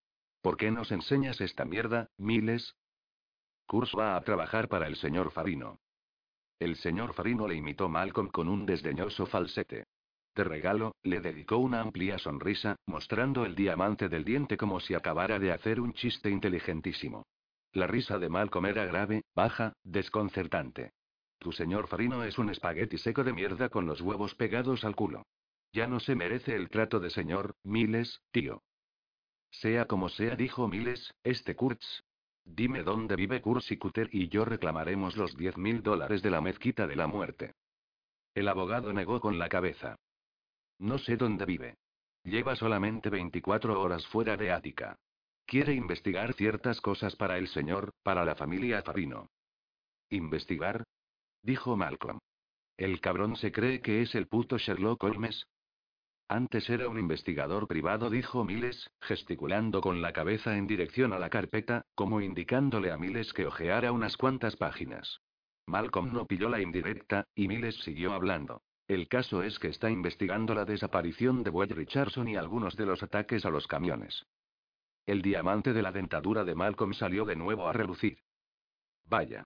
¿Por 0.40 0.56
qué 0.56 0.70
nos 0.70 0.92
enseñas 0.92 1.40
esta 1.40 1.64
mierda, 1.64 2.10
Miles? 2.16 2.76
Kurs 3.66 3.92
va 3.98 4.16
a 4.16 4.20
trabajar 4.22 4.68
para 4.68 4.86
el 4.86 4.96
señor 4.96 5.30
Farino. 5.30 5.78
El 6.58 6.76
señor 6.76 7.14
Farino 7.14 7.48
le 7.48 7.56
imitó 7.56 7.88
Malcolm 7.88 8.28
con 8.28 8.48
un 8.48 8.66
desdeñoso 8.66 9.26
falsete. 9.26 9.84
De 10.34 10.44
regalo, 10.44 10.96
le 11.02 11.20
dedicó 11.20 11.58
una 11.58 11.80
amplia 11.80 12.18
sonrisa, 12.18 12.76
mostrando 12.86 13.44
el 13.44 13.54
diamante 13.54 14.08
del 14.08 14.24
diente 14.24 14.56
como 14.56 14.80
si 14.80 14.94
acabara 14.94 15.38
de 15.38 15.52
hacer 15.52 15.80
un 15.80 15.92
chiste 15.92 16.30
inteligentísimo. 16.30 17.24
La 17.72 17.86
risa 17.86 18.18
de 18.18 18.28
Malcolm 18.28 18.66
era 18.66 18.84
grave, 18.84 19.22
baja, 19.34 19.72
desconcertante. 19.82 20.92
Tu 21.38 21.52
señor 21.52 21.88
Farino 21.88 22.24
es 22.24 22.38
un 22.38 22.50
espagueti 22.50 22.98
seco 22.98 23.24
de 23.24 23.32
mierda 23.32 23.68
con 23.68 23.86
los 23.86 24.00
huevos 24.00 24.34
pegados 24.34 24.84
al 24.84 24.96
culo. 24.96 25.24
Ya 25.72 25.86
no 25.86 26.00
se 26.00 26.14
merece 26.14 26.54
el 26.54 26.68
trato 26.68 27.00
de 27.00 27.10
señor, 27.10 27.56
Miles, 27.64 28.20
tío. 28.30 28.62
Sea 29.50 29.86
como 29.86 30.08
sea, 30.08 30.36
dijo 30.36 30.68
Miles, 30.68 31.14
este 31.22 31.54
Kurtz. 31.54 32.04
Dime 32.44 32.82
dónde 32.82 33.16
vive 33.16 33.42
y 33.68 33.76
Kuter 33.76 34.08
y 34.12 34.28
yo 34.28 34.44
reclamaremos 34.44 35.16
los 35.16 35.36
diez 35.36 35.56
mil 35.56 35.82
dólares 35.82 36.22
de 36.22 36.30
la 36.30 36.40
mezquita 36.40 36.86
de 36.86 36.96
la 36.96 37.06
muerte. 37.06 37.54
El 38.34 38.48
abogado 38.48 38.92
negó 38.92 39.20
con 39.20 39.38
la 39.38 39.48
cabeza. 39.48 39.96
No 40.78 40.98
sé 40.98 41.16
dónde 41.16 41.46
vive. 41.46 41.76
Lleva 42.24 42.56
solamente 42.56 43.10
24 43.10 43.80
horas 43.80 44.06
fuera 44.06 44.36
de 44.36 44.50
Ática. 44.50 44.96
Quiere 45.46 45.74
investigar 45.74 46.34
ciertas 46.34 46.80
cosas 46.80 47.16
para 47.16 47.38
el 47.38 47.48
señor, 47.48 47.92
para 48.02 48.24
la 48.24 48.34
familia 48.34 48.82
Farino. 48.82 49.28
¿Investigar? 50.10 50.84
Dijo 51.42 51.76
Malcolm. 51.76 52.18
¿El 52.76 53.00
cabrón 53.00 53.36
se 53.36 53.52
cree 53.52 53.80
que 53.80 54.02
es 54.02 54.14
el 54.14 54.26
puto 54.26 54.58
Sherlock 54.58 55.02
Holmes? 55.04 55.46
Antes 56.28 56.70
era 56.70 56.88
un 56.88 56.98
investigador 56.98 57.68
privado, 57.68 58.08
dijo 58.08 58.44
Miles, 58.44 58.90
gesticulando 59.02 59.82
con 59.82 60.00
la 60.00 60.12
cabeza 60.12 60.56
en 60.56 60.66
dirección 60.66 61.12
a 61.12 61.18
la 61.18 61.28
carpeta, 61.28 61.84
como 61.94 62.20
indicándole 62.22 62.90
a 62.90 62.96
Miles 62.96 63.32
que 63.34 63.46
ojeara 63.46 63.92
unas 63.92 64.16
cuantas 64.16 64.56
páginas. 64.56 65.20
Malcolm 65.66 66.12
no 66.12 66.26
pilló 66.26 66.48
la 66.48 66.60
indirecta, 66.60 67.26
y 67.34 67.48
Miles 67.48 67.76
siguió 67.82 68.14
hablando. 68.14 68.62
El 68.88 69.08
caso 69.08 69.42
es 69.42 69.58
que 69.58 69.68
está 69.68 69.90
investigando 69.90 70.54
la 70.54 70.64
desaparición 70.64 71.42
de 71.42 71.50
Boyd 71.50 71.72
Richardson 71.72 72.28
y 72.28 72.36
algunos 72.36 72.76
de 72.76 72.86
los 72.86 73.02
ataques 73.02 73.44
a 73.44 73.50
los 73.50 73.66
camiones. 73.66 74.26
El 75.06 75.20
diamante 75.20 75.72
de 75.72 75.82
la 75.82 75.92
dentadura 75.92 76.44
de 76.44 76.54
Malcolm 76.54 76.94
salió 76.94 77.24
de 77.24 77.36
nuevo 77.36 77.68
a 77.68 77.72
relucir. 77.72 78.18
Vaya. 79.04 79.44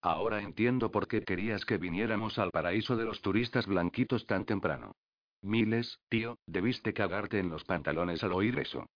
Ahora 0.00 0.42
entiendo 0.42 0.90
por 0.90 1.08
qué 1.08 1.22
querías 1.22 1.64
que 1.64 1.78
viniéramos 1.78 2.38
al 2.38 2.50
paraíso 2.50 2.96
de 2.96 3.04
los 3.04 3.22
turistas 3.22 3.66
blanquitos 3.66 4.26
tan 4.26 4.44
temprano. 4.44 4.96
Miles, 5.44 6.00
tío, 6.08 6.38
debiste 6.46 6.94
cagarte 6.94 7.38
en 7.38 7.50
los 7.50 7.64
pantalones 7.64 8.24
al 8.24 8.32
oír 8.32 8.58
eso. 8.58 8.86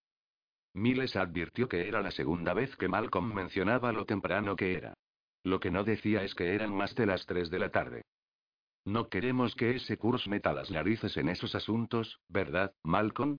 Miles 0.72 1.14
advirtió 1.14 1.68
que 1.68 1.86
era 1.86 2.00
la 2.00 2.10
segunda 2.10 2.54
vez 2.54 2.74
que 2.76 2.88
Malcolm 2.88 3.34
mencionaba 3.34 3.92
lo 3.92 4.06
temprano 4.06 4.56
que 4.56 4.72
era. 4.72 4.94
Lo 5.44 5.60
que 5.60 5.70
no 5.70 5.84
decía 5.84 6.22
es 6.22 6.34
que 6.34 6.54
eran 6.54 6.74
más 6.74 6.94
de 6.94 7.04
las 7.04 7.26
tres 7.26 7.50
de 7.50 7.58
la 7.58 7.70
tarde. 7.70 8.06
No 8.86 9.10
queremos 9.10 9.54
que 9.54 9.76
ese 9.76 9.98
curso 9.98 10.30
meta 10.30 10.54
las 10.54 10.70
narices 10.70 11.18
en 11.18 11.28
esos 11.28 11.54
asuntos, 11.54 12.18
¿verdad, 12.28 12.72
Malcolm? 12.82 13.36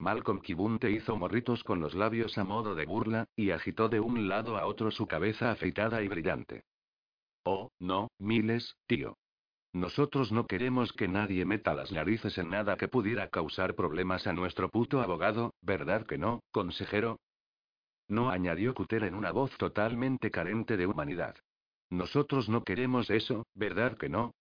Malcolm 0.00 0.40
Kibunte 0.40 0.90
hizo 0.90 1.16
morritos 1.16 1.62
con 1.62 1.80
los 1.80 1.94
labios 1.94 2.36
a 2.36 2.42
modo 2.42 2.74
de 2.74 2.84
burla, 2.84 3.26
y 3.36 3.52
agitó 3.52 3.88
de 3.88 4.00
un 4.00 4.28
lado 4.28 4.56
a 4.56 4.66
otro 4.66 4.90
su 4.90 5.06
cabeza 5.06 5.52
afeitada 5.52 6.02
y 6.02 6.08
brillante. 6.08 6.64
Oh, 7.44 7.70
no, 7.78 8.08
Miles, 8.18 8.74
tío. 8.88 9.16
Nosotros 9.72 10.32
no 10.32 10.46
queremos 10.46 10.92
que 10.92 11.08
nadie 11.08 11.44
meta 11.44 11.74
las 11.74 11.92
narices 11.92 12.38
en 12.38 12.50
nada 12.50 12.76
que 12.76 12.88
pudiera 12.88 13.28
causar 13.28 13.74
problemas 13.74 14.26
a 14.26 14.32
nuestro 14.32 14.70
puto 14.70 15.00
abogado, 15.02 15.54
¿verdad 15.60 16.06
que 16.06 16.16
no, 16.16 16.42
consejero? 16.52 17.18
No 18.08 18.30
añadió 18.30 18.72
Cuter 18.74 19.04
en 19.04 19.14
una 19.14 19.30
voz 19.30 19.56
totalmente 19.58 20.30
carente 20.30 20.78
de 20.78 20.86
humanidad. 20.86 21.36
Nosotros 21.90 22.48
no 22.48 22.64
queremos 22.64 23.10
eso, 23.10 23.46
¿verdad 23.54 23.98
que 23.98 24.08
no? 24.08 24.32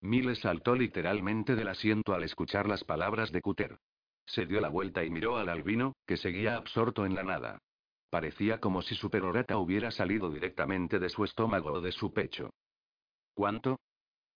Miles 0.00 0.40
saltó 0.40 0.76
literalmente 0.76 1.56
del 1.56 1.68
asiento 1.68 2.14
al 2.14 2.22
escuchar 2.22 2.68
las 2.68 2.84
palabras 2.84 3.32
de 3.32 3.40
Cutter. 3.40 3.78
Se 4.26 4.46
dio 4.46 4.60
la 4.60 4.68
vuelta 4.68 5.04
y 5.04 5.10
miró 5.10 5.36
al 5.36 5.48
albino, 5.48 5.94
que 6.06 6.16
seguía 6.16 6.56
absorto 6.56 7.06
en 7.06 7.14
la 7.14 7.24
nada. 7.24 7.58
Parecía 8.10 8.60
como 8.60 8.82
si 8.82 8.94
su 8.94 9.10
perorata 9.10 9.58
hubiera 9.58 9.90
salido 9.90 10.30
directamente 10.30 10.98
de 10.98 11.08
su 11.08 11.24
estómago 11.24 11.72
o 11.72 11.80
de 11.80 11.92
su 11.92 12.12
pecho. 12.12 12.50
¿Cuánto? 13.34 13.78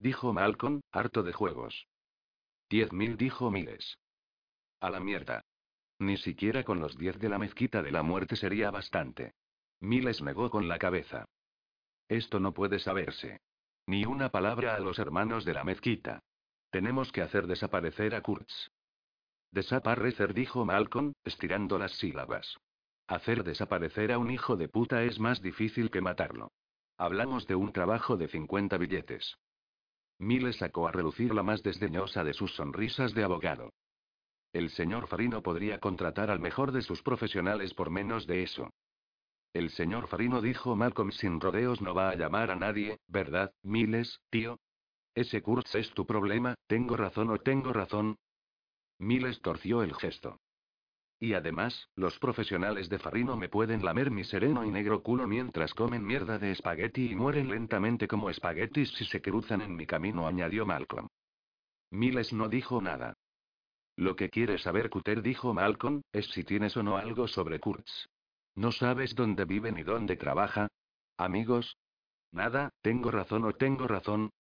Dijo 0.00 0.32
Malcolm, 0.32 0.80
harto 0.90 1.22
de 1.22 1.32
juegos. 1.32 1.86
Diez 2.68 2.92
mil, 2.92 3.16
dijo 3.16 3.50
Miles. 3.50 3.98
A 4.80 4.90
la 4.90 5.00
mierda. 5.00 5.44
Ni 5.98 6.16
siquiera 6.16 6.64
con 6.64 6.80
los 6.80 6.96
diez 6.96 7.18
de 7.18 7.28
la 7.28 7.38
mezquita 7.38 7.82
de 7.82 7.92
la 7.92 8.02
muerte 8.02 8.34
sería 8.34 8.70
bastante. 8.70 9.34
Miles 9.80 10.22
negó 10.22 10.50
con 10.50 10.68
la 10.68 10.78
cabeza. 10.78 11.26
Esto 12.08 12.40
no 12.40 12.54
puede 12.54 12.78
saberse. 12.78 13.40
Ni 13.86 14.04
una 14.06 14.30
palabra 14.30 14.74
a 14.74 14.80
los 14.80 14.98
hermanos 14.98 15.44
de 15.44 15.54
la 15.54 15.64
mezquita. 15.64 16.20
Tenemos 16.70 17.12
que 17.12 17.22
hacer 17.22 17.46
desaparecer 17.46 18.14
a 18.14 18.22
Kurtz. 18.22 18.70
Desaparecer, 19.50 20.32
dijo 20.32 20.64
Malcolm, 20.64 21.12
estirando 21.24 21.78
las 21.78 21.92
sílabas. 21.98 22.56
Hacer 23.06 23.42
desaparecer 23.42 24.12
a 24.12 24.18
un 24.18 24.30
hijo 24.30 24.56
de 24.56 24.68
puta 24.68 25.02
es 25.02 25.18
más 25.18 25.42
difícil 25.42 25.90
que 25.90 26.00
matarlo. 26.00 26.52
Hablamos 26.96 27.46
de 27.46 27.56
un 27.56 27.72
trabajo 27.72 28.16
de 28.16 28.28
50 28.28 28.78
billetes. 28.78 29.36
Miles 30.20 30.58
sacó 30.58 30.86
a 30.86 30.92
relucir 30.92 31.34
la 31.34 31.42
más 31.42 31.62
desdeñosa 31.62 32.22
de 32.24 32.34
sus 32.34 32.54
sonrisas 32.54 33.14
de 33.14 33.24
abogado. 33.24 33.72
El 34.52 34.68
señor 34.68 35.06
Farino 35.06 35.42
podría 35.42 35.80
contratar 35.80 36.30
al 36.30 36.40
mejor 36.40 36.72
de 36.72 36.82
sus 36.82 37.02
profesionales 37.02 37.72
por 37.72 37.88
menos 37.88 38.26
de 38.26 38.42
eso. 38.42 38.70
El 39.54 39.70
señor 39.70 40.08
Farino 40.08 40.42
dijo 40.42 40.76
Malcolm 40.76 41.10
sin 41.10 41.40
rodeos 41.40 41.80
no 41.80 41.94
va 41.94 42.10
a 42.10 42.16
llamar 42.16 42.50
a 42.50 42.56
nadie, 42.56 42.98
¿verdad, 43.06 43.52
Miles, 43.62 44.20
tío? 44.28 44.58
Ese 45.14 45.40
Kurtz 45.40 45.74
es 45.74 45.90
tu 45.92 46.06
problema, 46.06 46.54
¿tengo 46.66 46.98
razón 46.98 47.30
o 47.30 47.38
tengo 47.38 47.72
razón? 47.72 48.18
Miles 48.98 49.40
torció 49.40 49.82
el 49.82 49.94
gesto. 49.94 50.38
Y 51.22 51.34
además, 51.34 51.90
los 51.96 52.18
profesionales 52.18 52.88
de 52.88 52.98
Farino 52.98 53.36
me 53.36 53.50
pueden 53.50 53.84
lamer 53.84 54.10
mi 54.10 54.24
sereno 54.24 54.64
y 54.64 54.70
negro 54.70 55.02
culo 55.02 55.26
mientras 55.26 55.74
comen 55.74 56.02
mierda 56.06 56.38
de 56.38 56.52
espagueti 56.52 57.10
y 57.10 57.14
mueren 57.14 57.50
lentamente 57.50 58.08
como 58.08 58.30
espaguetis 58.30 58.88
si 58.94 59.04
se 59.04 59.20
cruzan 59.20 59.60
en 59.60 59.76
mi 59.76 59.86
camino, 59.86 60.26
añadió 60.26 60.64
Malcolm. 60.64 61.08
Miles 61.90 62.32
no 62.32 62.48
dijo 62.48 62.80
nada. 62.80 63.12
Lo 63.96 64.16
que 64.16 64.30
quiere 64.30 64.56
saber 64.56 64.88
Cutter, 64.88 65.20
dijo 65.20 65.52
Malcolm, 65.52 66.00
es 66.10 66.26
si 66.30 66.42
tienes 66.42 66.74
o 66.78 66.82
no 66.82 66.96
algo 66.96 67.28
sobre 67.28 67.60
Kurtz. 67.60 68.08
¿No 68.54 68.72
sabes 68.72 69.14
dónde 69.14 69.44
vive 69.44 69.72
ni 69.72 69.82
dónde 69.82 70.16
trabaja? 70.16 70.68
¿Amigos? 71.18 71.76
Nada, 72.32 72.70
tengo 72.80 73.10
razón 73.10 73.44
o 73.44 73.52
tengo 73.52 73.86
razón. 73.86 74.30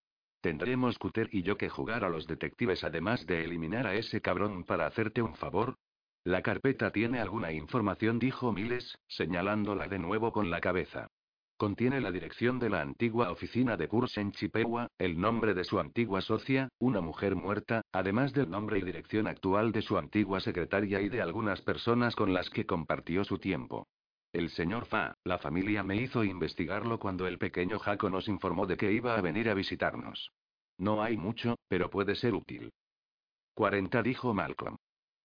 ¿Tendremos 0.40 0.98
Cutter 0.98 1.28
y 1.30 1.42
yo 1.42 1.58
que 1.58 1.68
jugar 1.68 2.04
a 2.04 2.08
los 2.08 2.26
detectives 2.26 2.84
además 2.84 3.26
de 3.26 3.44
eliminar 3.44 3.86
a 3.86 3.94
ese 3.96 4.22
cabrón 4.22 4.64
para 4.64 4.86
hacerte 4.86 5.20
un 5.20 5.34
favor? 5.34 5.76
La 6.24 6.42
carpeta 6.42 6.90
tiene 6.90 7.18
alguna 7.18 7.50
información, 7.50 8.18
dijo 8.18 8.52
Miles, 8.52 8.98
señalándola 9.08 9.88
de 9.88 9.98
nuevo 9.98 10.32
con 10.32 10.50
la 10.50 10.60
cabeza. 10.60 11.08
Contiene 11.56 12.00
la 12.00 12.10
dirección 12.10 12.58
de 12.58 12.68
la 12.68 12.82
antigua 12.82 13.30
oficina 13.30 13.76
de 13.78 13.88
Kurs 13.88 14.18
en 14.18 14.32
Chippewa, 14.32 14.88
el 14.98 15.18
nombre 15.18 15.54
de 15.54 15.64
su 15.64 15.78
antigua 15.78 16.20
socia, 16.20 16.68
una 16.78 17.00
mujer 17.00 17.36
muerta, 17.36 17.82
además 17.92 18.32
del 18.34 18.50
nombre 18.50 18.78
y 18.78 18.82
dirección 18.82 19.26
actual 19.26 19.72
de 19.72 19.82
su 19.82 19.96
antigua 19.96 20.40
secretaria 20.40 21.00
y 21.00 21.08
de 21.08 21.22
algunas 21.22 21.62
personas 21.62 22.14
con 22.14 22.34
las 22.34 22.50
que 22.50 22.66
compartió 22.66 23.24
su 23.24 23.38
tiempo. 23.38 23.86
El 24.32 24.50
señor 24.50 24.86
Fa, 24.86 25.14
la 25.24 25.38
familia 25.38 25.82
me 25.82 25.96
hizo 25.96 26.22
investigarlo 26.22 26.98
cuando 26.98 27.26
el 27.26 27.38
pequeño 27.38 27.78
Jaco 27.78 28.10
nos 28.10 28.28
informó 28.28 28.66
de 28.66 28.76
que 28.76 28.92
iba 28.92 29.16
a 29.16 29.20
venir 29.22 29.48
a 29.48 29.54
visitarnos. 29.54 30.30
No 30.78 31.02
hay 31.02 31.16
mucho, 31.16 31.56
pero 31.68 31.88
puede 31.88 32.14
ser 32.14 32.34
útil. 32.34 32.70
40 33.54 34.02
dijo 34.02 34.32
Malcolm. 34.32 34.76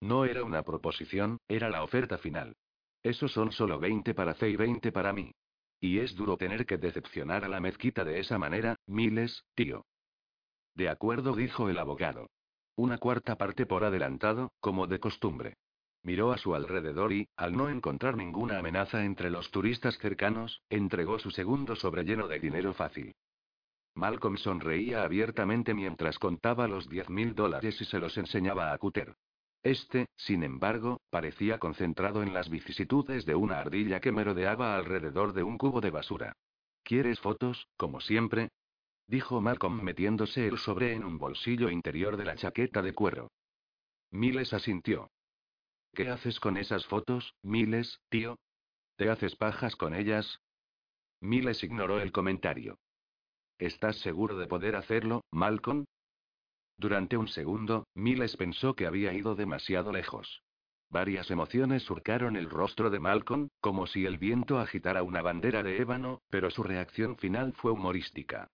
No 0.05 0.23
era 0.23 0.43
una 0.43 0.61
proposición, 0.61 1.39
era 1.47 1.67
la 1.71 1.81
oferta 1.81 2.19
final. 2.19 2.55
Esos 3.01 3.31
son 3.31 3.51
solo 3.51 3.79
20 3.79 4.13
para 4.13 4.35
C 4.35 4.51
y 4.51 4.55
20 4.55 4.91
para 4.91 5.11
mí. 5.13 5.31
Y 5.79 5.97
es 5.97 6.15
duro 6.15 6.37
tener 6.37 6.67
que 6.67 6.77
decepcionar 6.77 7.43
a 7.43 7.47
la 7.47 7.59
mezquita 7.59 8.03
de 8.03 8.19
esa 8.19 8.37
manera, 8.37 8.75
miles, 8.85 9.45
tío. 9.55 9.87
De 10.75 10.89
acuerdo, 10.89 11.35
dijo 11.35 11.69
el 11.69 11.79
abogado. 11.79 12.29
Una 12.75 12.99
cuarta 12.99 13.35
parte 13.35 13.65
por 13.65 13.83
adelantado, 13.83 14.51
como 14.59 14.85
de 14.85 14.99
costumbre. 14.99 15.55
Miró 16.03 16.31
a 16.31 16.37
su 16.37 16.53
alrededor 16.53 17.11
y, 17.11 17.27
al 17.35 17.57
no 17.57 17.69
encontrar 17.69 18.15
ninguna 18.15 18.59
amenaza 18.59 19.05
entre 19.05 19.31
los 19.31 19.49
turistas 19.49 19.97
cercanos, 19.97 20.61
entregó 20.69 21.17
su 21.17 21.31
segundo 21.31 21.75
sobre 21.75 22.03
lleno 22.03 22.27
de 22.27 22.39
dinero 22.39 22.75
fácil. 22.75 23.15
Malcolm 23.95 24.37
sonreía 24.37 25.01
abiertamente 25.01 25.73
mientras 25.73 26.19
contaba 26.19 26.67
los 26.67 26.87
diez 26.89 27.09
mil 27.09 27.33
dólares 27.33 27.81
y 27.81 27.85
se 27.85 27.97
los 27.97 28.15
enseñaba 28.19 28.71
a 28.71 28.77
Cutter. 28.77 29.15
Este, 29.65 30.05
sin 30.15 30.43
embargo, 30.43 31.01
parecía 31.09 31.57
concentrado 31.57 32.21
en 32.21 32.35
las 32.35 32.51
vicisitudes 32.51 33.25
de 33.25 33.33
una 33.33 33.57
ardilla 33.57 33.99
que 33.99 34.11
merodeaba 34.11 34.77
alrededor 34.77 35.33
de 35.33 35.41
un 35.41 35.57
cubo 35.57 35.81
de 35.81 35.89
basura. 35.89 36.33
¿Quieres 36.83 37.19
fotos, 37.19 37.67
como 37.75 37.99
siempre? 37.99 38.49
dijo 39.07 39.41
Malcolm 39.41 39.81
metiéndose 39.81 40.47
el 40.47 40.59
sobre 40.59 40.93
en 40.93 41.03
un 41.03 41.17
bolsillo 41.17 41.71
interior 41.71 42.15
de 42.15 42.25
la 42.25 42.35
chaqueta 42.35 42.83
de 42.83 42.93
cuero. 42.93 43.31
Miles 44.11 44.53
asintió. 44.53 45.09
¿Qué 45.95 46.09
haces 46.09 46.39
con 46.39 46.57
esas 46.57 46.85
fotos, 46.85 47.33
Miles, 47.41 47.99
tío? 48.09 48.37
¿Te 48.97 49.09
haces 49.09 49.35
pajas 49.35 49.75
con 49.75 49.95
ellas? 49.95 50.41
Miles 51.21 51.63
ignoró 51.63 51.99
el 51.99 52.11
comentario. 52.11 52.77
¿Estás 53.57 53.97
seguro 54.01 54.37
de 54.37 54.45
poder 54.45 54.75
hacerlo, 54.75 55.21
Malcolm? 55.31 55.85
Durante 56.77 57.17
un 57.17 57.27
segundo, 57.27 57.87
Miles 57.93 58.35
pensó 58.37 58.75
que 58.75 58.85
había 58.85 59.13
ido 59.13 59.35
demasiado 59.35 59.91
lejos. 59.91 60.43
Varias 60.89 61.31
emociones 61.31 61.83
surcaron 61.83 62.35
el 62.35 62.49
rostro 62.49 62.89
de 62.89 62.99
Malcolm, 62.99 63.49
como 63.59 63.87
si 63.87 64.05
el 64.05 64.17
viento 64.17 64.59
agitara 64.59 65.03
una 65.03 65.21
bandera 65.21 65.63
de 65.63 65.77
ébano, 65.77 66.21
pero 66.29 66.51
su 66.51 66.63
reacción 66.63 67.17
final 67.17 67.53
fue 67.53 67.71
humorística. 67.71 68.49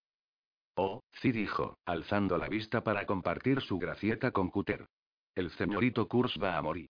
Oh, 0.75 1.03
sí 1.21 1.31
dijo, 1.31 1.77
alzando 1.85 2.37
la 2.37 2.47
vista 2.47 2.83
para 2.83 3.05
compartir 3.05 3.61
su 3.61 3.77
gracieta 3.77 4.31
con 4.31 4.49
Cutter. 4.49 4.87
El 5.35 5.49
señorito 5.51 6.07
Kurz 6.07 6.37
va 6.41 6.57
a 6.57 6.61
morir. 6.61 6.89